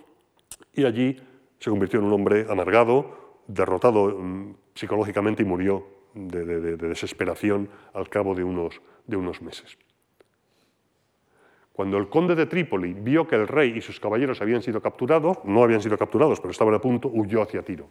[0.75, 1.21] y allí
[1.59, 5.85] se convirtió en un hombre amargado, derrotado mm, psicológicamente y murió
[6.15, 8.81] de, desesperación al cabo de unos,
[9.43, 9.77] meses.
[11.73, 15.39] Cuando el conde de Trípoli vio que el rey y sus caballeros habían sido capturados,
[15.45, 17.89] no habían sido capturados, pero estaban a punto, huyó hacia Tiro.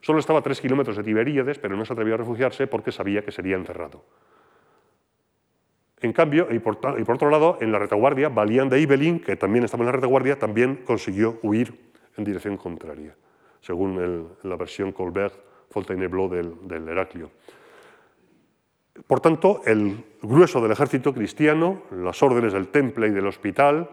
[0.00, 3.24] Solo estaba a tres kilómetros de Tiberíades, pero no se atrevió a refugiarse porque sabía
[3.24, 4.04] que sería encerrado.
[6.00, 9.82] En cambio, y por, otro lado, en la retaguardia, Balián de Ibelin, que también estaba
[9.82, 13.16] en la retaguardia, también consiguió huir en dirección contraria,
[13.60, 17.30] según la versión Colbert Fontainebleau del, del Heraclio.
[19.08, 23.90] Por tanto, el grueso del ejército cristiano, las órdenes del Temple y del hospital,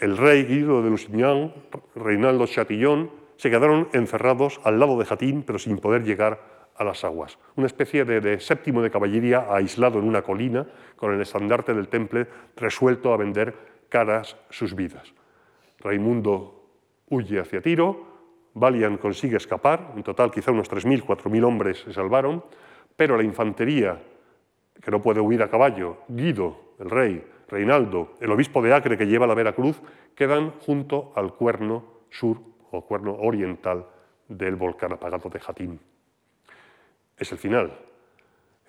[0.00, 1.54] el rey Guido de Lusignan,
[1.94, 6.38] Reinaldo Chatillon, se quedaron encerrados al lado de Jatín, pero sin poder llegar
[6.76, 7.38] a las aguas.
[7.56, 10.66] Una especie de, séptimo de caballería aislado en una colina,
[10.96, 12.26] con el estandarte del Temple
[12.56, 13.54] resuelto a vender
[13.88, 15.12] caras sus vidas.
[15.78, 16.68] Raimundo
[17.08, 18.15] huye hacia Tiro,
[18.56, 22.42] Valian consigue escapar, en total quizá unos 3.000, 4.000 hombres se salvaron,
[22.96, 24.00] pero la infantería,
[24.80, 29.06] que no puede huir a caballo, Guido, el rey, Reinaldo, el obispo de Acre que
[29.06, 29.82] lleva la Veracruz,
[30.14, 32.38] quedan junto al cuerno sur
[32.70, 33.84] o cuerno oriental
[34.26, 35.80] del volcán apagado de Jatín.
[37.18, 37.78] Es el final.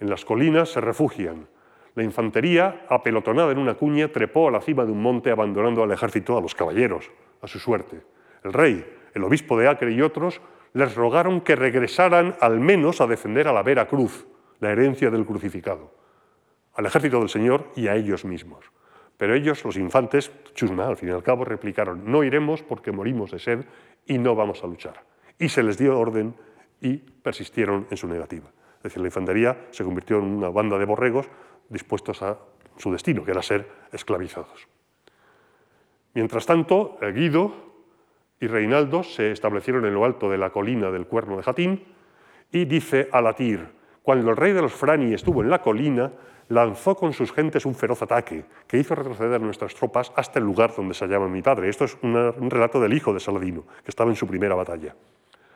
[0.02, 1.48] En las colinas se refugian.
[1.96, 5.92] La infantería, apelotonada en una cuña, trepó a la cima de un monte abandonando al
[5.92, 7.10] ejército, a los caballeros,
[7.42, 8.02] a su suerte.
[8.44, 10.42] El rey, el obispo de Acre y otros,
[10.74, 14.28] les rogaron que regresaran al menos a defender a la Vera Cruz,
[14.60, 15.92] la herencia del crucificado,
[16.74, 18.66] al ejército del Señor y a ellos mismos.
[19.18, 23.32] Pero ellos, los infantes, chusma, al fin y al cabo, replicaron, no iremos porque morimos
[23.32, 23.66] de sed
[24.06, 25.04] y no vamos a luchar.
[25.40, 26.36] Y se les dio orden
[26.80, 28.48] y persistieron en su negativa.
[28.78, 31.28] Es decir, la infantería se convirtió en una banda de borregos
[31.70, 32.38] dispuestos a
[32.78, 34.68] su destino, que era ser esclavizados.
[36.14, 37.67] Mientras tanto, Guido,
[38.40, 41.84] y Reinaldo se establecieron en lo alto de la colina del cuerno de Jatín
[42.52, 43.68] y dice a Latir,
[44.04, 46.12] cuando el rey de los Frani estuvo en la colina,
[46.50, 50.74] lanzó con sus gentes un feroz ataque que hizo retroceder nuestras tropas hasta el lugar
[50.76, 51.70] donde se hallaba mi padre.
[51.70, 54.96] Esto es un relato del hijo de Saladino, que estaba en su primera batalla.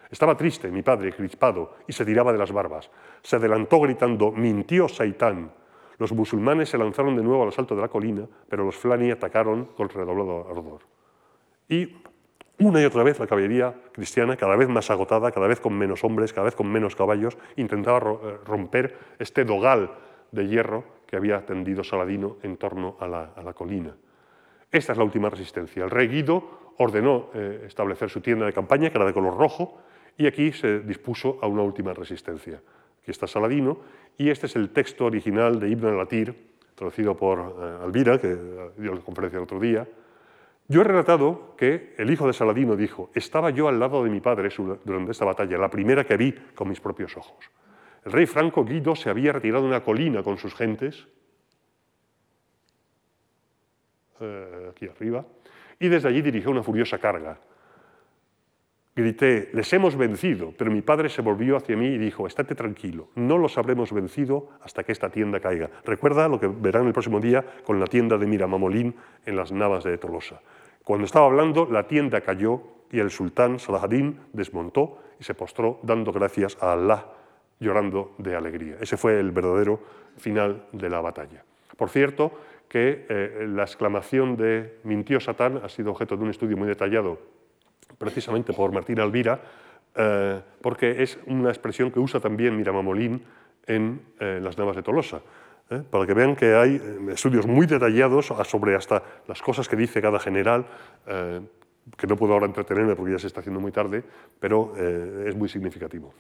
[0.09, 2.91] Estaba triste mi padre, crispado, y se tiraba de las barbas.
[3.23, 5.51] Se adelantó gritando, mintió Saitán.
[5.97, 9.65] Los musulmanes se lanzaron de nuevo al asalto de la colina, pero los Flani atacaron
[9.77, 10.81] con redoblado ardor.
[11.69, 11.95] Y
[12.61, 16.03] una y otra vez la caballería cristiana, cada vez más agotada, cada vez con menos
[16.03, 19.91] hombres, cada vez con menos caballos, intentaba eh, romper este dogal
[20.31, 23.95] de hierro que había tendido Saladino en torno a la, colina.
[24.71, 25.83] Esta es la última resistencia.
[25.83, 29.81] El rey Guido ordenó eh, establecer su tienda de campaña, que era de color rojo,
[30.17, 32.61] y aquí se dispuso a una última resistencia.
[33.01, 33.79] Aquí está Saladino,
[34.17, 36.35] y este es el texto original de Ibn al-Latir,
[36.75, 38.37] traducido por eh, Alvira, que
[38.77, 39.87] dio la conferencia el otro día,
[40.67, 44.21] yo he relatado que el hijo de Saladino dijo, estaba yo al lado de mi
[44.21, 44.49] padre
[44.85, 47.45] durante esta batalla, la primera que vi con mis propios ojos.
[48.05, 51.07] El rey franco Guido se había retirado de una colina con sus gentes,
[54.19, 55.25] eh, aquí arriba,
[55.79, 57.39] y desde allí dirigió una furiosa carga.
[58.93, 63.07] Grité, les hemos vencido, pero mi padre se volvió hacia mí y dijo, estate tranquilo,
[63.15, 65.69] no los habremos vencido hasta que esta tienda caiga.
[65.85, 68.93] Recuerda lo que verán el próximo día con la tienda de Miramamolín
[69.25, 70.41] en las Navas de Tolosa.
[70.83, 76.11] Cuando estaba hablando, la tienda cayó y el sultán Salahadín desmontó y se postró dando
[76.11, 77.05] gracias a Allah,
[77.61, 78.75] llorando de alegría.
[78.81, 79.79] Ese fue el verdadero
[80.17, 81.45] final de la batalla.
[81.77, 82.33] Por cierto,
[82.67, 87.40] que eh, la exclamación de mintió Satán ha sido objeto de un estudio muy detallado
[88.01, 89.39] precisamente por Martín Alvira,
[89.95, 93.23] eh, porque es una expresión que usa también Miramamolín
[93.67, 95.21] en eh, las Navas de Tolosa.
[95.89, 96.81] Para que vean que hay
[97.13, 100.65] estudios muy detallados sobre hasta las cosas que dice cada general,
[101.95, 104.03] que no puedo ahora entretenerme porque ya se está haciendo muy tarde,
[104.37, 106.13] pero es muy significativo.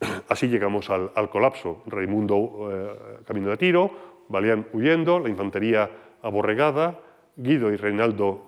[0.28, 1.84] Así llegamos al, al colapso.
[1.86, 3.92] Raimundo camino de tiro,
[4.28, 5.88] Valían huyendo, la infantería
[6.20, 6.98] aborregada,
[7.36, 8.47] Guido y Reinaldo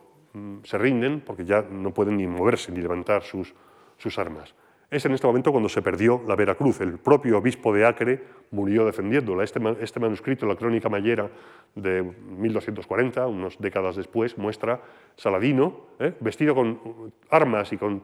[0.65, 3.55] se rinden porque ya no pueden ni moverse ni levantar sus,
[3.97, 4.55] sus armas.
[4.91, 6.81] Es en este momento cuando se perdió la Veracruz.
[6.81, 9.45] El propio obispo de Acre murió defendiéndola.
[9.45, 11.31] Este, este manuscrito, la Crónica Mayera
[11.77, 14.81] de 1240, unas décadas después, muestra
[15.15, 16.15] Saladino ¿eh?
[16.19, 18.03] vestido con armas y con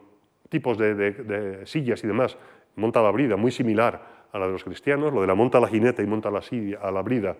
[0.48, 2.38] tipos de, sillas y demás,
[2.76, 5.12] monta la brida, muy similar a la de los cristianos.
[5.12, 6.40] Lo de la monta a la jineta y monta la,
[6.80, 7.36] a la brida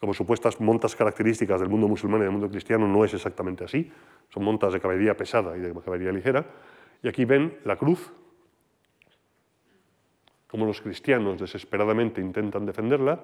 [0.00, 3.90] como supuestas montas características del mundo musulmán y del mundo cristiano, no es exactamente así.
[4.28, 6.46] Son montas de caballería pesada y de caballería ligera.
[7.02, 8.12] Y aquí ven la cruz,
[10.46, 13.20] como los cristianos desesperadamente intentan defenderla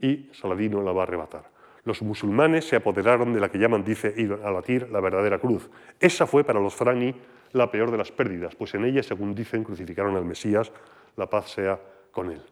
[0.00, 1.50] y Saladino la va a arrebatar.
[1.84, 4.14] Los musulmanes se apoderaron de la que llaman, dice
[4.44, 5.68] Alatir, la verdadera cruz.
[5.98, 7.14] Esa fue para los frani
[7.52, 10.72] la peor de las pérdidas, pues en ella, según dicen, crucificaron al Mesías,
[11.16, 11.80] la paz sea
[12.12, 12.42] con él.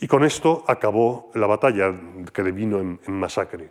[0.00, 1.94] Y con esto acabó la batalla
[2.32, 3.70] que devino en, masacre.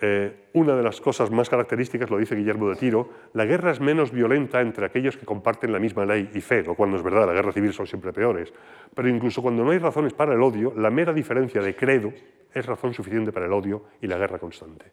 [0.00, 3.80] Eh, una de las cosas más características, lo dice Guillermo de Tiro, la guerra es
[3.80, 7.02] menos violenta entre aquellos que comparten la misma ley y fe, lo cual no es
[7.02, 8.52] verdad, la guerra civil son siempre peores.
[8.94, 12.12] Pero incluso cuando no hay razones para el odio, la mera diferencia de credo
[12.54, 14.92] es razón suficiente para el odio y la guerra constante.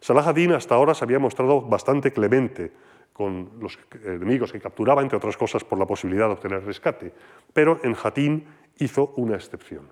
[0.00, 2.72] Salah ad-Din hasta ahora se había mostrado bastante clemente
[3.12, 7.12] con los enemigos que capturaba, entre otras cosas por la posibilidad de obtener rescate,
[7.52, 8.46] pero en Hatín
[8.78, 9.88] hizo una excepción.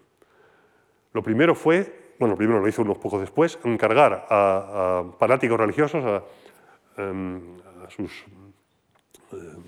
[1.12, 6.22] Lo primero fue, bueno, primero lo hizo unos pocos después, encargar a, fanáticos religiosos, a,
[7.00, 7.40] em,
[7.88, 8.24] sus,
[9.32, 9.62] em,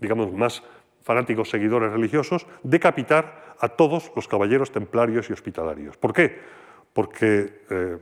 [0.00, 0.62] digamos, más
[1.02, 5.96] fanáticos seguidores religiosos, decapitar a todos los caballeros templarios y hospitalarios.
[5.96, 6.38] ¿Por qué?
[6.92, 7.98] Porque eh,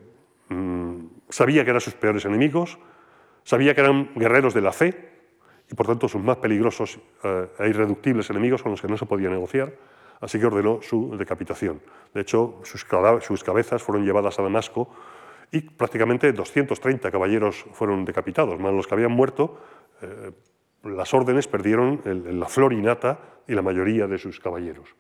[0.49, 2.79] mm, sabía que eran sus peores enemigos,
[3.45, 5.09] sabía que eran guerreros de la fe
[5.71, 9.07] y por tanto sus más peligrosos eh, e irreductibles enemigos con los que no se
[9.07, 9.73] podía negociar
[10.21, 11.81] así que ordenó su decapitación.
[12.15, 14.91] De hecho, sus, cabezas fueron llevadas a Damasco
[15.51, 19.61] y prácticamente 230 caballeros fueron decapitados, más los que habían muerto.
[20.03, 20.33] Eh,
[20.85, 24.95] las órdenes perdieron la flor innata y la mayoría de sus caballeros.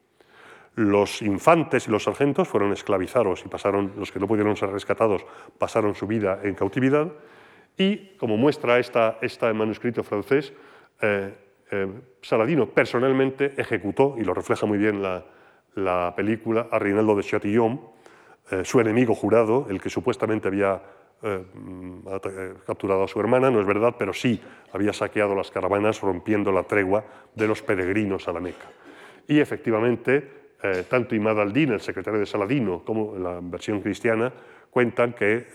[0.74, 5.24] Los infantes y los sargentos fueron esclavizados y pasaron, los que no pudieron ser rescatados
[5.58, 7.10] pasaron su vida en cautividad.
[7.78, 10.52] Y, como muestra esta, este manuscrito francés,
[11.00, 11.34] eh,
[11.70, 11.88] eh,
[12.22, 17.80] Saladino personalmente ejecutó, y lo refleja muy bien la, película, a Rinaldo de Chatillon,
[18.50, 20.80] eh, su enemigo jurado, el que supuestamente había
[21.22, 21.44] eh,
[22.66, 24.40] capturado a su hermana, no es verdad, pero sí
[24.72, 28.70] había saqueado las caravanas rompiendo la tregua de los peregrinos a la Meca.
[29.26, 30.54] Y efectivamente,
[30.88, 34.32] tanto Imad al-Din, el secretario de Saladino, como la versión cristiana,
[34.70, 35.46] cuentan que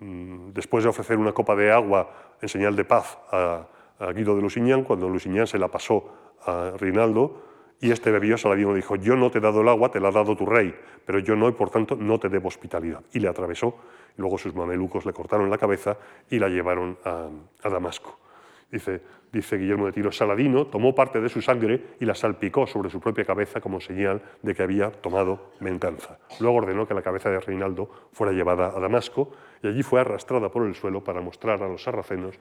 [0.00, 3.66] mm, después de ofrecer una copa de agua en señal de paz a,
[4.14, 6.08] Guido de Lusignan, cuando Lusignan se la pasó
[6.46, 7.50] a Rinaldo,
[7.82, 10.12] y este bebió, Saladino dijo, yo no te he dado el agua, te la ha
[10.12, 10.74] dado tu rey,
[11.06, 13.02] pero yo no, y por tanto no te debo hospitalidad.
[13.12, 13.74] Y le atravesó,
[14.16, 15.96] luego sus mamelucos le cortaron la cabeza
[16.28, 17.28] y la llevaron a,
[17.70, 18.18] Damasco.
[18.70, 19.00] Dice,
[19.32, 23.00] dice Guillermo de Tiro, Saladino tomó parte de su sangre y la salpicó sobre su
[23.00, 26.18] propia cabeza como señal de que había tomado venganza.
[26.38, 29.32] Luego ordenó que la cabeza de Reinaldo fuera llevada a Damasco
[29.62, 32.38] y allí fue arrastrada por el suelo para mostrar a los sarracenos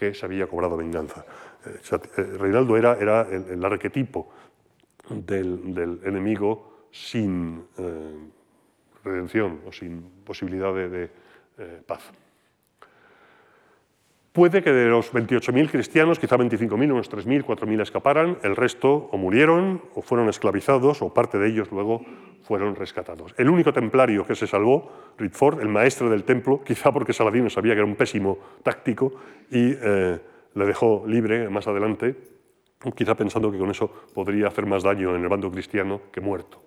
[0.00, 1.26] que se había cobrado venganza.
[1.66, 1.78] Eh,
[2.16, 2.96] eh, Reinaldo era,
[3.28, 4.30] el, arquetipo
[5.10, 8.16] del, enemigo sin eh,
[9.04, 11.10] redención o sin posibilidad de,
[11.86, 12.00] paz.
[14.32, 19.18] Puede que de los 28.000 cristianos, quizá 25.000, unos 3.000, 4.000 escaparan, el resto o
[19.18, 22.04] murieron o fueron esclavizados o parte de ellos luego
[22.44, 23.34] fueron rescatados.
[23.36, 27.74] El único templario que se salvó, Ritford, el maestro del templo, quizá porque Saladino sabía
[27.74, 29.12] que era un pésimo táctico
[29.50, 30.20] y eh,
[30.54, 32.14] le dejó libre más adelante,
[32.94, 36.62] quizá pensando que con eso podría hacer más daño en el bando cristiano que muerto.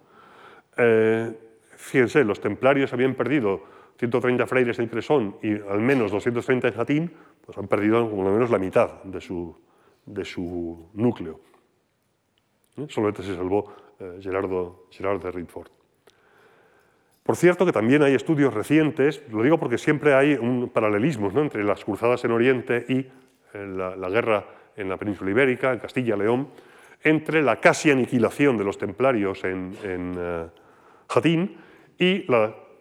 [0.78, 1.32] Eh,
[1.78, 3.62] fíjense, los templarios habían perdido
[3.98, 7.12] 130 freires en Cresón y al menos 230 en Jatín,
[7.46, 9.56] pues han perdido como menos la mitad de su,
[10.06, 11.40] de su núcleo.
[12.78, 12.88] ¿Eh?
[12.90, 15.70] Solamente se salvó eh, Gerardo, Gerardo de Ritford.
[17.24, 21.64] Por cierto que también hay estudios recientes, lo digo porque siempre hay un paralelismo entre
[21.64, 23.08] las cruzadas en Oriente y
[23.54, 24.46] la, guerra
[24.76, 26.50] en la península ibérica, en Castilla-León,
[27.02, 30.50] entre la casi aniquilación de los templarios en, en
[31.08, 31.56] Jatín
[31.98, 32.32] y mm,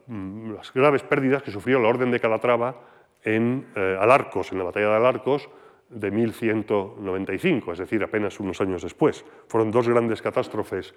[0.08, 2.76] las graves pérdidas que sufrió la Orden de Calatrava
[3.22, 5.48] en Alarcos, en la batalla de Alarcos,
[5.92, 9.24] de 1195, es decir, apenas unos años después.
[9.46, 10.94] Fueron dos grandes catástrofes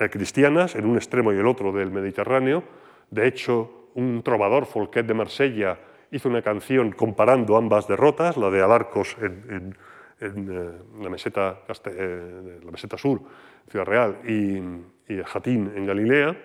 [0.00, 2.64] eh, cristianas en un extremo y el otro del Mediterráneo.
[3.10, 5.78] De hecho, un trovador, Folquet de Marsella,
[6.10, 9.76] hizo una canción comparando ambas derrotas, la de Alarcos en,
[10.20, 13.20] eh, la, meseta, eh, la, meseta, sur,
[13.68, 16.36] Ciudad Real, y, y Jatín en Galilea.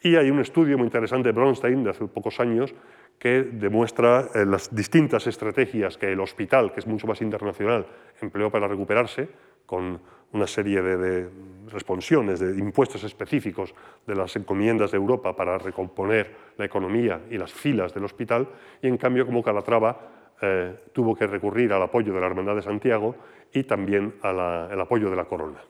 [0.00, 2.74] Y hay un estudio muy interesante de Bronstein de hace pocos años
[3.18, 7.86] que demuestra eh, las distintas estrategias que el hospital, que es mucho más internacional,
[8.20, 9.28] empleó para recuperarse,
[9.66, 10.00] con
[10.32, 11.28] una serie de,
[11.68, 13.74] responsiones, de impuestos específicos
[14.06, 18.48] de las encomiendas de Europa para recomponer la economía y las filas del hospital,
[18.80, 20.00] y en cambio como Calatrava
[20.40, 23.16] eh, tuvo que recurrir al apoyo de la Hermandad de Santiago
[23.52, 25.60] y también al apoyo de la corona.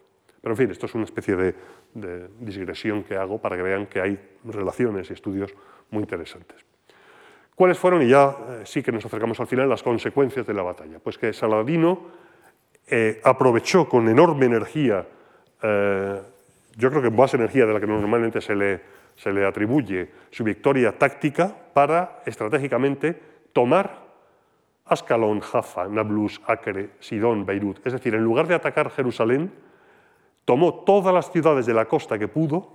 [0.40, 1.54] Pero en fin, esto es una especie de,
[1.94, 5.54] de digresión que hago para que vean que hay relaciones y estudios
[5.90, 6.64] muy interesantes.
[7.58, 10.62] ¿Cuáles fueron, y ya eh, sí que nos acercamos al final, las consecuencias de la
[10.62, 11.00] batalla?
[11.00, 12.06] Pues que Saladino
[12.86, 15.04] eh, aprovechó con enorme energía,
[15.60, 16.22] eh,
[16.76, 18.80] yo creo que más energía de la que normalmente se le,
[19.16, 23.20] se le atribuye, su victoria táctica para estratégicamente
[23.52, 24.06] tomar
[24.84, 27.84] Ascalón, Jaffa, Nablus, Acre, Sidón, Beirut.
[27.84, 29.50] Es decir, en lugar de atacar Jerusalén,
[30.48, 32.72] tomó todas las ciudades de la costa que pudo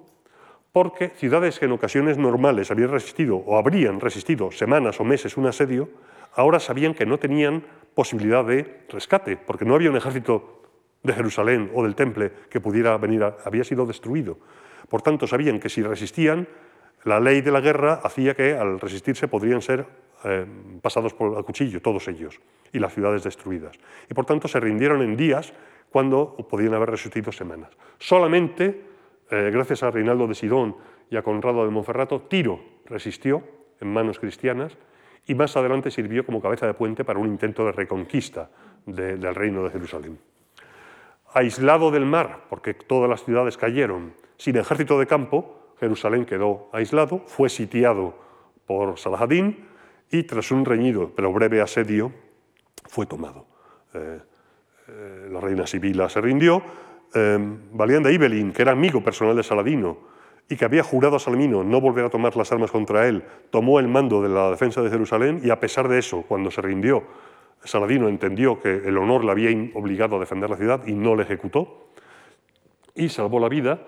[0.71, 5.47] porque ciudades que en ocasiones normales habían resistido o habrían resistido semanas o meses un
[5.47, 5.89] asedio,
[6.35, 7.63] ahora sabían que no tenían
[7.95, 10.61] posibilidad de rescate, porque no había un ejército
[11.01, 14.37] de Jerusalén o del Temple que pudiera venir, había sido destruido.
[14.87, 16.47] Por tanto, sabían que si resistían,
[17.05, 19.83] la ley de la guerra hacía que al resistirse podrían ser
[20.25, 20.45] eh,
[20.79, 22.39] pasados por el cuchillo, todos ellos,
[22.71, 23.75] y las ciudades destruidas.
[24.11, 25.53] Y por tanto se rindieron en días
[25.93, 27.69] cuando podían haber resistido semanas.
[27.99, 28.81] Solamente
[29.29, 30.75] eh, gracias a Reinaldo de Sidón
[31.07, 33.43] y a Conrado de Monferrato, Tiro resistió
[33.79, 34.75] en manos cristianas
[35.27, 38.49] y más adelante sirvió como cabeza de puente para un intento de reconquista
[38.87, 40.17] del reino de Jerusalén.
[41.31, 47.19] Aislado del mar, porque todas las ciudades cayeron, sin ejército de campo, Jerusalén quedó aislado,
[47.27, 48.15] fue sitiado
[48.65, 49.67] por Salahadín
[50.09, 52.11] y tras un reñido pero breve asedio
[52.87, 53.45] fue tomado.
[53.93, 54.19] Eh,
[54.87, 56.61] eh, la reina Sibila se rindió,
[57.13, 57.37] eh,
[57.71, 60.13] Valianda Ibelin, que era amigo personal de Saladino
[60.49, 63.79] y que había jurado a Salamino no volver a tomar las armas contra él, tomó
[63.79, 67.03] el mando de la defensa de Jerusalén y a pesar de eso, cuando se rindió,
[67.63, 71.23] Saladino entendió que el honor le había obligado a defender la ciudad y no le
[71.23, 71.87] ejecutó
[72.93, 73.79] y salvó la vida,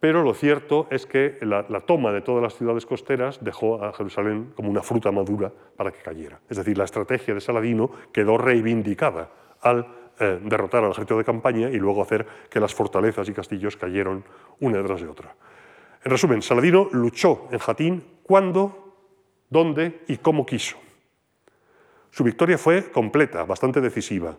[0.00, 4.52] pero lo cierto es que la, toma de todas las ciudades costeras dejó a Jerusalén
[4.54, 6.40] como una fruta madura para que cayera.
[6.48, 9.86] Es decir, la estrategia de Saladino quedó reivindicada al
[10.20, 14.24] eh, derrotar al ejército de campaña y luego hacer que las fortalezas y castillos cayeron
[14.60, 15.34] una detrás de otra.
[16.04, 18.94] En resumen, Saladino luchó en Jatín cuando,
[19.50, 20.76] dónde y cómo quiso.
[22.10, 24.36] Su victoria fue completa, bastante decisiva.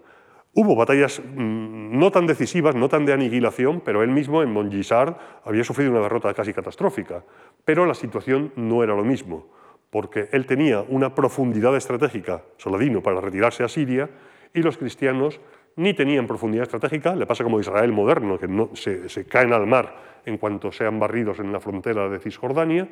[0.53, 5.17] Hubo batallas mm, no tan decisivas, no tan de aniquilación, pero él mismo en Montgisard
[5.43, 7.25] había sufrido una derrota casi catastrófica.
[7.65, 9.47] Pero la situación no era lo mismo,
[9.89, 14.09] porque él tenía una profundidad estratégica, Saladino, para retirarse a Siria,
[14.53, 15.41] y los cristianos
[15.77, 20.21] ni tenían profundidad estratégica, le pasa como Israel moderno, que no, se, caen al mar
[20.25, 22.87] en cuanto sean barridos en la frontera de Cisjordania,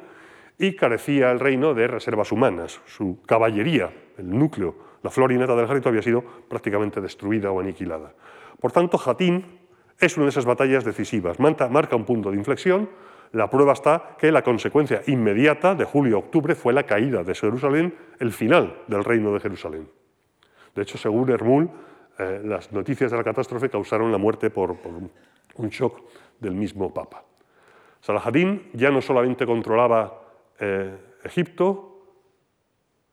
[0.59, 2.81] y carecía el reino de reservas humanas.
[2.85, 8.13] Su caballería, el núcleo, la florineta del ejército había sido prácticamente destruida o aniquilada.
[8.59, 9.59] Por tanto, Jatín
[9.99, 12.89] es una de esas batallas decisivas, marca un punto de inflexión.
[13.31, 17.33] La prueba está que la consecuencia inmediata de julio a octubre fue la caída de
[17.33, 19.89] Jerusalén, el final del reino de Jerusalén.
[20.75, 21.69] De hecho, según Hermul,
[22.19, 24.77] eh, las noticias de la catástrofe causaron la muerte por,
[25.55, 26.01] un shock
[26.39, 27.23] del mismo Papa.
[28.01, 30.21] Salahadín ya no solamente controlaba
[30.59, 31.89] eh, Egipto,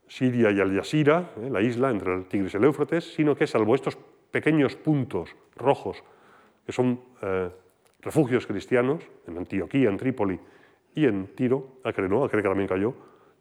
[0.07, 3.75] Siria y Al-Yasira, eh, la isla entre el Tigris y el Éufrates, sino que salvo
[3.75, 3.97] estos
[4.31, 6.03] pequeños puntos rojos,
[6.65, 7.01] que son
[8.01, 10.39] refugios cristianos, en Antioquía, en Trípoli
[10.95, 12.95] y en Tiro, Acre no, Acre que también cayó,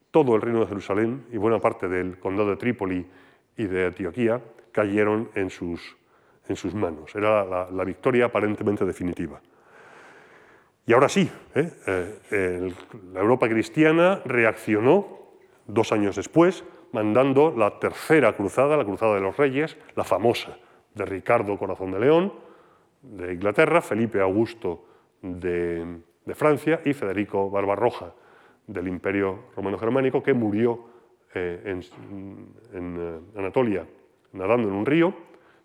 [0.09, 3.05] todo el reino de Jerusalén y buena parte del condado de Trípoli
[3.55, 4.41] y de Antioquía
[4.79, 5.97] cayeron en sus,
[6.47, 7.13] en sus manos.
[7.13, 9.41] Era la, victoria aparentemente definitiva.
[10.85, 11.71] Y ahora sí, ¿eh?
[12.31, 12.73] Eh,
[13.11, 15.33] la Europa cristiana reaccionó
[15.67, 20.57] dos años después, mandando la tercera cruzada, la Cruzada de los Reyes, la famosa
[20.95, 22.33] de Ricardo Corazón de León,
[23.01, 24.85] de Inglaterra, Felipe Augusto
[25.21, 25.99] de,
[26.33, 28.13] Francia y Federico Barbarroja
[28.65, 30.85] del Imperio Romano Germánico, que murió
[31.33, 31.81] eh,
[32.71, 33.85] en Anatolia
[34.33, 35.13] nadando en un río,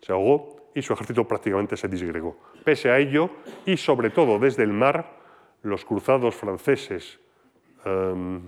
[0.01, 2.37] se ahogó y su ejército prácticamente se disgregó.
[2.63, 3.29] Pese a ello,
[3.65, 5.15] y sobre todo desde el mar,
[5.63, 7.19] los cruzados franceses,
[7.85, 8.41] em,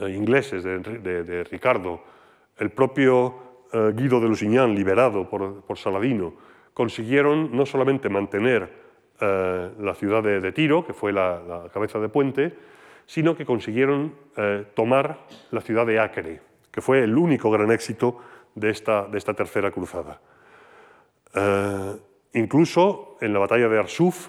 [0.00, 2.02] eh, ingleses de, Ricardo,
[2.58, 3.34] el propio
[3.72, 6.34] eh, Guido de Lusignan, liberado por, Saladino,
[6.74, 8.70] consiguieron no solamente mantener
[9.20, 12.54] eh, la ciudad de, Tiro, que fue la, cabeza de puente,
[13.06, 14.14] sino que consiguieron
[14.72, 16.40] tomar la ciudad de Acre,
[16.70, 18.18] que fue el único gran éxito
[18.54, 20.20] de esta, de esta tercera cruzada.
[22.32, 24.28] incluso en la batalla de Arsuf,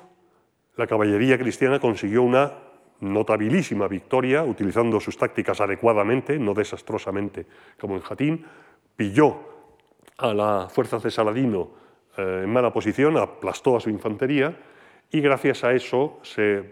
[0.75, 2.51] la caballería cristiana consiguió una
[2.99, 7.45] notabilísima victoria, utilizando sus tácticas adecuadamente, no desastrosamente
[7.79, 8.45] como en Jatín,
[8.95, 9.37] pilló
[10.17, 11.71] a la fuerza de Saladino
[12.17, 14.57] eh, en mala posición, aplastó a su infantería
[15.11, 16.63] y gracias a eso se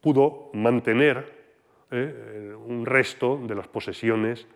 [0.00, 1.34] pudo mantener
[1.90, 4.46] eh, un resto de las posesiones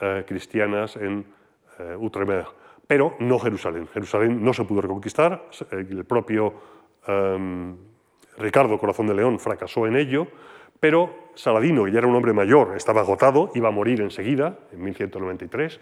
[0.00, 0.96] eh, cristianas
[1.94, 2.46] Outremer,
[2.86, 3.88] pero no Jerusalén.
[3.92, 6.54] Jerusalén no se pudo reconquistar, el propio
[7.06, 7.76] em,
[8.38, 10.26] Ricardo Corazón de León fracasó en ello,
[10.80, 14.82] pero Saladino, que ya era un hombre mayor, estaba agotado, iba a morir enseguida, en
[14.82, 15.80] 1193,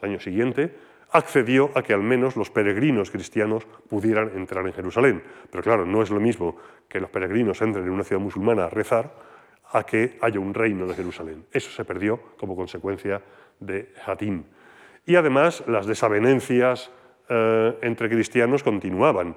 [0.00, 0.74] al año siguiente,
[1.12, 5.22] accedió a que al menos los peregrinos cristianos pudieran entrar en Jerusalén.
[5.50, 6.56] Pero claro, no es lo mismo
[6.88, 9.14] que los peregrinos entren en una ciudad musulmana a rezar
[9.70, 11.46] a que haya un reino de Jerusalén.
[11.52, 13.22] Eso se perdió como consecuencia
[13.60, 14.42] de Hatim.
[15.06, 16.90] Y además las desavenencias
[17.28, 19.36] eh, entre cristianos continuaban.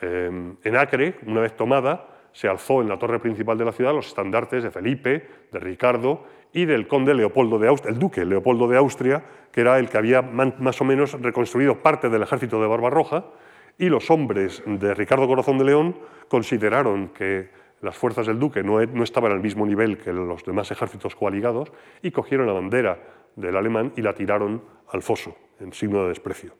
[0.00, 3.92] Em, en Acre, una vez tomada, se alzó en la torre principal de la ciudad
[3.92, 8.68] los estandartes de Felipe, de Ricardo y del conde Leopoldo de Austria, el duque Leopoldo
[8.68, 12.68] de Austria, que era el que había más o menos reconstruido parte del ejército de
[12.68, 13.24] Barbarroja,
[13.78, 15.96] y los hombres de Ricardo Corazón de León
[16.28, 20.70] consideraron que las fuerzas del duque no, no estaban al mismo nivel que los demás
[20.70, 21.72] ejércitos coaligados
[22.02, 22.98] y cogieron la bandera
[23.36, 26.54] del alemán y la tiraron al foso, en signo de desprecio.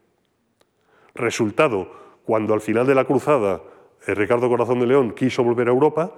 [1.15, 1.91] Resultado,
[2.25, 3.63] cuando al final de la cruzada
[4.07, 6.13] eh, Ricardo Corazón de León quiso volver a Europa,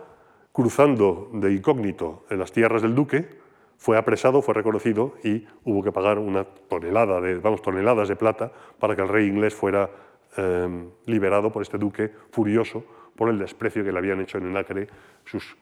[0.52, 3.40] cruzando de incógnito en las tierras del duque,
[3.76, 8.52] fue apresado, fue reconocido y hubo que pagar una tonelada de, vamos, toneladas de plata
[8.78, 9.88] para que el rey inglés fuera
[10.36, 12.84] em, liberado por este duque furioso
[13.16, 14.86] por el desprecio que le habían hecho en el Acre
[15.24, 15.56] sus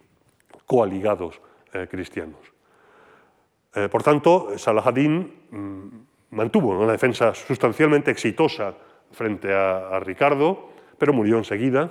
[0.67, 1.41] coaligados
[1.73, 2.58] eh, cristianos.
[3.75, 5.89] Eh, por tanto, Salahadin mm,
[6.31, 8.75] mantuvo una defensa sustancialmente exitosa
[9.13, 11.91] frente a, Ricardo, pero murió enseguida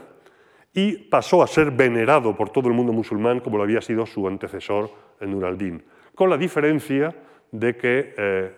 [0.73, 4.27] y pasó a ser venerado por todo el mundo musulmán como lo había sido su
[4.27, 4.91] antecesor,
[5.21, 5.83] Nur al-Din,
[6.13, 7.15] con la diferencia
[7.51, 8.55] de que, eh,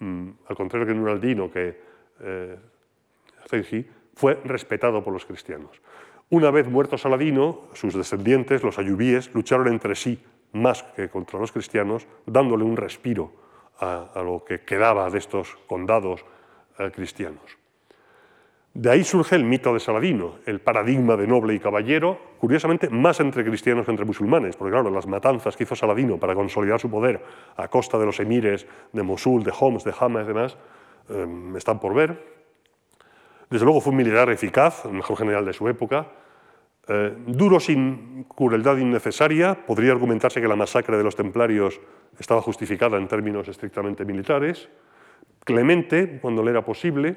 [0.00, 1.80] mm, al contrario que Nur al-Din o que
[2.20, 2.56] eh,
[4.14, 5.70] fue respetado por los cristianos.
[6.30, 10.18] Una vez muerto Saladino, sus descendientes, los ayubíes, lucharon entre sí
[10.54, 13.32] más que contra los cristianos, dándole un respiro
[13.80, 16.24] a, lo que quedaba de estos condados
[16.78, 17.58] eh, cristianos.
[18.72, 23.20] De ahí surge el mito de Saladino, el paradigma de noble y caballero, curiosamente más
[23.20, 26.90] entre cristianos que entre musulmanes, porque claro, las matanzas que hizo Saladino para consolidar su
[26.90, 27.22] poder
[27.56, 30.56] a costa de los emires de Mosul, de Homs, de Hama y demás,
[31.08, 32.20] em, están por ver.
[33.48, 36.08] Desde luego fue un militar eficaz, el mejor general de su época,
[36.88, 41.80] eh, duro sin crueldad innecesaria, podría argumentarse que la masacre de los templarios
[42.18, 44.68] estaba justificada en términos estrictamente militares,
[45.44, 47.16] clemente cuando le era posible,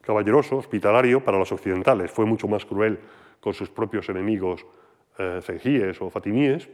[0.00, 2.10] caballeroso, hospitalario para los occidentales.
[2.10, 2.98] Fue mucho más cruel
[3.40, 4.64] con sus propios enemigos
[5.18, 6.68] eh, o fatimíes.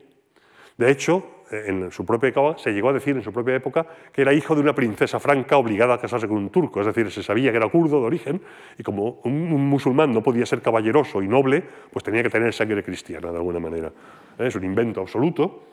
[0.77, 4.23] De hecho, eh, en su propia se llegó a decir en su propia época que
[4.23, 7.23] era hijo de una princesa franca obligada a casarse con un turco, es decir, se
[7.23, 8.41] sabía que era kurdo de origen
[8.77, 11.63] y como un, musulmán no podía ser caballeroso y noble,
[11.93, 13.93] pues tenía que tener sangre cristiana de alguna manera.
[14.39, 15.67] Es un invento absoluto.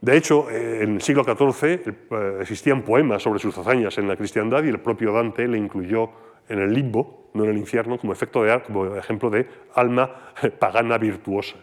[0.00, 4.16] De hecho, eh, en el siglo XIV eh, existían poemas sobre sus hazañas en la
[4.16, 6.10] cristiandad y el propio Dante le incluyó
[6.48, 10.98] en el limbo, no en el infierno, como, efecto de, como ejemplo de alma pagana
[10.98, 11.56] virtuosa.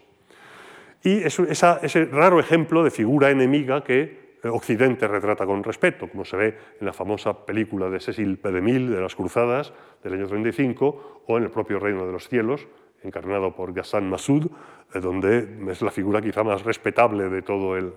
[1.03, 6.25] Y es ese raro ejemplo de figura enemiga que eh, Occidente retrata con respeto, como
[6.25, 8.51] se ve en la famosa película de Cecil P.
[8.51, 9.73] DeMille de las Cruzadas
[10.03, 12.67] del año 35 o en el propio Reino de los Cielos,
[13.03, 14.47] encarnado por Ghassan Massoud,
[14.93, 17.93] eh, donde es la figura quizá más respetable de todo el,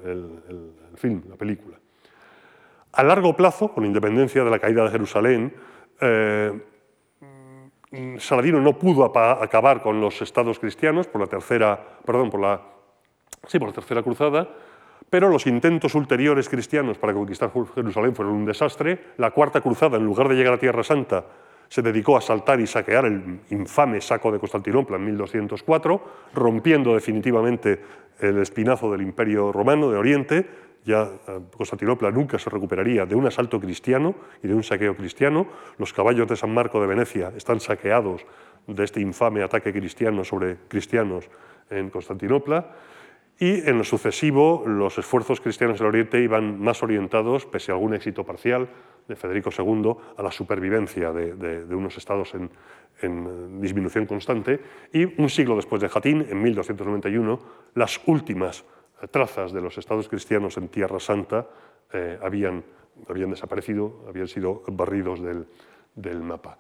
[0.97, 1.79] film, la película.
[2.93, 5.55] A largo plazo, con independencia de la caída de Jerusalén,
[6.01, 6.53] eh,
[7.93, 12.61] Mm, Saladino no pudo acabar con los estados cristianos por la tercera, perdón, por la,
[13.47, 14.49] sí, por la tercera cruzada,
[15.11, 19.13] pero los intentos ulteriores cristianos para conquistar Jerusalén fueron un desastre.
[19.19, 21.25] La cuarta cruzada, en lugar de llegar a Tierra Santa,
[21.69, 26.03] se dedicó a asaltar y saquear el infame saco de Constantinopla en 1204,
[26.35, 27.81] rompiendo definitivamente
[28.21, 30.47] el espinazo del Imperio Romano de Oriente,
[30.85, 35.47] ya eh, Constantinopla nunca se recuperaría de un asalto cristiano y de un saqueo cristiano.
[35.79, 38.27] Los caballos de San Marco de Venecia están saqueados
[38.67, 41.29] de este infame ataque cristiano sobre cristianos
[41.71, 42.75] en Constantinopla.
[43.43, 47.75] Y en lo sucesivo, los esfuerzos cristianos en el Oriente iban más orientados, pese a
[47.75, 48.69] algún éxito parcial
[49.09, 54.61] de Federico II, a la supervivencia de, unos estados en, disminución constante.
[54.93, 57.41] Y un siglo después de Jatín, en 1291,
[57.75, 58.65] las últimas
[59.11, 61.49] trazas de los estados cristianos en Tierra Santa
[61.93, 62.63] eh, habían,
[63.09, 66.59] habían, desaparecido, habían sido barridos del, mapa.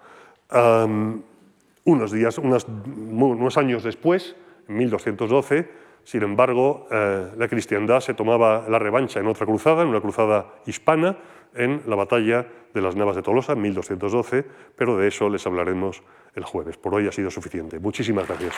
[1.84, 4.34] unos, días, unos años después,
[4.66, 9.88] en 1212, sin embargo, eh, la cristiandad se tomaba la revancha en otra cruzada, en
[9.88, 11.16] una cruzada hispana,
[11.54, 14.44] en la batalla de las Navas de Tolosa, en 1212,
[14.76, 16.02] pero de eso les hablaremos
[16.34, 16.76] el jueves.
[16.76, 17.78] Por hoy ha sido suficiente.
[17.78, 18.54] Muchísimas gracias.